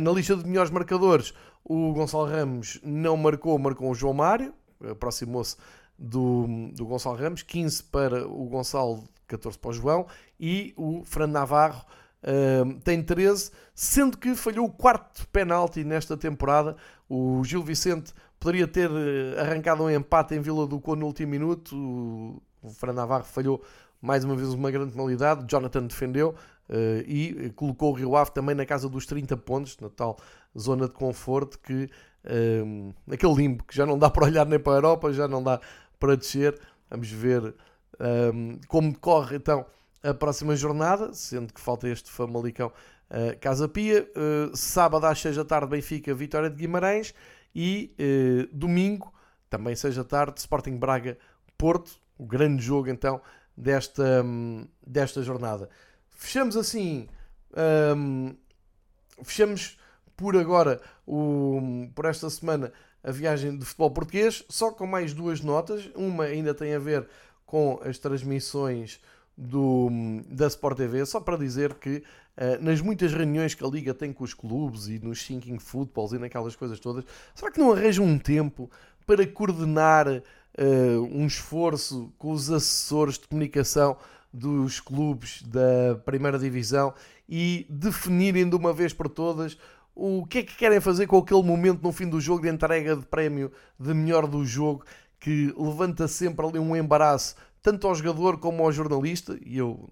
na 0.00 0.12
lista 0.12 0.36
de 0.36 0.46
melhores 0.46 0.70
marcadores, 0.70 1.34
o 1.64 1.92
Gonçalo 1.92 2.26
Ramos 2.26 2.78
não 2.80 3.16
marcou, 3.16 3.58
marcou 3.58 3.90
o 3.90 3.94
João 3.94 4.14
Mário, 4.14 4.54
aproximou-se 4.88 5.56
do, 5.98 6.46
do 6.72 6.86
Gonçalo 6.86 7.16
Ramos, 7.16 7.42
15 7.42 7.82
para 7.82 8.24
o 8.24 8.44
Gonçalo, 8.44 9.02
14 9.26 9.58
para 9.58 9.70
o 9.70 9.72
João, 9.72 10.06
e 10.38 10.72
o 10.76 11.02
Fran 11.04 11.26
Navarro 11.26 11.84
tem 12.82 13.02
13, 13.02 13.50
sendo 13.74 14.16
que 14.16 14.34
falhou 14.34 14.66
o 14.66 14.72
quarto 14.72 15.26
penalti 15.28 15.84
nesta 15.84 16.16
temporada. 16.16 16.76
O 17.08 17.42
Gil 17.44 17.62
Vicente 17.62 18.14
poderia 18.44 18.68
ter 18.68 18.90
eh, 18.90 19.40
arrancado 19.40 19.84
um 19.84 19.90
empate 19.90 20.34
em 20.34 20.40
Vila 20.40 20.66
do 20.66 20.78
Conde 20.78 21.00
no 21.00 21.06
último 21.06 21.30
minuto, 21.30 21.74
o, 21.74 22.68
Fran 22.68 22.92
Navarro 22.92 23.24
falhou 23.24 23.62
mais 24.02 24.22
uma 24.22 24.36
vez 24.36 24.50
uma 24.50 24.70
grande 24.70 24.92
penalidade, 24.92 25.46
Jonathan 25.48 25.86
defendeu, 25.86 26.34
Uh, 26.66 27.04
e 27.06 27.52
colocou 27.54 27.90
o 27.90 27.94
Rio 27.94 28.16
Ave 28.16 28.30
também 28.30 28.54
na 28.54 28.64
casa 28.64 28.88
dos 28.88 29.04
30 29.04 29.36
pontos, 29.36 29.76
na 29.80 29.90
tal 29.90 30.16
zona 30.58 30.88
de 30.88 30.94
conforto 30.94 31.58
que 31.58 31.90
uh, 32.24 32.94
aquele 33.12 33.34
limbo 33.34 33.64
que 33.64 33.76
já 33.76 33.84
não 33.84 33.98
dá 33.98 34.08
para 34.08 34.24
olhar 34.24 34.46
nem 34.46 34.58
para 34.58 34.72
a 34.72 34.76
Europa, 34.76 35.12
já 35.12 35.28
não 35.28 35.42
dá 35.42 35.60
para 36.00 36.16
descer. 36.16 36.58
Vamos 36.88 37.10
ver 37.10 37.44
uh, 37.44 38.66
como 38.66 38.90
decorre 38.90 39.36
então 39.36 39.66
a 40.02 40.14
próxima 40.14 40.56
jornada, 40.56 41.12
sendo 41.12 41.52
que 41.52 41.60
falta 41.60 41.86
este 41.86 42.10
Famalicão 42.10 42.68
uh, 43.10 43.38
Casa 43.42 43.68
Pia. 43.68 44.08
sábado 44.54 45.04
às 45.04 45.20
6 45.20 45.36
da 45.36 45.44
tarde, 45.44 45.66
Benfica, 45.66 46.14
Vitória 46.14 46.48
de 46.48 46.56
Guimarães 46.56 47.12
e 47.54 47.94
domingo, 48.52 49.12
também 49.48 49.76
6 49.76 49.96
da 49.96 50.04
tarde, 50.04 50.40
Sporting 50.40 50.76
Braga 50.76 51.16
Porto, 51.56 51.92
o 52.18 52.26
grande 52.26 52.62
jogo 52.62 52.88
então 52.88 53.20
desta, 53.56 54.22
um, 54.24 54.66
desta 54.84 55.22
jornada. 55.22 55.68
Fechamos 56.10 56.56
assim. 56.56 57.08
Um, 57.96 58.34
fechamos 59.22 59.78
por 60.16 60.36
agora, 60.36 60.80
o, 61.06 61.88
por 61.94 62.04
esta 62.04 62.28
semana, 62.30 62.72
a 63.02 63.10
viagem 63.10 63.56
de 63.56 63.64
futebol 63.64 63.90
português, 63.90 64.44
só 64.48 64.70
com 64.70 64.86
mais 64.86 65.12
duas 65.12 65.40
notas. 65.40 65.88
Uma 65.94 66.24
ainda 66.24 66.54
tem 66.54 66.74
a 66.74 66.78
ver 66.78 67.08
com 67.46 67.80
as 67.84 67.98
transmissões 67.98 69.00
do, 69.36 69.88
da 70.28 70.46
Sport 70.46 70.76
TV, 70.76 71.04
só 71.04 71.20
para 71.20 71.36
dizer 71.36 71.74
que 71.74 72.02
uh, 72.36 72.62
nas 72.62 72.80
muitas 72.80 73.12
reuniões 73.12 73.54
que 73.54 73.64
a 73.64 73.68
Liga 73.68 73.94
tem 73.94 74.12
com 74.12 74.24
os 74.24 74.34
clubes 74.34 74.88
e 74.88 74.98
nos 74.98 75.24
thinking 75.24 75.58
footballs 75.58 76.12
e 76.12 76.18
naquelas 76.18 76.56
coisas 76.56 76.78
todas, 76.80 77.04
será 77.34 77.50
que 77.50 77.60
não 77.60 77.72
arranjam 77.72 78.04
um 78.04 78.18
tempo 78.18 78.70
para 79.06 79.26
coordenar 79.26 80.08
uh, 80.08 80.22
um 81.10 81.26
esforço 81.26 82.12
com 82.18 82.32
os 82.32 82.50
assessores 82.50 83.18
de 83.18 83.28
comunicação 83.28 83.96
dos 84.32 84.80
clubes 84.80 85.42
da 85.42 85.94
primeira 86.04 86.38
divisão 86.38 86.92
e 87.28 87.66
definirem 87.70 88.48
de 88.48 88.56
uma 88.56 88.72
vez 88.72 88.92
por 88.92 89.08
todas 89.08 89.56
o 89.94 90.26
que 90.26 90.38
é 90.38 90.42
que 90.42 90.56
querem 90.56 90.80
fazer 90.80 91.06
com 91.06 91.18
aquele 91.18 91.42
momento 91.42 91.80
no 91.80 91.92
fim 91.92 92.08
do 92.08 92.20
jogo 92.20 92.42
de 92.42 92.48
entrega 92.48 92.96
de 92.96 93.06
prémio 93.06 93.52
de 93.78 93.94
melhor 93.94 94.26
do 94.26 94.44
jogo 94.44 94.84
que 95.20 95.54
levanta 95.56 96.08
sempre 96.08 96.44
ali 96.44 96.58
um 96.58 96.74
embaraço 96.74 97.36
tanto 97.62 97.86
ao 97.86 97.94
jogador 97.94 98.38
como 98.38 98.62
ao 98.62 98.72
jornalista? 98.72 99.38
E 99.42 99.56
eu 99.56 99.88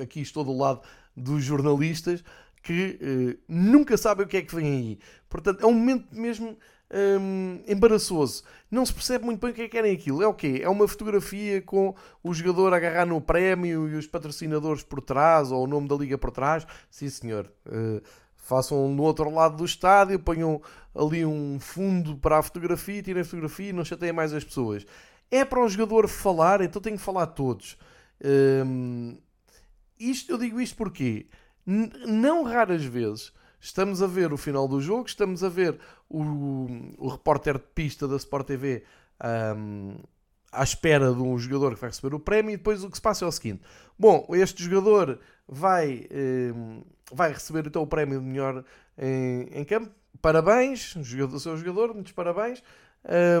aqui 0.00 0.20
estou 0.20 0.44
do 0.44 0.56
lado 0.56 0.82
dos 1.16 1.42
jornalistas 1.42 2.24
que 2.62 2.98
eh, 3.00 3.38
nunca 3.48 3.96
sabem 3.96 4.26
o 4.26 4.28
que 4.28 4.36
é 4.36 4.42
que 4.42 4.54
vem 4.54 4.66
aí 4.66 4.98
portanto 5.28 5.62
é 5.62 5.66
um 5.66 5.72
momento 5.72 6.06
mesmo 6.12 6.58
hum, 6.90 7.62
embaraçoso. 7.66 8.42
Não 8.70 8.84
se 8.84 8.92
percebe 8.92 9.24
muito 9.24 9.40
bem 9.40 9.50
o 9.50 9.54
que 9.54 9.62
é 9.62 9.64
que 9.64 9.70
querem 9.70 9.94
aquilo. 9.94 10.22
É 10.22 10.26
o 10.26 10.34
quê? 10.34 10.60
É 10.62 10.68
uma 10.68 10.86
fotografia 10.86 11.62
com 11.62 11.94
o 12.22 12.34
jogador 12.34 12.72
a 12.72 12.76
agarrar 12.76 13.06
no 13.06 13.20
prémio 13.20 13.88
e 13.88 13.94
os 13.94 14.06
patrocinadores 14.06 14.82
por 14.82 15.00
trás, 15.00 15.50
ou 15.50 15.64
o 15.64 15.66
nome 15.66 15.88
da 15.88 15.94
liga 15.94 16.18
por 16.18 16.30
trás. 16.30 16.66
Sim, 16.90 17.08
senhor. 17.08 17.50
Uh, 17.66 18.00
façam 18.36 18.88
no 18.88 19.02
outro 19.02 19.30
lado 19.30 19.56
do 19.56 19.64
estádio, 19.64 20.18
ponham 20.18 20.60
ali 20.94 21.24
um 21.24 21.58
fundo 21.60 22.16
para 22.16 22.38
a 22.38 22.42
fotografia, 22.42 23.02
tirem 23.02 23.22
a 23.22 23.24
fotografia 23.24 23.70
e 23.70 23.72
não 23.72 23.84
chateiem 23.84 24.12
mais 24.12 24.32
as 24.32 24.44
pessoas. 24.44 24.84
É 25.30 25.44
para 25.44 25.60
o 25.60 25.68
jogador 25.68 26.08
falar, 26.08 26.60
então 26.60 26.82
tem 26.82 26.96
que 26.96 27.02
falar 27.02 27.26
todos. 27.26 27.78
Um, 28.22 29.16
isto, 30.00 30.32
eu 30.32 30.38
digo 30.38 30.60
isto 30.60 30.76
porque 30.76 31.26
não 31.66 32.42
raras 32.42 32.84
vezes 32.84 33.32
estamos 33.60 34.02
a 34.02 34.06
ver 34.06 34.32
o 34.32 34.36
final 34.36 34.66
do 34.66 34.80
jogo, 34.80 35.06
estamos 35.06 35.44
a 35.44 35.48
ver 35.48 35.78
o, 36.08 36.66
o 36.98 37.08
repórter 37.08 37.58
de 37.58 37.64
pista 37.74 38.08
da 38.08 38.16
Sport 38.16 38.46
TV 38.46 38.82
um, 39.56 39.96
à 40.50 40.64
espera 40.64 41.12
de 41.12 41.20
um 41.20 41.38
jogador 41.38 41.74
que 41.74 41.80
vai 41.80 41.90
receber 41.90 42.14
o 42.14 42.20
prémio 42.20 42.52
e 42.52 42.56
depois 42.56 42.82
o 42.82 42.90
que 42.90 42.96
se 42.96 43.02
passa 43.02 43.24
é 43.24 43.28
o 43.28 43.32
seguinte: 43.32 43.62
bom, 43.98 44.26
este 44.30 44.64
jogador 44.64 45.20
vai, 45.46 46.06
um, 46.54 46.82
vai 47.12 47.32
receber 47.32 47.66
então 47.66 47.82
o 47.82 47.86
prémio 47.86 48.18
de 48.18 48.26
melhor 48.26 48.64
em, 48.98 49.48
em 49.52 49.64
campo, 49.64 49.90
parabéns, 50.20 50.96
o 50.96 51.38
seu 51.38 51.56
jogador, 51.56 51.94
muitos 51.94 52.12
parabéns. 52.12 52.62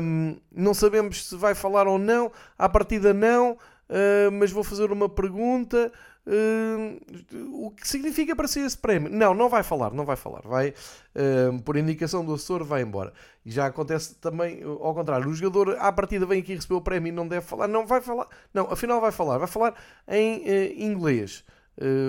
Um, 0.02 0.38
não 0.50 0.72
sabemos 0.72 1.26
se 1.28 1.36
vai 1.36 1.54
falar 1.54 1.86
ou 1.86 1.98
não, 1.98 2.32
à 2.56 2.66
partida 2.68 3.12
não, 3.12 3.52
uh, 3.52 4.32
mas 4.32 4.50
vou 4.50 4.64
fazer 4.64 4.90
uma 4.90 5.08
pergunta. 5.08 5.92
Uh, 6.30 7.66
o 7.66 7.72
que 7.72 7.88
significa 7.88 8.36
para 8.36 8.46
si 8.46 8.60
esse 8.60 8.78
prémio? 8.78 9.10
Não, 9.10 9.34
não 9.34 9.48
vai 9.48 9.64
falar, 9.64 9.90
não 9.92 10.04
vai 10.04 10.14
falar. 10.14 10.42
Vai, 10.42 10.68
uh, 10.68 11.60
por 11.62 11.76
indicação 11.76 12.24
do 12.24 12.32
assessor, 12.34 12.62
vai 12.62 12.82
embora. 12.82 13.12
E 13.44 13.50
já 13.50 13.66
acontece 13.66 14.14
também 14.14 14.62
ao 14.62 14.94
contrário. 14.94 15.28
O 15.28 15.34
jogador, 15.34 15.76
à 15.80 15.90
partida, 15.90 16.24
vem 16.24 16.40
aqui 16.40 16.54
receber 16.54 16.74
o 16.74 16.80
prémio 16.80 17.08
e 17.08 17.12
não 17.12 17.26
deve 17.26 17.44
falar. 17.44 17.66
Não, 17.66 17.84
vai 17.84 18.00
falar. 18.00 18.28
Não, 18.54 18.70
afinal 18.70 19.00
vai 19.00 19.10
falar. 19.10 19.38
Vai 19.38 19.48
falar 19.48 19.74
em 20.06 20.38
uh, 20.38 20.80
inglês. 20.80 21.44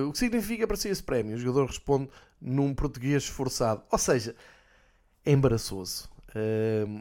o 0.07 0.11
que 0.11 0.19
significa 0.19 0.67
para 0.67 0.78
si 0.78 0.89
esse 0.89 1.01
prémio? 1.01 1.36
O 1.36 1.39
jogador 1.39 1.65
responde 1.65 2.07
num 2.39 2.76
português 2.76 3.24
esforçado. 3.24 3.82
Ou 3.91 3.97
seja, 3.97 4.36
é 5.26 5.32
embaraçoso. 5.32 6.07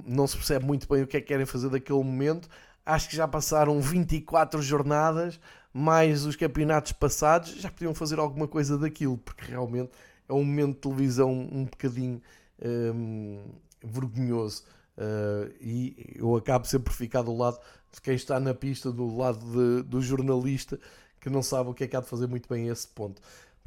não 0.06 0.26
se 0.26 0.36
percebe 0.36 0.64
muito 0.64 0.88
bem 0.88 1.02
o 1.02 1.06
que 1.06 1.18
é 1.18 1.20
que 1.20 1.26
querem 1.26 1.44
fazer 1.44 1.68
daquele 1.68 2.02
momento. 2.02 2.48
Acho 2.86 3.10
que 3.10 3.16
já 3.16 3.28
passaram 3.28 3.78
24 3.78 4.62
jornadas 4.62 5.38
mais 5.72 6.24
os 6.24 6.36
campeonatos 6.36 6.92
passados, 6.92 7.50
já 7.52 7.70
podiam 7.70 7.94
fazer 7.94 8.18
alguma 8.18 8.48
coisa 8.48 8.76
daquilo, 8.76 9.16
porque 9.18 9.44
realmente 9.44 9.90
é 10.28 10.32
um 10.32 10.44
momento 10.44 10.74
de 10.74 10.80
televisão 10.80 11.30
um 11.30 11.64
bocadinho 11.64 12.20
um, 12.62 13.40
vergonhoso. 13.82 14.64
Uh, 14.96 15.50
e 15.60 16.14
eu 16.16 16.36
acabo 16.36 16.66
sempre 16.66 16.90
por 16.90 16.92
ficar 16.92 17.22
do 17.22 17.34
lado 17.34 17.58
de 17.92 18.00
quem 18.00 18.14
está 18.14 18.38
na 18.38 18.52
pista, 18.52 18.92
do 18.92 19.16
lado 19.16 19.38
de, 19.38 19.82
do 19.88 20.02
jornalista 20.02 20.78
que 21.20 21.28
não 21.28 21.42
sabe 21.42 21.70
o 21.70 21.74
que 21.74 21.84
é 21.84 21.86
que 21.86 21.96
há 21.96 22.00
de 22.00 22.08
fazer 22.08 22.26
muito 22.26 22.48
bem 22.48 22.68
a 22.68 22.72
esse 22.72 22.88
ponto. 22.88 23.20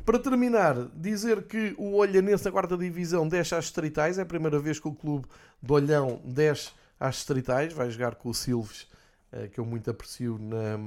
Para 0.03 0.19
terminar, 0.19 0.89
dizer 0.95 1.43
que 1.43 1.75
o 1.77 1.93
Olhanense 1.93 2.43
na 2.43 2.51
quarta 2.51 2.75
divisão 2.75 3.27
desce 3.27 3.55
às 3.55 3.65
distritais, 3.65 4.17
é 4.17 4.23
a 4.23 4.25
primeira 4.25 4.59
vez 4.59 4.79
que 4.79 4.87
o 4.87 4.93
clube 4.93 5.27
do 5.61 5.73
Olhão 5.73 6.19
desce 6.25 6.71
às 6.99 7.15
distritais, 7.15 7.71
vai 7.71 7.89
jogar 7.89 8.15
com 8.15 8.29
o 8.29 8.33
Silves, 8.33 8.87
uh, 9.31 9.47
que 9.49 9.59
eu 9.59 9.65
muito 9.65 9.89
aprecio 9.89 10.37
na, 10.39 10.77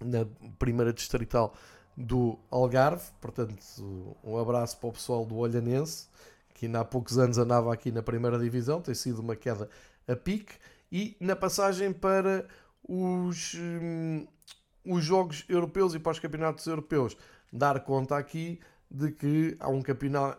na 0.00 0.26
primeira 0.58 0.92
distrital 0.92 1.54
do 1.96 2.38
Algarve. 2.50 3.04
Portanto, 3.20 3.56
um 4.22 4.38
abraço 4.38 4.78
para 4.78 4.88
o 4.88 4.92
pessoal 4.92 5.24
do 5.24 5.36
Olhanense, 5.36 6.08
que 6.54 6.66
ainda 6.66 6.80
há 6.80 6.84
poucos 6.84 7.18
anos 7.18 7.38
andava 7.38 7.72
aqui 7.72 7.90
na 7.90 8.02
primeira 8.02 8.38
divisão, 8.38 8.80
tem 8.80 8.94
sido 8.94 9.20
uma 9.20 9.36
queda 9.36 9.68
a 10.06 10.16
pique. 10.16 10.54
E 10.90 11.16
na 11.20 11.34
passagem 11.34 11.92
para 11.92 12.46
os, 12.88 13.54
hum, 13.54 14.26
os 14.84 15.04
Jogos 15.04 15.44
Europeus 15.48 15.94
e 15.94 15.98
para 15.98 16.12
os 16.12 16.18
Campeonatos 16.18 16.66
Europeus, 16.66 17.16
dar 17.52 17.80
conta 17.80 18.16
aqui 18.16 18.60
de 18.90 19.10
que 19.10 19.56
há 19.58 19.68
um, 19.68 19.82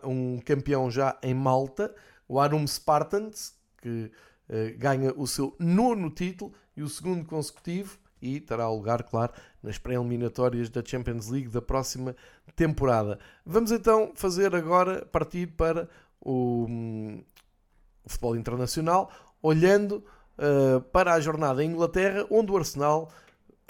um 0.04 0.40
campeão 0.40 0.90
já 0.90 1.18
em 1.22 1.34
Malta, 1.34 1.94
o 2.28 2.40
Arum 2.40 2.66
Spartans, 2.66 3.54
que 3.82 4.10
uh, 4.48 4.78
ganha 4.78 5.12
o 5.16 5.26
seu 5.26 5.54
nono 5.58 6.10
título 6.10 6.52
e 6.76 6.82
o 6.82 6.88
segundo 6.88 7.24
consecutivo 7.24 7.98
e 8.20 8.40
terá 8.40 8.68
lugar, 8.68 9.02
claro, 9.02 9.32
nas 9.62 9.78
pré-eliminatórias 9.78 10.68
da 10.70 10.82
Champions 10.84 11.28
League 11.28 11.48
da 11.48 11.60
próxima 11.60 12.14
temporada. 12.54 13.18
Vamos 13.44 13.70
então 13.70 14.12
fazer 14.14 14.54
agora 14.54 15.04
partir 15.06 15.48
para 15.48 15.88
o, 16.20 16.66
o 18.04 18.08
futebol 18.08 18.36
internacional, 18.36 19.10
olhando 19.42 20.04
uh, 20.38 20.80
para 20.92 21.14
a 21.14 21.20
jornada 21.20 21.62
em 21.62 21.70
Inglaterra, 21.70 22.26
onde 22.30 22.50
o 22.50 22.56
Arsenal 22.56 23.10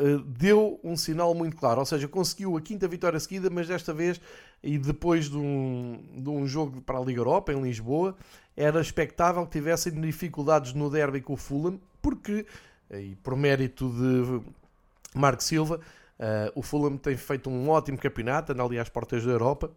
uh, 0.01 0.19
deu 0.21 0.81
um 0.83 0.97
sinal 0.97 1.35
muito 1.35 1.57
claro, 1.57 1.81
ou 1.81 1.87
seja, 1.87 2.09
conseguiu 2.09 2.57
a 2.57 2.61
quinta 2.61 2.87
vitória 2.87 3.19
seguida, 3.19 3.51
mas 3.51 3.69
desta 3.69 3.93
vez, 3.93 4.21
e 4.63 4.79
depois 4.79 5.29
de 5.29 5.37
um, 5.37 6.03
de 6.15 6.29
um 6.29 6.47
jogo 6.47 6.81
para 6.81 6.99
a 6.99 7.03
Liga 7.03 7.21
Europa 7.21 7.53
em 7.53 7.61
Lisboa, 7.61 8.17
era 8.57 8.81
expectável 8.81 9.45
que 9.45 9.53
tivessem 9.53 10.01
dificuldades 10.01 10.73
no 10.73 10.89
derby 10.89 11.21
com 11.21 11.35
o 11.35 11.37
Fulham, 11.37 11.79
porque 12.01 12.47
e 12.91 13.17
por 13.17 13.37
mérito 13.37 13.91
de 13.91 14.41
Marco 15.19 15.43
Silva, 15.43 15.81
uh, 16.19 16.53
o 16.55 16.63
Fulham 16.63 16.97
tem 16.97 17.17
feito 17.17 17.51
um 17.51 17.69
ótimo 17.69 17.99
campeonato, 17.99 18.53
anda 18.53 18.63
ali 18.63 18.79
às 18.79 18.89
portas 18.89 19.25
da 19.25 19.33
Europa, 19.33 19.71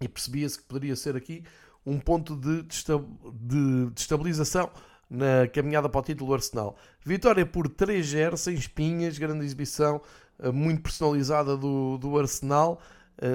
e 0.00 0.08
percebia-se 0.08 0.58
que 0.58 0.64
poderia 0.64 0.96
ser 0.96 1.16
aqui 1.16 1.42
um 1.84 1.98
ponto 1.98 2.36
de, 2.36 2.62
de 2.62 3.92
estabilização 3.96 4.70
na 5.08 5.48
caminhada 5.52 5.88
para 5.88 6.00
o 6.00 6.02
título 6.02 6.28
do 6.28 6.34
Arsenal. 6.34 6.76
Vitória 7.04 7.44
por 7.44 7.68
3-0, 7.68 8.36
sem 8.36 8.54
espinhas, 8.54 9.18
grande 9.18 9.44
exibição, 9.44 10.00
uh, 10.38 10.52
muito 10.52 10.82
personalizada 10.82 11.56
do, 11.56 11.98
do 11.98 12.18
Arsenal. 12.18 12.80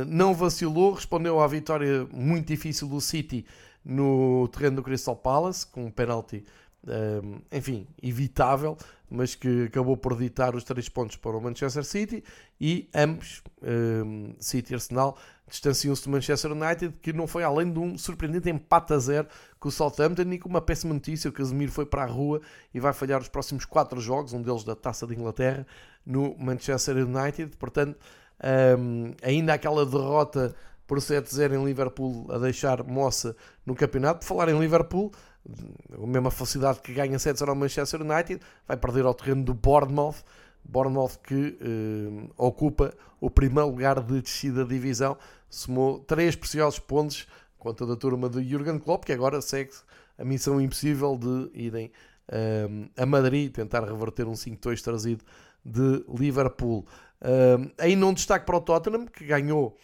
Não 0.08 0.34
vacilou, 0.34 0.94
respondeu 0.94 1.40
à 1.40 1.46
vitória 1.46 2.08
muito 2.12 2.48
difícil 2.48 2.88
do 2.88 3.00
City 3.00 3.46
no 3.86 4.48
terreno 4.48 4.78
do 4.78 4.84
Crystal 4.84 5.16
Palace, 5.16 5.68
com 5.68 5.86
um 5.86 5.92
penalti 5.92 6.44
enfim, 7.52 7.88
evitável, 8.02 8.78
mas 9.10 9.36
que 9.36 9.66
acabou 9.66 9.96
por 9.96 10.18
ditar 10.18 10.56
os 10.56 10.64
três 10.64 10.90
pontos 10.90 11.16
para 11.16 11.36
o 11.36 11.42
Manchester 11.42 11.84
City 11.84 12.24
e 12.60 12.90
ambos, 12.94 13.44
City 14.40 14.74
e 14.74 14.76
Arsenal, 14.76 15.18
distanciam-se 15.48 16.04
do 16.04 16.10
Manchester 16.10 16.52
United, 16.52 16.96
que 17.02 17.14
não 17.14 17.28
foi 17.28 17.44
além 17.44 17.72
de 17.72 17.80
um 17.80 17.98
surpreendente 17.98 18.50
empate 18.50 18.94
a 18.94 18.98
zero 18.98 19.28
com 19.60 19.70
o 19.70 19.72
Southampton 19.72 20.24
e 20.32 20.40
com 20.40 20.50
uma 20.50 20.62
péssima 20.62 20.94
notícia, 20.94 21.30
o 21.30 21.34
Casemiro 21.34 21.72
foi 21.72 21.86
para 21.86 22.04
a 22.04 22.08
rua 22.08 22.42
e 22.74 22.80
vai 22.80 22.94
falhar 22.94 23.22
os 23.22 23.30
próximos 23.30 23.66
quatro 23.66 24.00
jogos, 24.02 24.34
um 24.34 24.42
deles 24.42 24.64
da 24.64 24.76
Taça 24.76 25.06
de 25.06 25.14
Inglaterra, 25.14 25.66
no 26.06 26.36
Manchester 26.38 26.98
United, 26.98 27.58
portanto, 27.58 27.98
um, 28.78 29.14
ainda 29.24 29.54
aquela 29.54 29.86
derrota 29.86 30.56
por 30.86 31.00
7-0 31.00 31.54
em 31.54 31.66
Liverpool 31.66 32.28
a 32.30 32.38
deixar 32.38 32.84
moça 32.84 33.36
no 33.66 33.76
campeonato. 33.76 34.20
Por 34.20 34.26
falar 34.26 34.50
em 34.50 34.60
Liverpool, 34.60 35.12
a 35.92 36.08
mesma 36.08 36.32
facilidade 36.32 36.80
que 36.80 36.94
ganha 36.94 37.18
7-0 37.18 37.50
ao 37.50 37.56
Manchester 37.56 38.02
United, 38.02 38.42
vai 38.68 38.78
perder 38.78 39.06
ao 39.06 39.14
terreno 39.14 39.44
do 39.44 39.54
Bournemouth. 39.54 40.24
Bournemouth 40.64 41.18
que 41.24 41.58
eh, 41.62 42.28
ocupa 42.38 42.94
o 43.22 43.30
primeiro 43.30 43.70
lugar 43.70 44.02
de 44.02 44.22
descida 44.22 44.64
da 44.64 44.70
divisão, 44.70 45.16
somou 45.48 46.00
três 46.00 46.36
preciosos 46.36 46.80
pontos 46.80 47.28
contra 47.60 47.92
a 47.92 47.96
turma 47.96 48.28
de 48.28 48.44
Jurgen 48.44 48.80
Klopp, 48.80 49.06
que 49.06 49.14
agora 49.14 49.42
segue 49.42 49.72
a 50.18 50.26
missão 50.26 50.60
impossível 50.60 51.16
de 51.18 51.52
irem 51.54 51.92
eh, 52.28 52.68
a 52.98 53.06
Madrid 53.06 53.52
tentar 53.52 53.84
reverter 53.84 54.28
um 54.28 54.34
5-2 54.34 54.82
trazido 54.82 55.24
de 55.64 56.04
Liverpool. 56.10 56.86
Eh, 57.22 57.72
aí 57.78 57.96
não 57.96 58.14
destaque 58.14 58.46
para 58.46 58.58
o 58.58 58.62
Tottenham, 58.62 59.06
que 59.06 59.26
ganhou 59.26 59.78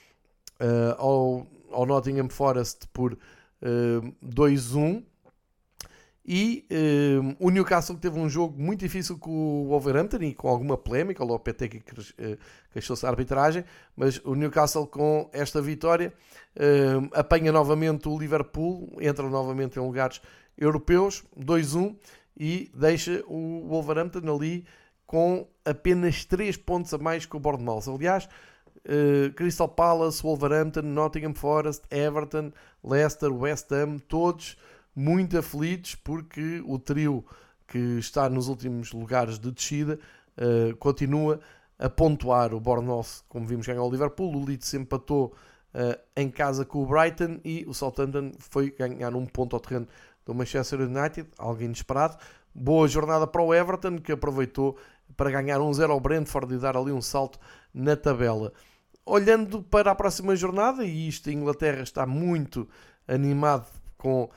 uh, 0.62 0.96
ao, 0.98 1.48
ao 1.72 1.86
Nottingham 1.86 2.30
Forest 2.30 2.88
por 2.94 3.14
uh, 3.14 4.16
2-1. 4.24 5.04
E 6.24 6.68
uh, 6.72 7.36
o 7.40 7.50
Newcastle 7.50 7.98
teve 7.98 8.20
um 8.20 8.30
jogo 8.30 8.62
muito 8.62 8.82
difícil 8.82 9.18
com 9.18 9.64
o 9.64 9.68
Wolverhampton 9.70 10.22
e 10.22 10.34
com 10.34 10.48
alguma 10.48 10.78
polémica. 10.78 11.24
O 11.24 11.28
Lopetegui 11.28 11.78
uh, 11.80 12.38
queixou-se 12.72 13.02
da 13.02 13.10
arbitragem, 13.10 13.66
mas 13.96 14.22
o 14.24 14.36
Newcastle 14.36 14.86
com 14.86 15.30
esta 15.34 15.62
vitória 15.62 16.14
uh, 16.56 17.10
apanha 17.14 17.52
novamente 17.52 18.08
o 18.08 18.18
Liverpool, 18.18 18.96
entra 19.02 19.28
novamente 19.28 19.78
em 19.78 19.82
lugares 19.82 20.22
europeus, 20.56 21.24
2-1, 21.40 21.96
e 22.38 22.72
deixa 22.76 23.24
o 23.28 23.68
Wolverhampton 23.68 24.36
ali 24.36 24.66
com 25.08 25.48
apenas 25.66 26.24
3 26.24 26.56
pontos 26.58 26.94
a 26.94 27.00
mais 27.00 27.26
que 27.26 27.36
o 27.36 27.40
Bournemouth. 27.40 27.88
Aliás, 27.88 28.30
Uh, 28.84 29.32
Crystal 29.34 29.70
Palace, 29.70 30.24
Wolverhampton, 30.24 30.82
Nottingham 30.82 31.36
Forest, 31.36 31.84
Everton, 31.92 32.52
Leicester, 32.84 33.32
West 33.32 33.72
Ham, 33.72 34.00
todos 34.00 34.58
muito 34.96 35.38
aflitos 35.38 35.96
porque 35.96 36.62
o 36.66 36.78
trio 36.78 37.26
que 37.68 37.78
está 38.00 38.30
nos 38.30 38.48
últimos 38.48 38.92
lugares 38.92 39.40
de 39.40 39.52
descida 39.52 40.00
uh, 40.38 40.76
continua 40.78 41.40
a 41.80 41.90
pontuar. 41.90 42.54
O 42.54 42.60
Bournemouth, 42.60 43.24
como 43.30 43.46
vimos, 43.46 43.66
ganhou 43.66 43.88
o 43.88 43.92
Liverpool, 43.92 44.36
o 44.36 44.46
Leeds 44.46 44.74
empatou 44.74 45.34
uh, 45.74 46.00
em 46.16 46.30
casa 46.30 46.66
com 46.66 46.84
o 46.84 46.86
Brighton 46.86 47.40
e 47.44 47.66
o 47.68 47.74
Southampton 47.74 48.32
foi 48.38 48.72
ganhar 48.72 49.16
um 49.16 49.26
ponto 49.26 49.56
ao 49.56 49.60
terreno 49.60 49.88
do 50.26 50.34
Manchester 50.36 50.82
United, 50.82 51.30
algo 51.38 51.62
inesperado. 51.62 52.18
Boa 52.54 52.88
jornada 52.88 53.26
para 53.26 53.42
o 53.42 53.54
Everton, 53.54 53.98
que 53.98 54.12
aproveitou 54.12 54.78
para 55.16 55.32
ganhar 55.32 55.62
um 55.62 55.74
0 55.74 55.94
ao 55.94 56.00
Brentford 56.00 56.54
e 56.54 56.58
dar 56.58 56.76
ali 56.76 56.92
um 56.92 57.02
salto 57.02 57.40
na 57.74 57.96
tabela 57.96 58.52
olhando 59.06 59.62
para 59.64 59.92
a 59.92 59.96
próxima 59.96 60.36
jornada, 60.36 60.86
e 60.86 61.08
isto 61.08 61.30
a 61.30 61.34
Inglaterra 61.34 61.82
está 61.82 62.06
muito 62.06 62.68
animado 63.08 63.68
com 63.98 64.30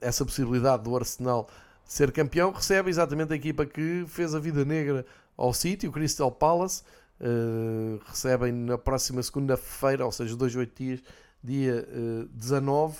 essa 0.00 0.24
possibilidade 0.24 0.82
do 0.84 0.96
Arsenal 0.96 1.48
ser 1.86 2.10
campeão, 2.10 2.50
recebe 2.50 2.90
exatamente 2.90 3.32
a 3.32 3.36
equipa 3.36 3.64
que 3.64 4.04
fez 4.08 4.34
a 4.34 4.40
vida 4.40 4.64
negra 4.64 5.06
ao 5.36 5.52
City, 5.54 5.86
o 5.86 5.92
Crystal 5.92 6.30
Palace. 6.30 6.82
Uh, 7.18 7.98
recebem 8.04 8.52
na 8.52 8.76
próxima 8.76 9.22
segunda-feira, 9.22 10.04
ou 10.04 10.12
seja, 10.12 10.36
dois, 10.36 10.54
oito 10.54 10.76
dias, 10.76 11.00
dia 11.42 11.88
uh, 11.88 12.28
19. 12.28 12.98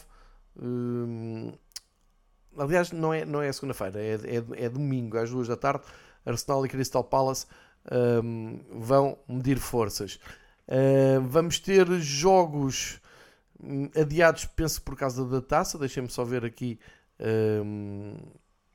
Uh, 0.56 1.52
aliás, 2.56 2.92
não 2.92 3.12
é, 3.12 3.26
não 3.26 3.42
é 3.42 3.52
segunda-feira, 3.52 4.00
é, 4.00 4.14
é, 4.14 4.64
é, 4.64 4.68
domingo, 4.70 5.18
às 5.18 5.30
duas 5.30 5.48
da 5.48 5.56
tarde. 5.56 5.84
Arsenal 6.24 6.64
e 6.64 6.68
Crystal 6.68 7.04
Palace 7.04 7.46
um, 8.24 8.60
vão 8.72 9.18
medir 9.28 9.58
forças. 9.58 10.18
Uh, 10.66 11.20
vamos 11.28 11.58
ter 11.58 11.86
jogos 12.00 13.00
adiados, 13.98 14.44
penso 14.44 14.82
por 14.82 14.96
causa 14.96 15.24
da 15.24 15.40
taça. 15.40 15.78
Deixem-me 15.78 16.08
só 16.08 16.24
ver 16.24 16.44
aqui, 16.44 16.78
um, 17.64 18.16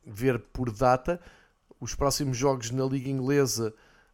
ver 0.06 0.40
por 0.54 0.72
data. 0.72 1.20
Os 1.80 1.96
próximos 1.96 2.38
jogos 2.38 2.72
na 2.72 2.86
Liga 2.86 3.10
Inglesa 3.10 3.74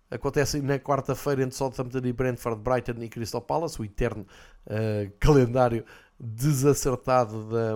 acontecem 0.10 0.62
na 0.62 0.80
quarta-feira 0.80 1.44
entre 1.44 1.56
Southampton 1.56 2.00
e 2.06 2.14
Brentford, 2.14 2.62
Brighton 2.62 3.04
e 3.04 3.10
Crystal 3.10 3.42
Palace, 3.42 3.82
o 3.82 3.86
eterno 3.86 4.26
uh, 4.66 5.12
calendário 5.20 5.86
desacertado 6.20 7.50
da, 7.50 7.76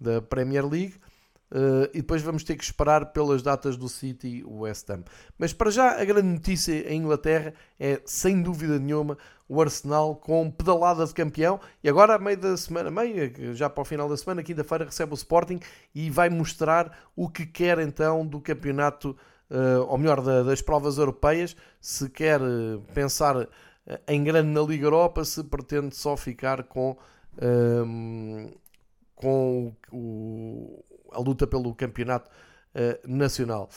da 0.00 0.22
Premier 0.22 0.66
League. 0.66 0.94
Uh, 1.54 1.86
e 1.94 1.98
depois 1.98 2.20
vamos 2.20 2.42
ter 2.42 2.56
que 2.56 2.64
esperar 2.64 3.12
pelas 3.12 3.40
datas 3.40 3.76
do 3.76 3.88
City 3.88 4.38
e 4.38 4.44
West 4.44 4.90
Ham. 4.90 5.04
Mas 5.38 5.52
para 5.52 5.70
já 5.70 6.00
a 6.00 6.04
grande 6.04 6.26
notícia 6.26 6.92
em 6.92 6.98
Inglaterra 6.98 7.54
é 7.78 8.00
sem 8.04 8.42
dúvida 8.42 8.76
nenhuma 8.76 9.16
o 9.48 9.62
Arsenal 9.62 10.16
com 10.16 10.50
pedalada 10.50 11.06
de 11.06 11.14
campeão 11.14 11.60
e 11.80 11.88
agora 11.88 12.16
a 12.16 12.18
meio 12.18 12.36
da 12.36 12.56
semana, 12.56 12.90
meio, 12.90 13.54
já 13.54 13.70
para 13.70 13.82
o 13.82 13.84
final 13.84 14.08
da 14.08 14.16
semana, 14.16 14.42
quinta-feira 14.42 14.86
recebe 14.86 15.12
o 15.12 15.14
Sporting 15.14 15.60
e 15.94 16.10
vai 16.10 16.28
mostrar 16.28 16.98
o 17.14 17.28
que 17.28 17.46
quer 17.46 17.78
então 17.78 18.26
do 18.26 18.40
campeonato, 18.40 19.16
uh, 19.48 19.86
ou 19.86 19.96
melhor, 19.96 20.22
da, 20.22 20.42
das 20.42 20.60
provas 20.60 20.98
europeias, 20.98 21.54
se 21.80 22.10
quer 22.10 22.42
uh, 22.42 22.82
pensar 22.92 23.46
em 24.08 24.24
grande 24.24 24.48
na 24.48 24.62
Liga 24.62 24.86
Europa, 24.86 25.24
se 25.24 25.44
pretende 25.44 25.94
só 25.94 26.16
ficar 26.16 26.64
com, 26.64 26.96
com 29.14 29.72
o 29.92 30.82
a 31.14 31.18
luta 31.20 31.46
pelo 31.46 31.74
campeonato 31.74 32.30
uh, 32.74 33.08
nacional. 33.08 33.68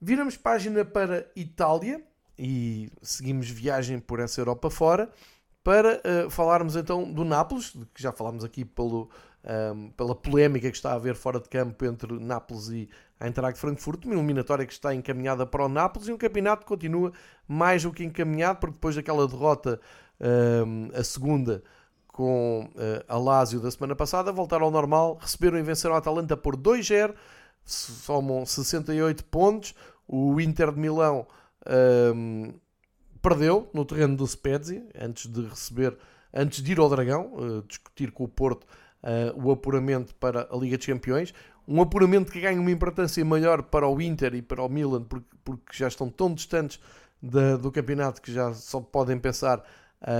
Viramos 0.00 0.36
página 0.36 0.84
para 0.84 1.26
Itália 1.34 2.02
e 2.38 2.90
seguimos 3.00 3.48
viagem 3.48 3.98
por 3.98 4.20
essa 4.20 4.40
Europa 4.40 4.68
fora 4.68 5.10
para 5.64 6.00
uh, 6.26 6.30
falarmos 6.30 6.76
então 6.76 7.10
do 7.10 7.24
Nápoles, 7.24 7.70
que 7.92 8.00
já 8.00 8.12
falámos 8.12 8.44
aqui 8.44 8.64
pelo, 8.64 9.10
um, 9.42 9.50
ehm, 9.50 9.90
pela 9.96 10.14
polémica 10.14 10.70
que 10.70 10.76
está 10.76 10.92
a 10.92 10.94
haver 10.94 11.16
fora 11.16 11.40
de 11.40 11.48
campo 11.48 11.84
entre 11.84 12.20
Nápoles 12.20 12.68
e 12.68 12.88
a 13.18 13.26
Eintracht 13.26 13.58
Frankfurt, 13.58 14.04
uma 14.04 14.14
eliminatória 14.14 14.64
que 14.64 14.72
está 14.72 14.94
encaminhada 14.94 15.44
para 15.44 15.64
o 15.64 15.68
Nápoles 15.68 16.06
e 16.06 16.12
um 16.12 16.16
campeonato 16.18 16.62
que 16.62 16.68
continua 16.68 17.12
mais 17.48 17.82
do 17.82 17.92
que 17.92 18.04
encaminhado, 18.04 18.60
porque 18.60 18.74
depois 18.74 18.94
daquela 18.94 19.26
derrota, 19.26 19.80
um, 20.20 20.88
ehm, 20.88 20.90
a 20.94 21.02
segunda, 21.02 21.64
com 22.16 22.70
uh, 22.74 23.04
a 23.06 23.18
Lazio 23.18 23.60
da 23.60 23.70
semana 23.70 23.94
passada, 23.94 24.32
voltaram 24.32 24.64
ao 24.64 24.70
normal, 24.70 25.18
receberam 25.20 25.58
e 25.58 25.62
venceram 25.62 25.94
a 25.94 25.98
Atalanta 25.98 26.34
por 26.34 26.56
2-0, 26.56 27.14
somam 27.62 28.46
68 28.46 29.22
pontos. 29.26 29.74
O 30.08 30.40
Inter 30.40 30.72
de 30.72 30.80
Milão 30.80 31.26
um, 31.66 32.44
ehm, 32.46 32.54
perdeu 33.20 33.68
no 33.74 33.84
terreno 33.84 34.16
do 34.16 34.26
Spezia, 34.26 34.82
antes 34.98 35.30
de 35.30 35.42
receber, 35.42 35.94
antes 36.32 36.62
de 36.62 36.72
ir 36.72 36.78
ao 36.78 36.88
Dragão, 36.88 37.34
uh, 37.34 37.62
discutir 37.68 38.10
com 38.12 38.24
o 38.24 38.28
Porto 38.28 38.62
uh, 38.62 39.46
o 39.46 39.50
apuramento 39.50 40.14
para 40.14 40.48
a 40.50 40.56
Liga 40.56 40.78
dos 40.78 40.86
Campeões. 40.86 41.34
Um 41.68 41.82
apuramento 41.82 42.32
que 42.32 42.40
ganha 42.40 42.58
uma 42.58 42.70
importância 42.70 43.22
maior 43.26 43.62
para 43.64 43.86
o 43.86 44.00
Inter 44.00 44.34
e 44.36 44.40
para 44.40 44.62
o 44.62 44.70
Milan, 44.70 45.02
porque, 45.02 45.36
porque 45.44 45.76
já 45.76 45.88
estão 45.88 46.08
tão 46.08 46.32
distantes 46.32 46.80
da, 47.20 47.58
do 47.58 47.70
campeonato 47.70 48.22
que 48.22 48.32
já 48.32 48.54
só 48.54 48.80
podem 48.80 49.18
pensar 49.18 49.62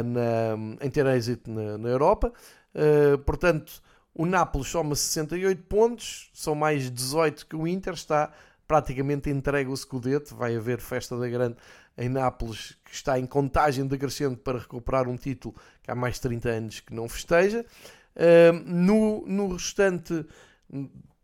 na, 0.02 0.84
em 0.84 0.90
ter 0.90 1.06
êxito 1.06 1.50
na, 1.50 1.78
na 1.78 1.88
Europa. 1.88 2.32
Uh, 2.74 3.18
portanto, 3.18 3.82
o 4.14 4.26
Nápoles 4.26 4.68
soma 4.68 4.94
68 4.94 5.62
pontos, 5.64 6.30
são 6.34 6.54
mais 6.54 6.90
18 6.90 7.46
que 7.46 7.56
o 7.56 7.66
Inter, 7.66 7.94
está 7.94 8.32
praticamente 8.66 9.30
entregue 9.30 9.70
o 9.70 9.76
Scudetto. 9.76 10.34
Vai 10.34 10.56
haver 10.56 10.80
festa 10.80 11.16
da 11.18 11.28
grande 11.28 11.56
em 11.96 12.08
Nápoles, 12.08 12.76
que 12.84 12.94
está 12.94 13.18
em 13.18 13.26
contagem 13.26 13.86
decrescente 13.86 14.36
para 14.36 14.58
recuperar 14.58 15.08
um 15.08 15.16
título 15.16 15.54
que 15.82 15.90
há 15.90 15.94
mais 15.94 16.16
de 16.16 16.22
30 16.22 16.48
anos 16.48 16.80
que 16.80 16.92
não 16.92 17.08
festeja. 17.08 17.64
Uh, 18.16 18.52
no, 18.64 19.26
no 19.26 19.52
restante 19.52 20.26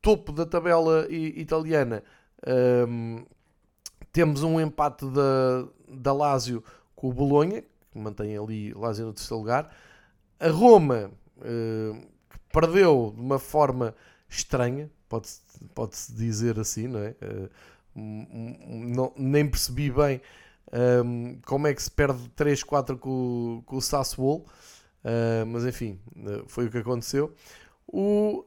topo 0.00 0.32
da 0.32 0.44
tabela 0.44 1.06
italiana, 1.10 2.02
temos 4.12 4.42
um 4.42 4.60
empate 4.60 5.06
da, 5.06 5.64
da 5.88 6.12
Lazio 6.12 6.62
com 6.94 7.08
o 7.08 7.12
Bolonha, 7.12 7.64
que 7.92 7.98
mantém 7.98 8.36
ali 8.36 8.72
Lazio 8.72 9.06
no 9.06 9.12
terceiro 9.12 9.38
lugar. 9.38 9.74
A 10.40 10.48
Roma, 10.48 11.10
uh, 11.38 12.00
que 12.28 12.38
perdeu 12.52 13.12
de 13.14 13.20
uma 13.20 13.38
forma 13.38 13.94
estranha, 14.28 14.90
pode-se 15.08 15.40
pode 15.74 15.94
dizer 16.10 16.58
assim, 16.58 16.88
não 16.88 17.00
é? 17.00 17.14
Uh, 17.22 17.50
não, 17.94 19.12
nem 19.16 19.46
percebi 19.46 19.90
bem 19.90 20.20
ehm, 20.72 21.38
como 21.44 21.66
é 21.66 21.74
que 21.74 21.82
se 21.82 21.90
perde 21.90 22.18
3-4 22.30 22.98
com, 22.98 23.62
com 23.66 23.76
o 23.76 23.82
Sassuolo, 23.82 24.46
uh, 25.04 25.46
mas 25.46 25.66
enfim, 25.66 26.00
foi 26.46 26.66
o 26.66 26.70
que 26.70 26.78
aconteceu. 26.78 27.34
O, 27.86 28.46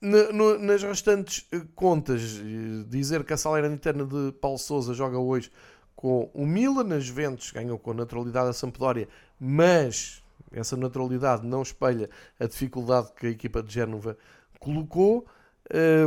nas 0.00 0.82
restantes 0.82 1.46
contas, 1.74 2.40
dizer 2.88 3.22
que 3.24 3.34
a 3.34 3.36
Salernitana 3.36 4.06
de 4.06 4.32
Paulo 4.40 4.58
Souza 4.58 4.94
joga 4.94 5.18
hoje 5.18 5.52
com 6.00 6.30
o 6.32 6.46
Milan, 6.46 6.96
as 6.96 7.04
Juventus 7.04 7.50
ganham 7.50 7.76
com 7.76 7.92
naturalidade 7.92 8.48
a 8.48 8.54
Sampdoria, 8.54 9.06
mas 9.38 10.22
essa 10.50 10.74
naturalidade 10.74 11.46
não 11.46 11.60
espelha 11.60 12.08
a 12.38 12.46
dificuldade 12.46 13.12
que 13.14 13.26
a 13.26 13.30
equipa 13.30 13.62
de 13.62 13.70
Génova 13.70 14.16
colocou. 14.58 15.26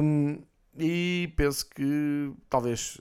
Um, 0.01 0.41
e 0.75 1.31
penso 1.37 1.69
que 1.69 2.33
talvez 2.49 2.97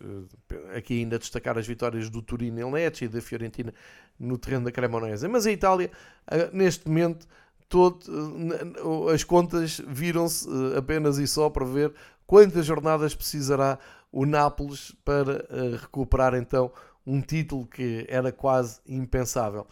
eh, 0.51 0.76
aqui 0.76 0.99
ainda 0.99 1.18
destacar 1.18 1.57
as 1.57 1.66
vitórias 1.66 2.11
do 2.11 2.20
Turino 2.20 2.61
em 2.61 2.70
Lecce 2.70 3.07
e 3.07 3.09
da 3.09 3.22
Fiorentina 3.22 3.72
no 4.20 4.36
terreno 4.36 4.66
da 4.66 4.70
Cremonese. 4.70 5.26
Mas 5.26 5.47
a 5.47 5.51
Itália, 5.51 5.90
eh, 6.30 6.51
neste 6.53 6.86
momento, 6.86 7.26
todo, 7.70 8.01
eh, 8.07 9.14
as 9.14 9.24
contas 9.24 9.80
viram-se 9.88 10.47
apenas 10.76 11.16
e 11.16 11.26
só 11.26 11.49
para 11.49 11.64
ver 11.64 11.95
quantas 12.26 12.66
jornadas 12.66 13.14
precisará 13.14 13.78
o 14.12 14.26
Nápoles 14.26 14.94
para 15.04 15.46
uh, 15.50 15.76
recuperar 15.80 16.34
então 16.34 16.70
um 17.06 17.20
título 17.20 17.66
que 17.66 18.06
era 18.08 18.30
quase 18.30 18.80
impensável. 18.86 19.66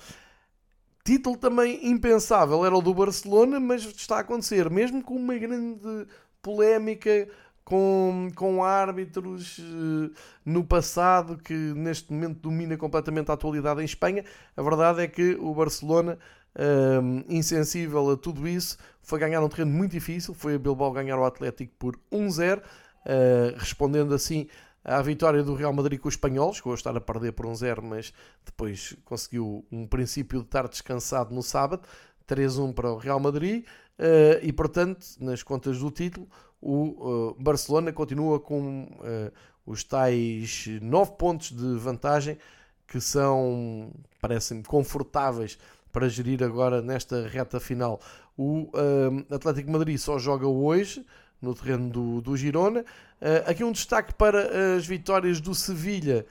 Título 1.05 1.37
também 1.37 1.89
impensável 1.89 2.65
era 2.65 2.77
o 2.77 2.83
do 2.83 2.95
Barcelona, 2.95 3.61
mas 3.61 3.85
está 3.85 4.17
a 4.17 4.21
acontecer, 4.21 4.69
mesmo 4.71 5.03
com 5.03 5.15
uma 5.15 5.37
grande 5.37 6.07
polémica 6.43 7.29
com, 7.65 8.29
com 8.35 8.65
árbitros 8.65 9.59
uh, 9.59 10.11
no 10.45 10.65
passado 10.65 11.39
que 11.39 11.55
neste 11.55 12.13
momento 12.13 12.41
domina 12.41 12.77
completamente 12.77 13.31
a 13.31 13.35
atualidade 13.35 13.81
em 13.81 13.85
Espanha. 13.85 14.25
A 14.57 14.63
verdade 14.63 15.03
é 15.03 15.07
que 15.07 15.37
o 15.37 15.55
Barcelona, 15.55 16.19
uh, 16.57 17.25
insensível 17.29 18.11
a 18.11 18.17
tudo 18.17 18.49
isso, 18.49 18.77
foi 19.03 19.21
ganhar 19.21 19.43
um 19.43 19.49
terreno 19.49 19.71
muito 19.71 19.93
difícil. 19.93 20.35
Foi 20.35 20.57
a 20.57 20.59
Bilbao 20.59 20.91
ganhar 20.91 21.19
o 21.19 21.25
Atlético 21.25 21.73
por 21.79 21.97
1-0. 22.13 22.61
Uh, 23.01 23.57
respondendo 23.57 24.15
assim 24.15 24.47
à 24.85 25.01
vitória 25.01 25.43
do 25.43 25.55
Real 25.55 25.73
Madrid 25.73 25.99
com 25.99 26.09
os 26.09 26.15
espanhóis, 26.15 26.61
que 26.61 26.69
hoje 26.69 26.81
estar 26.81 26.97
a 26.97 27.01
perder 27.01 27.33
por 27.33 27.47
um 27.47 27.55
zero, 27.55 27.83
mas 27.83 28.13
depois 28.45 28.97
conseguiu 29.05 29.65
um 29.71 29.87
princípio 29.87 30.41
de 30.41 30.47
estar 30.47 30.69
descansado 30.69 31.35
no 31.35 31.43
sábado, 31.43 31.83
3-1 32.29 32.75
para 32.75 32.93
o 32.93 32.99
Real 32.99 33.19
Madrid, 33.19 33.65
uh, 33.99 34.39
e 34.43 34.53
portanto, 34.53 35.05
nas 35.19 35.43
contas 35.43 35.79
do 35.79 35.91
título, 35.91 36.29
o 36.61 37.31
uh, 37.31 37.43
Barcelona 37.43 37.91
continua 37.91 38.39
com 38.39 38.89
os 39.65 39.83
tais 39.83 40.67
9 40.83 41.13
pontos 41.13 41.53
de 41.53 41.79
vantagem 41.79 42.37
que 42.87 43.01
são, 43.01 43.93
parecem 44.21 44.63
confortáveis 44.63 45.59
para 45.93 46.09
gerir 46.09 46.43
agora 46.43 46.83
nesta 46.83 47.27
reta 47.27 47.59
final. 47.59 48.01
O 48.37 48.71
Atlético 49.31 49.71
Madrid 49.71 49.97
só 49.97 50.19
joga 50.19 50.47
hoje, 50.47 51.05
no 51.41 51.55
terreno 51.55 51.89
do, 51.91 52.21
do 52.21 52.37
Girona. 52.37 52.81
Uh, 52.81 53.51
aqui 53.51 53.65
um 53.65 53.73
destaque 53.73 54.15
para 54.15 54.77
as 54.77 54.87
vitórias 54.87 55.41
do 55.41 55.55
Sevilha 55.55 56.27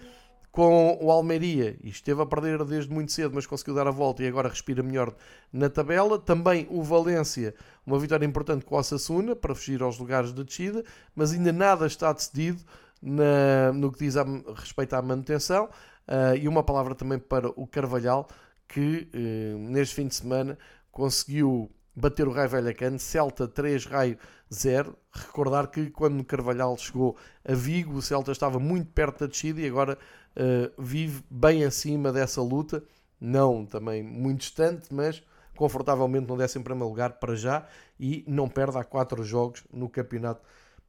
com 0.51 0.97
o 0.99 1.11
Almeria, 1.11 1.77
e 1.83 1.89
esteve 1.89 2.21
a 2.21 2.25
perder 2.25 2.63
desde 2.65 2.91
muito 2.91 3.11
cedo, 3.11 3.35
mas 3.35 3.45
conseguiu 3.45 3.75
dar 3.75 3.87
a 3.87 3.91
volta 3.91 4.23
e 4.23 4.27
agora 4.27 4.49
respira 4.49 4.81
melhor 4.81 5.13
na 5.53 5.69
tabela. 5.69 6.17
Também 6.17 6.67
o 6.69 6.81
Valência, 6.81 7.53
uma 7.85 7.99
vitória 7.99 8.25
importante 8.25 8.65
com 8.65 8.75
o 8.75 8.77
Osasuna 8.77 9.35
para 9.35 9.53
fugir 9.53 9.81
aos 9.81 9.99
lugares 9.99 10.33
de 10.33 10.43
descida, 10.43 10.83
mas 11.15 11.33
ainda 11.33 11.53
nada 11.53 11.85
está 11.85 12.11
decidido 12.11 12.61
na, 13.01 13.71
no 13.73 13.91
que 13.91 13.99
diz 13.99 14.17
a 14.17 14.25
respeito 14.55 14.93
à 14.95 15.01
manutenção. 15.01 15.69
Uh, 16.07 16.35
e 16.41 16.47
uma 16.47 16.63
palavra 16.63 16.95
também 16.95 17.19
para 17.19 17.49
o 17.49 17.67
Carvalhal, 17.67 18.27
que 18.67 19.07
uh, 19.13 19.57
neste 19.69 19.93
fim 19.93 20.07
de 20.07 20.15
semana 20.15 20.57
conseguiu 20.91 21.69
bater 21.99 22.27
o 22.27 22.31
Raio 22.31 22.49
Vallecano, 22.49 22.97
Celta 22.97 23.47
3, 23.47 23.85
Raio 23.85 24.17
0. 24.51 24.95
Recordar 25.11 25.67
que 25.67 25.89
quando 25.89 26.23
Carvalhal 26.23 26.77
chegou 26.77 27.17
a 27.45 27.53
Vigo, 27.53 27.95
o 27.95 28.01
Celta 28.01 28.31
estava 28.31 28.59
muito 28.59 28.89
perto 28.91 29.19
da 29.19 29.27
descida 29.27 29.59
e 29.59 29.67
agora 29.67 29.97
uh, 30.35 30.81
vive 30.81 31.23
bem 31.29 31.65
acima 31.65 32.11
dessa 32.11 32.41
luta, 32.41 32.83
não 33.19 33.65
também 33.65 34.01
muito 34.01 34.39
distante, 34.41 34.93
mas 34.93 35.21
confortavelmente 35.55 36.25
no 36.25 36.35
11 36.35 36.59
lugar 36.79 37.19
para 37.19 37.35
já 37.35 37.67
e 37.99 38.23
não 38.25 38.47
perde 38.47 38.77
há 38.77 38.83
4 38.83 39.21
jogos 39.23 39.63
no 39.73 39.89
Campeonato 39.89 40.41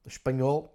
Espanhol, 0.06 0.72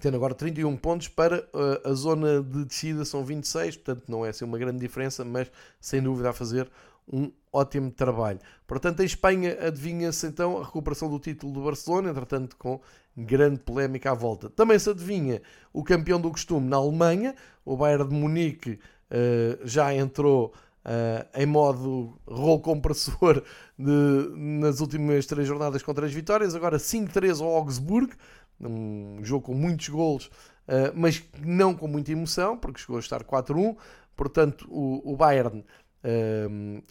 tendo 0.00 0.16
agora 0.16 0.34
31 0.34 0.76
pontos 0.76 1.06
para 1.06 1.48
uh, 1.54 1.88
a 1.88 1.92
zona 1.92 2.42
de 2.42 2.64
descida 2.64 3.04
são 3.04 3.24
26, 3.24 3.76
portanto 3.76 4.04
não 4.08 4.26
é 4.26 4.30
assim 4.30 4.44
uma 4.44 4.58
grande 4.58 4.80
diferença, 4.80 5.24
mas 5.24 5.50
sem 5.80 6.02
dúvida 6.02 6.30
a 6.30 6.32
fazer 6.32 6.68
um 7.06 7.30
ótimo 7.52 7.90
trabalho. 7.90 8.38
Portanto, 8.66 9.00
em 9.00 9.06
Espanha 9.06 9.56
adivinha-se 9.60 10.26
então 10.26 10.58
a 10.58 10.64
recuperação 10.64 11.08
do 11.08 11.18
título 11.18 11.52
do 11.52 11.62
Barcelona, 11.62 12.10
entretanto 12.10 12.56
com 12.56 12.80
grande 13.16 13.60
polémica 13.60 14.12
à 14.12 14.14
volta. 14.14 14.48
Também 14.50 14.78
se 14.78 14.90
adivinha 14.90 15.42
o 15.72 15.82
campeão 15.82 16.20
do 16.20 16.30
costume 16.30 16.68
na 16.68 16.76
Alemanha, 16.76 17.34
o 17.64 17.76
Bayern 17.76 18.08
de 18.08 18.14
Munique 18.14 18.72
uh, 19.10 19.66
já 19.66 19.94
entrou 19.94 20.54
uh, 20.84 21.40
em 21.40 21.46
modo 21.46 22.18
rolo 22.26 22.60
compressor 22.60 23.42
de, 23.78 24.32
nas 24.36 24.80
últimas 24.80 25.26
três 25.26 25.46
jornadas 25.46 25.82
com 25.82 25.92
três 25.94 26.12
vitórias, 26.12 26.54
agora 26.54 26.78
5-3 26.78 27.42
ao 27.42 27.54
Augsburg, 27.56 28.12
um 28.60 29.18
jogo 29.22 29.46
com 29.46 29.54
muitos 29.54 29.88
golos, 29.88 30.26
uh, 30.26 30.92
mas 30.94 31.22
não 31.40 31.74
com 31.74 31.88
muita 31.88 32.12
emoção, 32.12 32.56
porque 32.56 32.80
chegou 32.80 32.96
a 32.96 33.00
estar 33.00 33.24
4-1, 33.24 33.76
portanto 34.16 34.66
o, 34.70 35.12
o 35.12 35.16
Bayern 35.16 35.64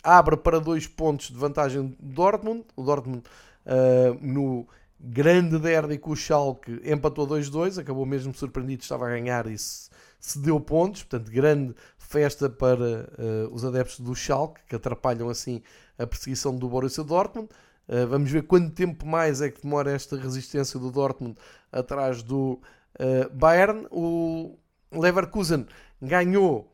Abre 0.04 0.38
para 0.38 0.60
dois 0.60 0.88
pontos 0.88 1.30
de 1.30 1.38
vantagem 1.38 1.96
do 2.00 2.14
Dortmund. 2.14 2.66
O 2.76 2.84
Dortmund 2.84 3.24
uh, 3.66 4.18
no 4.22 4.68
grande 5.00 5.58
derby 5.58 5.98
com 5.98 6.12
o 6.12 6.16
Schalke 6.16 6.82
empatou 6.84 7.26
2-2, 7.26 7.80
acabou 7.80 8.06
mesmo 8.06 8.34
surpreendido, 8.34 8.84
estava 8.84 9.08
a 9.08 9.10
ganhar 9.10 9.48
e 9.48 9.58
se 9.58 10.40
deu 10.40 10.60
pontos. 10.60 11.04
Portanto, 11.04 11.32
grande 11.32 11.74
festa 11.98 12.50
para 12.50 13.10
uh, 13.18 13.54
os 13.54 13.64
adeptos 13.64 14.00
do 14.00 14.16
Schalke, 14.16 14.62
que 14.68 14.76
atrapalham 14.76 15.30
assim 15.30 15.62
a 15.98 16.06
perseguição 16.06 16.56
do 16.56 16.68
Borussia 16.68 17.04
Dortmund. 17.04 17.50
Uh, 17.88 18.08
vamos 18.08 18.30
ver 18.30 18.44
quanto 18.44 18.72
tempo 18.72 19.06
mais 19.06 19.42
é 19.42 19.50
que 19.50 19.62
demora 19.62 19.92
esta 19.92 20.18
resistência 20.18 20.80
do 20.80 20.92
Dortmund 20.92 21.38
atrás 21.72 22.22
do 22.22 22.60
uh, 23.00 23.30
Bayern. 23.34 23.88
O 23.92 24.58
Leverkusen 24.92 25.66
ganhou 26.02 26.72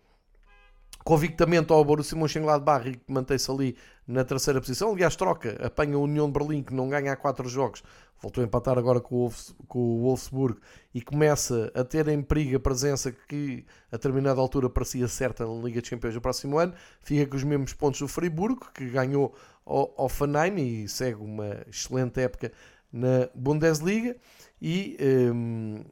convictamente 1.05 1.71
ao 1.71 1.85
Borussia 1.85 2.17
Mönchengladbach 2.17 2.89
e 2.89 2.95
que 2.95 3.13
mantém-se 3.13 3.49
ali 3.51 3.77
na 4.07 4.25
terceira 4.25 4.59
posição. 4.59 4.91
Aliás, 4.91 5.15
troca, 5.15 5.55
apanha 5.63 5.95
a 5.95 5.99
União 5.99 6.25
de 6.25 6.33
Berlim, 6.33 6.63
que 6.63 6.73
não 6.73 6.89
ganha 6.89 7.13
há 7.13 7.15
4 7.15 7.47
jogos, 7.47 7.83
voltou 8.19 8.43
a 8.43 8.47
empatar 8.47 8.75
agora 8.75 8.99
com 8.99 9.29
o, 9.69 10.01
Wolfsburg 10.01 10.57
e 10.95 11.01
começa 11.01 11.71
a 11.75 11.83
ter 11.83 12.07
em 12.07 12.23
perigo 12.23 12.57
a 12.57 12.59
presença 12.59 13.11
que 13.11 13.63
a 13.91 13.97
determinada 13.97 14.41
altura 14.41 14.67
parecia 14.67 15.07
certa 15.07 15.45
na 15.45 15.53
Liga 15.63 15.79
dos 15.79 15.91
Campeões 15.91 16.15
do 16.15 16.21
próximo 16.21 16.57
ano. 16.57 16.73
Fica 17.03 17.29
com 17.29 17.37
os 17.37 17.43
mesmos 17.43 17.73
pontos 17.73 17.99
do 17.99 18.07
Friburgo, 18.07 18.65
que 18.73 18.89
ganhou 18.89 19.35
ao 19.63 19.93
Hoffenheim 19.95 20.57
e 20.57 20.89
segue 20.89 21.21
uma 21.21 21.61
excelente 21.67 22.19
época 22.19 22.51
na 22.91 23.29
Bundesliga 23.35 24.15
e, 24.59 24.97
hum, 25.31 25.83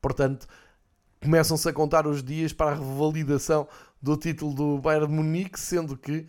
portanto, 0.00 0.46
começam-se 1.20 1.68
a 1.68 1.72
contar 1.72 2.06
os 2.06 2.22
dias 2.22 2.52
para 2.52 2.70
a 2.70 2.74
revalidação 2.74 3.66
do 4.00 4.16
título 4.16 4.54
do 4.54 4.78
Bayern 4.78 5.06
de 5.06 5.12
Munique, 5.12 5.58
sendo 5.58 5.96
que 5.96 6.26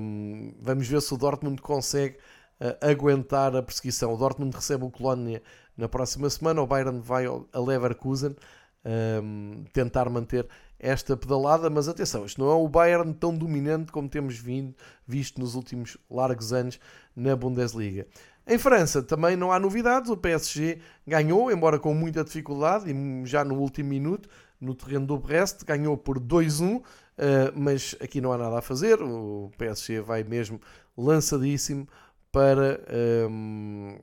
um, 0.00 0.54
vamos 0.60 0.86
ver 0.86 1.00
se 1.00 1.12
o 1.12 1.16
Dortmund 1.16 1.60
consegue 1.60 2.16
uh, 2.60 2.86
aguentar 2.86 3.54
a 3.54 3.62
perseguição. 3.62 4.12
O 4.12 4.16
Dortmund 4.16 4.54
recebe 4.54 4.84
o 4.84 4.90
Colónia 4.90 5.42
na 5.76 5.88
próxima 5.88 6.28
semana, 6.28 6.60
o 6.62 6.66
Bayern 6.66 7.00
vai 7.00 7.26
a 7.26 7.58
Leverkusen 7.58 8.36
um, 8.84 9.64
tentar 9.72 10.08
manter 10.08 10.46
esta 10.78 11.16
pedalada, 11.16 11.68
mas 11.68 11.88
atenção, 11.88 12.24
isto 12.24 12.40
não 12.40 12.50
é 12.50 12.54
o 12.54 12.68
Bayern 12.68 13.12
tão 13.12 13.36
dominante 13.36 13.92
como 13.92 14.08
temos 14.08 14.38
vindo, 14.38 14.74
visto 15.06 15.38
nos 15.38 15.54
últimos 15.54 15.98
largos 16.10 16.52
anos 16.52 16.80
na 17.14 17.36
Bundesliga. 17.36 18.06
Em 18.46 18.58
França 18.58 19.02
também 19.02 19.36
não 19.36 19.52
há 19.52 19.60
novidades, 19.60 20.10
o 20.10 20.16
PSG 20.16 20.78
ganhou, 21.06 21.52
embora 21.52 21.78
com 21.78 21.92
muita 21.92 22.24
dificuldade 22.24 22.90
e 22.90 23.26
já 23.26 23.44
no 23.44 23.56
último 23.56 23.90
minuto, 23.90 24.28
no 24.60 24.74
terreno 24.74 25.06
do 25.06 25.18
Brest, 25.18 25.64
ganhou 25.64 25.96
por 25.96 26.20
2-1, 26.20 26.82
eh, 27.16 27.52
mas 27.54 27.94
aqui 28.00 28.20
não 28.20 28.32
há 28.32 28.38
nada 28.38 28.58
a 28.58 28.62
fazer, 28.62 29.00
o 29.02 29.50
PSG 29.56 30.00
vai 30.00 30.22
mesmo 30.22 30.60
lançadíssimo 30.96 31.88
para, 32.30 32.80
ehm, 32.88 33.98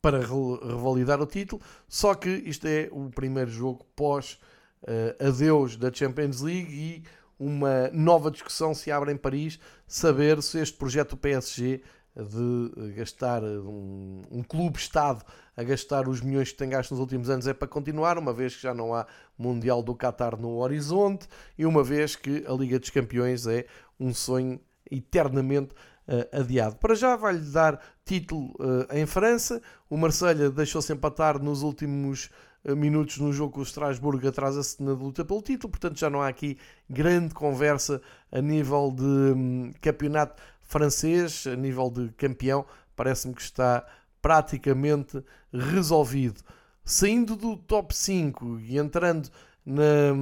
para 0.00 0.20
revalidar 0.20 1.20
o 1.20 1.26
título, 1.26 1.60
só 1.88 2.14
que 2.14 2.28
isto 2.28 2.66
é 2.66 2.88
o 2.92 3.10
primeiro 3.10 3.50
jogo 3.50 3.84
pós 3.96 4.38
uh, 4.82 5.28
adeus 5.28 5.76
da 5.76 5.92
Champions 5.92 6.40
League 6.40 6.72
e 6.72 7.02
uma 7.38 7.88
nova 7.92 8.30
discussão 8.30 8.74
se 8.74 8.90
abre 8.90 9.12
em 9.12 9.16
Paris, 9.16 9.58
saber 9.86 10.42
se 10.42 10.58
este 10.58 10.76
projeto 10.76 11.10
do 11.10 11.16
PSG 11.16 11.82
de 12.16 12.92
gastar 12.92 13.42
um, 13.42 14.22
um 14.30 14.42
clube-estado 14.42 15.24
a 15.56 15.62
gastar 15.62 16.08
os 16.08 16.20
milhões 16.20 16.52
que 16.52 16.58
tem 16.58 16.68
gasto 16.68 16.92
nos 16.92 17.00
últimos 17.00 17.28
anos 17.28 17.46
é 17.46 17.54
para 17.54 17.66
continuar, 17.66 18.18
uma 18.18 18.32
vez 18.32 18.54
que 18.56 18.62
já 18.62 18.72
não 18.72 18.94
há 18.94 19.06
Mundial 19.36 19.82
do 19.82 19.94
Qatar 19.94 20.38
no 20.38 20.58
horizonte 20.58 21.28
e 21.58 21.66
uma 21.66 21.82
vez 21.82 22.14
que 22.14 22.44
a 22.46 22.52
Liga 22.52 22.78
dos 22.78 22.90
Campeões 22.90 23.46
é 23.46 23.66
um 23.98 24.14
sonho 24.14 24.60
eternamente 24.90 25.74
uh, 26.08 26.40
adiado. 26.40 26.76
Para 26.76 26.94
já 26.94 27.16
vai-lhe 27.16 27.50
dar 27.50 27.80
título 28.04 28.54
uh, 28.60 28.86
em 28.92 29.06
França, 29.06 29.60
o 29.90 29.96
Marselha 29.96 30.50
deixou-se 30.50 30.92
empatar 30.92 31.42
nos 31.42 31.62
últimos 31.62 32.30
minutos 32.64 33.18
no 33.18 33.30
jogo 33.30 33.52
com 33.52 33.60
o 33.60 33.64
Strasbourg, 33.64 34.26
atrasa-se 34.26 34.82
na 34.82 34.92
luta 34.92 35.22
pelo 35.22 35.42
título, 35.42 35.70
portanto 35.70 35.98
já 35.98 36.08
não 36.08 36.22
há 36.22 36.28
aqui 36.28 36.56
grande 36.88 37.34
conversa 37.34 38.00
a 38.32 38.40
nível 38.40 38.90
de 38.90 39.02
um, 39.02 39.72
campeonato 39.82 40.42
francês, 40.66 41.46
a 41.46 41.56
nível 41.56 41.90
de 41.90 42.08
campeão, 42.12 42.64
parece-me 42.96 43.34
que 43.34 43.42
está 43.42 43.86
praticamente 44.20 45.22
resolvido. 45.52 46.40
Saindo 46.84 47.36
do 47.36 47.56
top 47.56 47.94
5 47.94 48.60
e 48.60 48.78
entrando 48.78 49.30
na, 49.64 50.12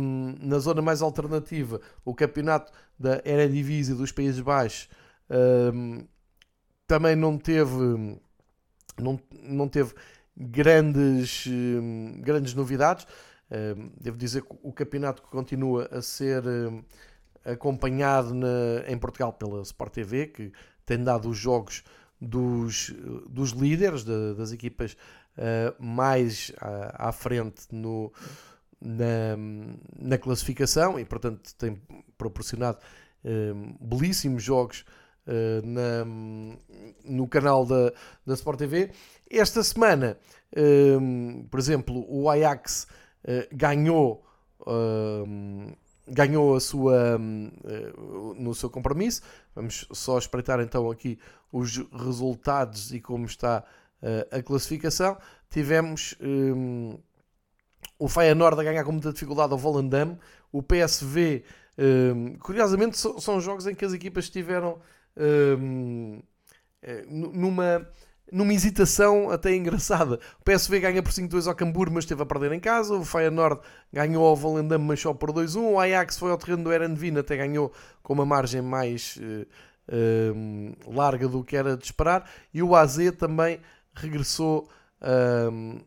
na 0.41 0.59
zona 0.59 0.81
mais 0.81 1.03
alternativa, 1.03 1.81
o 2.05 2.15
campeonato 2.15 2.73
da 2.99 3.21
Eredivisie 3.25 3.95
dos 3.95 4.13
Países 4.13 4.41
Baixos 4.41 4.89
um, 5.75 6.07
também 6.87 7.17
não 7.17 7.39
teve, 7.39 8.21
não, 8.99 9.21
não 9.43 9.69
teve 9.69 9.95
grandes, 10.37 11.47
um, 11.47 12.21
grandes 12.21 12.55
novidades. 12.55 13.07
Um, 13.51 13.91
devo 14.01 14.17
dizer 14.17 14.43
que 14.43 14.57
o 14.63 14.73
campeonato 14.73 15.23
continua 15.23 15.89
a 15.91 16.01
ser 16.01 16.47
hum, 16.47 16.83
acompanhado 17.45 18.35
na, 18.35 18.85
em 18.87 18.97
Portugal 18.97 19.33
pela 19.33 19.63
Sport 19.63 19.93
TV, 19.93 20.27
que 20.27 20.53
tem 20.85 21.03
dado 21.03 21.29
os 21.29 21.37
jogos 21.37 21.83
dos, 22.21 22.95
dos 23.29 23.51
líderes, 23.51 24.05
de, 24.05 24.35
das 24.35 24.53
equipas 24.53 24.97
uh, 25.37 25.83
mais 25.83 26.53
à, 26.59 27.09
à 27.09 27.13
frente 27.13 27.67
no, 27.73 28.13
na, 28.81 29.37
na, 29.99 30.19
classificação 30.19 30.99
e, 30.99 31.05
portanto, 31.05 31.55
tem 31.57 31.81
proporcionado 32.17 32.79
uh, 33.25 33.85
belíssimos 33.85 34.43
jogos 34.43 34.85
uh, 35.27 35.67
na, 35.67 36.05
no 37.05 37.27
canal 37.27 37.67
da, 37.67 37.93
da 38.25 38.35
Sport 38.35 38.59
TV. 38.59 38.91
Esta 39.29 39.63
semana, 39.63 40.19
por 41.51 41.59
exemplo, 41.59 42.05
o 42.07 42.29
Ajax 42.29 42.87
ganhou 43.51 44.23
ganhou 46.09 46.55
a 46.57 46.61
sua 46.61 47.19
no 48.37 48.55
seu 48.55 48.69
compromisso. 48.71 49.23
Vamos 49.55 49.87
só 49.93 50.19
espreitar 50.19 50.61
então 50.61 50.91
aqui 50.91 51.19
os 51.51 51.77
resultados 51.93 52.93
e 52.93 53.01
como 53.01 53.27
está 53.27 53.65
uh, 54.03 54.39
a 54.39 54.43
classificação. 54.43 55.17
Tivemos 55.51 56.15
um, 56.21 56.99
o 57.99 58.09
Feyenoord 58.09 58.61
a 58.61 58.65
ganhar 58.65 58.85
com 58.85 58.93
muita 58.93 59.13
dificuldade 59.13 59.53
ao 59.53 59.59
Volendam, 59.59 60.19
o 60.51 60.63
PSV, 60.63 61.45
um, 61.79 62.37
curiosamente 62.39 62.97
são 62.97 63.41
jogos 63.41 63.67
em 63.67 63.75
que 63.75 63.85
as 63.85 63.93
equipas 63.93 64.25
estiveram 64.25 64.81
um, 65.17 66.23
eh, 66.83 67.05
numa 67.09 67.89
numa 68.31 68.55
hesitação 68.55 69.31
até 69.31 69.55
engraçada. 69.55 70.19
O 70.41 70.45
PSV 70.45 70.81
ganha 70.81 71.03
por 71.03 71.13
5-2 71.13 71.47
ao 71.47 71.55
Cambuur, 71.55 71.91
mas 71.91 72.05
esteve 72.05 72.23
a 72.23 72.27
perder 72.27 72.53
em 72.53 72.61
casa. 72.61 72.95
O 72.95 73.05
Feyenoord 73.05 73.61
ganhou 73.93 74.25
ao 74.27 74.37
Volendam, 74.37 74.79
mas 74.79 75.01
só 75.01 75.13
por 75.13 75.33
2-1. 75.33 75.73
O 75.73 75.79
Ajax 75.79 76.19
foi 76.19 76.31
ao 76.31 76.39
terreno 76.39 76.65
do 76.65 76.73
Erenvin, 76.73 77.19
até 77.19 77.37
ganhou 77.37 77.73
com 78.03 78.15
uma 78.15 78.25
margem 78.25 78.63
mais 78.63 79.19
uh, 79.19 79.47
uh, 79.89 80.95
larga 80.95 81.29
do 81.29 81.45
que 81.45 81.57
era 81.57 81.77
de 81.77 81.85
esperar. 81.85 82.29
E 82.55 82.63
o 82.63 82.75
AZ 82.75 82.99
também 83.19 83.61
regressou, 83.95 84.69
uh, 85.03 85.81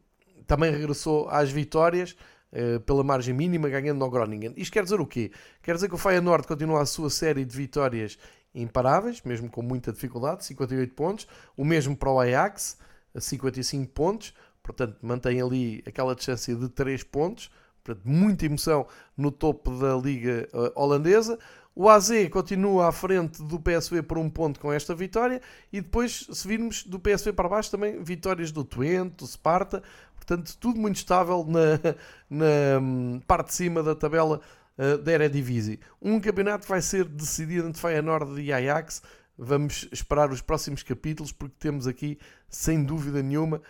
também 0.46 0.72
regressou 0.72 1.28
às 1.30 1.50
vitórias. 1.52 2.16
Uh, 2.54 2.80
pela 2.82 3.04
margem 3.04 3.34
mínima, 3.34 3.68
ganhando 3.68 4.02
ao 4.02 4.10
Groningen. 4.10 4.54
Isto 4.56 4.72
quer 4.72 4.84
dizer 4.86 5.02
o 5.02 5.06
quê? 5.06 5.30
Quer 5.62 5.76
dizer 5.76 5.90
que 5.90 5.96
o 5.96 5.98
Feyenoord 5.98 6.48
continua 6.48 6.82
a 6.82 6.86
sua 6.86 7.10
série 7.10 7.44
de 7.44 7.54
vitórias 7.54 8.18
imparáveis, 8.56 9.22
mesmo 9.24 9.50
com 9.50 9.62
muita 9.62 9.92
dificuldade, 9.92 10.46
58 10.46 10.94
pontos. 10.94 11.28
O 11.56 11.66
mesmo 11.66 11.96
para 11.96 12.10
o 12.10 12.20
Ajax, 12.20 12.78
55 13.16 13.92
pontos. 13.92 14.34
Portanto, 14.64 14.98
mantém 15.02 15.42
ali 15.42 15.84
aquela 15.86 16.16
distância 16.16 16.56
de 16.56 16.70
3 16.70 17.04
pontos. 17.04 17.52
Portanto, 17.84 18.04
muita 18.04 18.46
emoção 18.46 18.88
no 19.16 19.30
topo 19.30 19.72
da 19.78 19.96
Liga 19.96 20.48
uh, 20.54 20.72
Holandesa. 20.82 21.38
O 21.76 21.90
AZ 21.90 22.10
continua 22.32 22.88
à 22.88 22.92
frente 22.92 23.44
do 23.44 23.60
PSV 23.60 24.02
por 24.02 24.18
um 24.18 24.30
ponto 24.30 24.60
com 24.60 24.72
esta 24.72 24.96
vitória. 24.96 25.42
E 25.72 25.82
depois, 25.82 26.26
se 26.32 26.48
virmos 26.48 26.84
do 26.84 26.98
PSV 26.98 27.34
para 27.34 27.50
baixo, 27.50 27.70
também 27.70 28.02
vitórias 28.02 28.52
do 28.52 28.64
Twente, 28.64 29.18
do 29.18 29.28
Sparta. 29.28 29.84
Portanto, 30.16 30.58
tudo 30.58 30.80
muito 30.80 30.96
estável 30.96 31.46
na, 31.46 31.80
na 32.30 32.80
hum, 32.82 33.22
parte 33.28 33.50
de 33.50 33.54
cima 33.56 33.84
da 33.84 33.94
tabela 33.94 34.42
uh, 34.78 34.98
da 34.98 35.12
Eredivisie. 35.14 35.80
Um 36.02 36.20
campeonato 36.20 36.68
vai 36.68 36.82
ser 36.82 37.06
decidido 37.06 37.68
entre 37.68 37.82
Feyenoord 37.82 38.42
e 38.42 38.52
Ajax 38.52 39.02
vamos 39.38 39.88
esperar 39.92 40.32
os 40.32 40.42
próximos 40.42 40.84
capítulos 40.84 41.32
porque 41.32 41.56
temos 41.60 41.88
aqui, 41.88 42.18
sem 42.50 42.84
dúvida 42.84 43.22
nenhuma, 43.22 43.62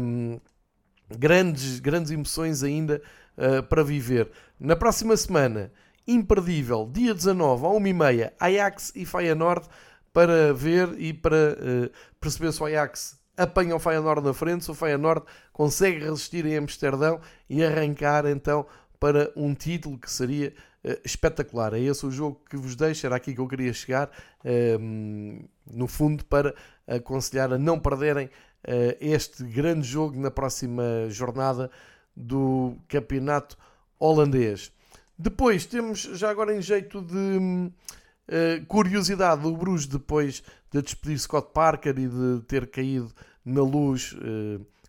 um, 0.00 0.40
grandes, 1.16 1.80
grandes 1.80 2.10
emoções 2.10 2.62
ainda 2.62 3.02
uh, 3.36 3.62
para 3.64 3.82
viver. 3.82 4.30
Na 4.58 4.74
próxima 4.74 5.16
semana, 5.16 5.72
imperdível, 6.06 6.88
dia 6.92 7.14
19, 7.14 7.66
à 7.66 7.68
1h30, 7.68 8.32
Ajax 8.40 8.92
e 8.94 9.04
Feyenoord, 9.04 9.66
para 10.12 10.54
ver 10.54 10.98
e 10.98 11.12
para 11.12 11.36
uh, 11.36 11.90
perceber 12.18 12.52
se 12.52 12.62
o 12.62 12.66
Ajax 12.66 13.18
apanha 13.36 13.76
o 13.76 13.78
Feyenoord 13.78 14.22
na 14.22 14.32
frente, 14.32 14.64
se 14.64 14.70
o 14.70 14.74
Feyenoord 14.74 15.22
consegue 15.52 16.02
resistir 16.02 16.46
em 16.46 16.56
Amsterdão 16.56 17.20
e 17.50 17.62
arrancar 17.62 18.24
então 18.24 18.66
para 18.98 19.30
um 19.36 19.54
título 19.54 19.98
que 19.98 20.10
seria 20.10 20.52
uh, 20.84 20.98
espetacular. 21.04 21.74
É 21.74 21.80
esse 21.80 22.04
o 22.06 22.10
jogo 22.10 22.40
que 22.48 22.56
vos 22.56 22.76
deixo, 22.76 23.06
era 23.06 23.16
aqui 23.16 23.34
que 23.34 23.40
eu 23.40 23.48
queria 23.48 23.72
chegar, 23.72 24.10
uh, 24.44 25.48
no 25.70 25.86
fundo, 25.86 26.24
para 26.24 26.54
aconselhar 26.86 27.52
a 27.52 27.58
não 27.58 27.78
perderem 27.78 28.26
uh, 28.26 28.30
este 29.00 29.44
grande 29.44 29.86
jogo 29.86 30.18
na 30.18 30.30
próxima 30.30 30.82
jornada 31.08 31.70
do 32.14 32.76
campeonato 32.88 33.56
holandês. 33.98 34.72
Depois 35.18 35.66
temos, 35.66 36.00
já 36.00 36.30
agora 36.30 36.54
em 36.54 36.60
jeito 36.60 37.00
de 37.00 37.72
curiosidade, 38.68 39.46
o 39.46 39.56
Bruges, 39.56 39.86
depois 39.86 40.42
de 40.70 40.82
despedir 40.82 41.18
Scott 41.18 41.50
Parker 41.54 41.98
e 41.98 42.08
de 42.08 42.42
ter 42.46 42.66
caído 42.66 43.10
na 43.44 43.62
luz 43.62 44.14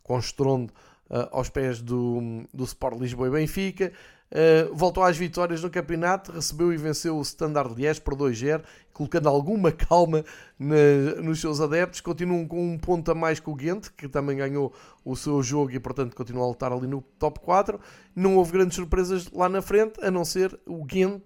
com 0.03 0.17
estrondo 0.17 0.73
uh, 1.09 1.27
aos 1.31 1.49
pés 1.49 1.81
do, 1.81 2.43
do 2.53 2.63
Sport 2.63 2.99
Lisboa 2.99 3.27
e 3.27 3.31
Benfica. 3.31 3.91
Uh, 4.29 4.75
voltou 4.75 5.03
às 5.03 5.15
vitórias 5.15 5.63
no 5.63 5.69
campeonato, 5.69 6.33
recebeu 6.33 6.73
e 6.73 6.77
venceu 6.77 7.17
o 7.17 7.21
Standard 7.21 7.73
Liège 7.73 8.01
por 8.01 8.13
2-0, 8.13 8.61
colocando 8.91 9.29
alguma 9.29 9.71
calma 9.71 10.25
na, 10.59 11.21
nos 11.21 11.39
seus 11.39 11.61
adeptos. 11.61 12.01
Continuam 12.01 12.45
com 12.45 12.73
um 12.73 12.77
ponto 12.77 13.09
a 13.09 13.15
mais 13.15 13.39
que 13.39 13.49
o 13.49 13.55
Ghent, 13.55 13.89
que 13.95 14.09
também 14.09 14.37
ganhou 14.37 14.73
o 15.05 15.15
seu 15.15 15.41
jogo 15.41 15.71
e, 15.71 15.79
portanto, 15.79 16.15
continua 16.15 16.43
a 16.43 16.47
lutar 16.47 16.73
ali 16.73 16.87
no 16.87 17.01
top 17.17 17.39
4. 17.39 17.79
Não 18.13 18.35
houve 18.35 18.51
grandes 18.51 18.75
surpresas 18.75 19.31
lá 19.31 19.47
na 19.47 19.61
frente, 19.61 20.03
a 20.03 20.11
não 20.11 20.25
ser 20.25 20.59
o 20.65 20.83
Ghent, 20.83 21.21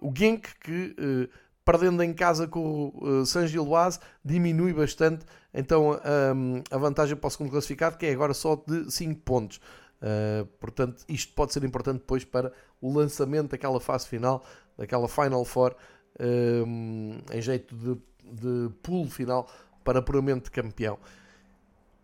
o 0.00 0.12
Genk, 0.14 0.48
que 0.60 0.94
uh, 0.98 1.28
perdendo 1.66 2.00
em 2.04 2.14
casa 2.14 2.46
com 2.46 2.92
o 2.94 3.20
uh, 3.22 3.26
San 3.26 3.44
Gilloise, 3.48 3.98
diminui 4.24 4.72
bastante 4.72 5.26
então 5.52 5.98
um, 6.34 6.62
a 6.70 6.78
vantagem 6.78 7.16
para 7.16 7.26
o 7.26 7.30
segundo 7.30 7.50
classificado, 7.50 7.98
que 7.98 8.06
é 8.06 8.12
agora 8.12 8.32
só 8.32 8.54
de 8.54 8.88
5 8.90 9.20
pontos. 9.22 9.60
Uh, 10.00 10.46
portanto, 10.60 11.04
isto 11.08 11.32
pode 11.34 11.52
ser 11.52 11.64
importante 11.64 11.98
depois 11.98 12.24
para 12.24 12.52
o 12.80 12.96
lançamento 12.96 13.50
daquela 13.50 13.80
fase 13.80 14.06
final, 14.06 14.44
daquela 14.78 15.08
Final 15.08 15.44
Four, 15.44 15.74
um, 16.20 17.18
em 17.32 17.42
jeito 17.42 17.74
de, 17.74 17.98
de 18.22 18.70
pool 18.82 19.10
final 19.10 19.50
para 19.82 20.00
puramente 20.00 20.52
campeão. 20.52 20.98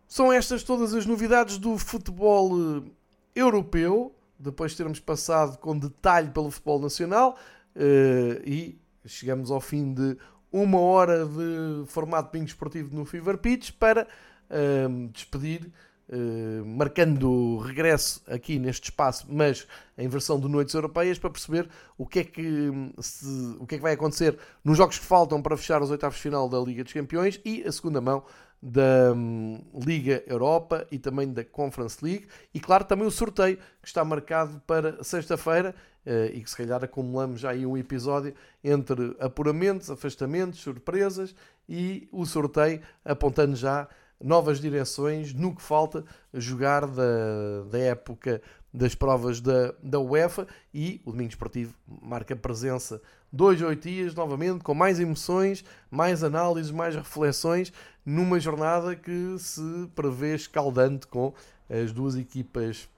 São 0.09 0.31
estas 0.31 0.61
todas 0.63 0.93
as 0.93 1.05
novidades 1.05 1.57
do 1.57 1.77
futebol 1.77 2.51
uh, 2.51 2.85
europeu, 3.33 4.13
depois 4.37 4.71
de 4.71 4.77
termos 4.77 4.99
passado 4.99 5.57
com 5.57 5.77
detalhe 5.77 6.29
pelo 6.31 6.51
futebol 6.51 6.81
nacional 6.81 7.37
uh, 7.77 8.41
e 8.45 8.82
chegamos 9.05 9.51
ao 9.51 9.61
fim 9.61 9.93
de 9.93 10.17
uma 10.51 10.79
hora 10.79 11.25
de 11.25 11.85
formato 11.87 12.31
bingo 12.31 12.45
esportivo 12.45 12.95
no 12.95 13.05
Fever 13.05 13.37
Pitch 13.37 13.71
para 13.71 14.07
uh, 14.49 15.07
despedir, 15.09 15.71
uh, 16.09 16.65
marcando 16.65 17.57
regresso 17.57 18.21
aqui 18.27 18.59
neste 18.59 18.85
espaço, 18.85 19.25
mas 19.27 19.67
em 19.97 20.07
versão 20.07 20.39
de 20.39 20.47
Noites 20.47 20.75
Europeias, 20.75 21.17
para 21.17 21.31
perceber 21.31 21.67
o 21.97 22.05
que 22.05 22.19
é 22.19 22.23
que, 22.23 22.71
se, 22.99 23.25
o 23.59 23.65
que, 23.65 23.75
é 23.75 23.77
que 23.79 23.83
vai 23.83 23.93
acontecer 23.93 24.37
nos 24.63 24.77
jogos 24.77 24.99
que 24.99 25.05
faltam 25.05 25.41
para 25.41 25.57
fechar 25.57 25.81
os 25.81 25.89
oitavos 25.89 26.17
de 26.17 26.21
final 26.21 26.47
da 26.47 26.59
Liga 26.59 26.83
dos 26.83 26.93
Campeões 26.93 27.41
e 27.43 27.63
a 27.63 27.71
segunda 27.71 27.99
mão 27.99 28.23
da 28.65 29.11
um, 29.13 29.59
Liga 29.75 30.23
Europa 30.25 30.87
e 30.89 30.97
também 30.97 31.33
da 31.33 31.43
Conference 31.43 31.97
League 32.01 32.27
e 32.53 32.61
claro 32.61 32.85
também 32.85 33.05
o 33.05 33.11
sorteio 33.11 33.57
que 33.81 33.87
está 33.89 34.05
marcado 34.05 34.61
para 34.65 35.03
sexta-feira 35.03 35.75
uh, 36.05 36.33
e 36.33 36.41
que 36.41 36.49
se 36.49 36.55
calhar 36.55 36.81
acumulamos 36.81 37.41
já 37.41 37.49
aí 37.49 37.65
um 37.65 37.75
episódio 37.75 38.33
entre 38.63 39.17
apuramentos, 39.19 39.91
afastamentos, 39.91 40.61
surpresas 40.61 41.35
e 41.67 42.07
o 42.09 42.25
sorteio 42.25 42.79
apontando 43.03 43.57
já 43.57 43.85
novas 44.23 44.61
direções 44.61 45.33
no 45.33 45.53
que 45.53 45.61
falta 45.61 46.05
jogar 46.33 46.87
da, 46.87 47.63
da 47.69 47.77
época 47.77 48.41
das 48.73 48.95
provas 48.95 49.39
da, 49.39 49.73
da 49.83 49.99
UEFA 49.99 50.47
e 50.73 50.99
o 51.05 51.11
Domingo 51.11 51.29
Esportivo 51.29 51.75
marca 52.01 52.35
presença 52.35 52.99
dois, 53.31 53.61
oito 53.61 53.87
dias 53.87 54.15
novamente 54.15 54.63
com 54.63 54.73
mais 54.73 54.99
emoções, 54.99 55.63
mais 55.91 56.23
análises, 56.23 56.71
mais 56.71 56.95
reflexões 56.95 57.71
numa 58.03 58.39
jornada 58.39 58.95
que 58.95 59.35
se 59.37 59.87
prevê 59.93 60.35
escaldante 60.35 61.05
com 61.07 61.33
as 61.69 61.91
duas 61.91 62.15
equipas 62.15 62.89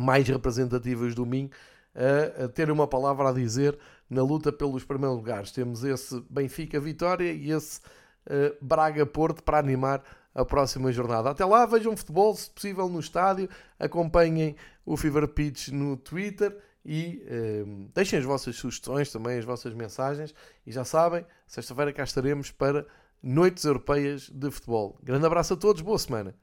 mais 0.00 0.26
representativas 0.26 1.14
do 1.14 1.24
domingo 1.24 1.52
a, 1.94 2.44
a 2.44 2.48
ter 2.48 2.70
uma 2.70 2.86
palavra 2.86 3.28
a 3.28 3.32
dizer 3.32 3.78
na 4.08 4.22
luta 4.22 4.50
pelos 4.50 4.84
primeiros 4.84 5.16
lugares. 5.16 5.52
Temos 5.52 5.84
esse 5.84 6.20
Benfica 6.30 6.80
Vitória 6.80 7.30
e 7.30 7.50
esse 7.50 7.80
uh, 8.26 8.56
Braga 8.60 9.04
Porto 9.04 9.42
para 9.42 9.58
animar 9.58 10.02
a 10.34 10.44
próxima 10.44 10.90
jornada. 10.90 11.30
Até 11.30 11.44
lá, 11.44 11.64
vejam 11.64 11.96
futebol, 11.96 12.34
se 12.34 12.50
possível, 12.50 12.88
no 12.88 12.98
estádio, 12.98 13.48
acompanhem 13.78 14.56
o 14.84 14.96
Fever 14.96 15.26
Pitch 15.28 15.68
no 15.68 15.96
Twitter 15.96 16.56
e 16.84 17.22
uh, 17.26 17.90
deixem 17.94 18.18
as 18.18 18.24
vossas 18.24 18.56
sugestões 18.56 19.10
também, 19.10 19.38
as 19.38 19.44
vossas 19.44 19.72
mensagens. 19.72 20.34
E 20.66 20.72
já 20.72 20.84
sabem, 20.84 21.24
sexta-feira 21.46 21.92
cá 21.92 22.04
estaremos 22.04 22.50
para 22.50 22.86
Noites 23.22 23.64
Europeias 23.64 24.28
de 24.28 24.50
Futebol. 24.50 24.98
Grande 25.02 25.24
abraço 25.24 25.54
a 25.54 25.56
todos, 25.56 25.80
boa 25.80 25.98
semana. 25.98 26.34